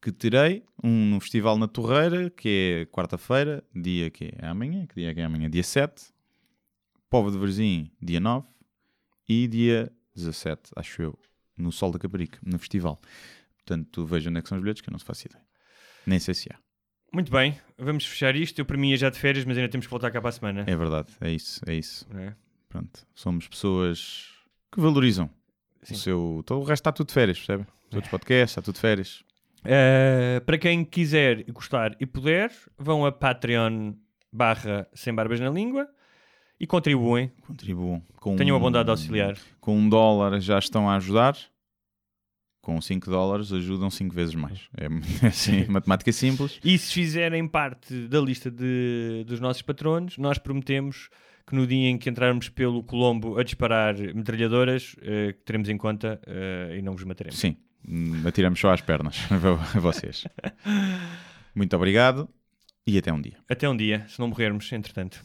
[0.00, 0.62] que terei.
[0.84, 4.86] Um no Festival na Torreira, que é quarta-feira, dia que é amanhã.
[4.86, 5.48] Que dia que é amanhã?
[5.48, 6.12] Dia 7.
[7.08, 8.46] Póvoa de Varzim, dia 9.
[9.26, 11.18] E dia 17, acho eu,
[11.56, 13.00] no Sol da Caparica, no festival.
[13.56, 15.42] Portanto, veja onde é que são os bilhetes, que eu não se faço ideia.
[16.06, 16.58] Nem sei se há.
[17.10, 18.58] Muito bem, vamos fechar isto.
[18.58, 20.32] Eu para mim ia já de férias, mas ainda temos que voltar cá para a
[20.32, 20.64] semana.
[20.66, 22.06] É verdade, é isso, é isso.
[22.14, 22.34] é?
[22.68, 24.28] Pronto, somos pessoas
[24.70, 25.30] que valorizam
[25.82, 25.94] Sim.
[25.94, 26.42] o seu.
[26.46, 27.66] Todo o resto está tudo de férias, percebe?
[27.88, 29.24] Os outros podcasts, está tudo de férias.
[29.60, 33.94] Uh, para quem quiser e gostar e puder, vão a Patreon
[34.32, 35.88] barra sem barbas na língua
[36.60, 37.32] e contribuem.
[37.46, 38.02] Contribuam.
[38.16, 39.36] Com Tenham a bondade de auxiliar.
[39.60, 41.36] Com um dólar já estão a ajudar.
[42.60, 44.68] Com 5 dólares ajudam 5 vezes mais.
[44.76, 44.86] É
[45.26, 46.60] assim, matemática simples.
[46.62, 51.08] E se fizerem parte da lista de, dos nossos patronos, nós prometemos
[51.48, 55.78] que no dia em que entrarmos pelo Colombo a disparar metralhadoras, uh, que teremos em
[55.78, 57.38] conta uh, e não vos mataremos.
[57.38, 57.56] Sim,
[57.88, 59.18] hum, atiramos só às pernas
[59.74, 60.26] a vocês.
[61.54, 62.28] Muito obrigado
[62.86, 63.38] e até um dia.
[63.48, 65.24] Até um dia, se não morrermos, entretanto.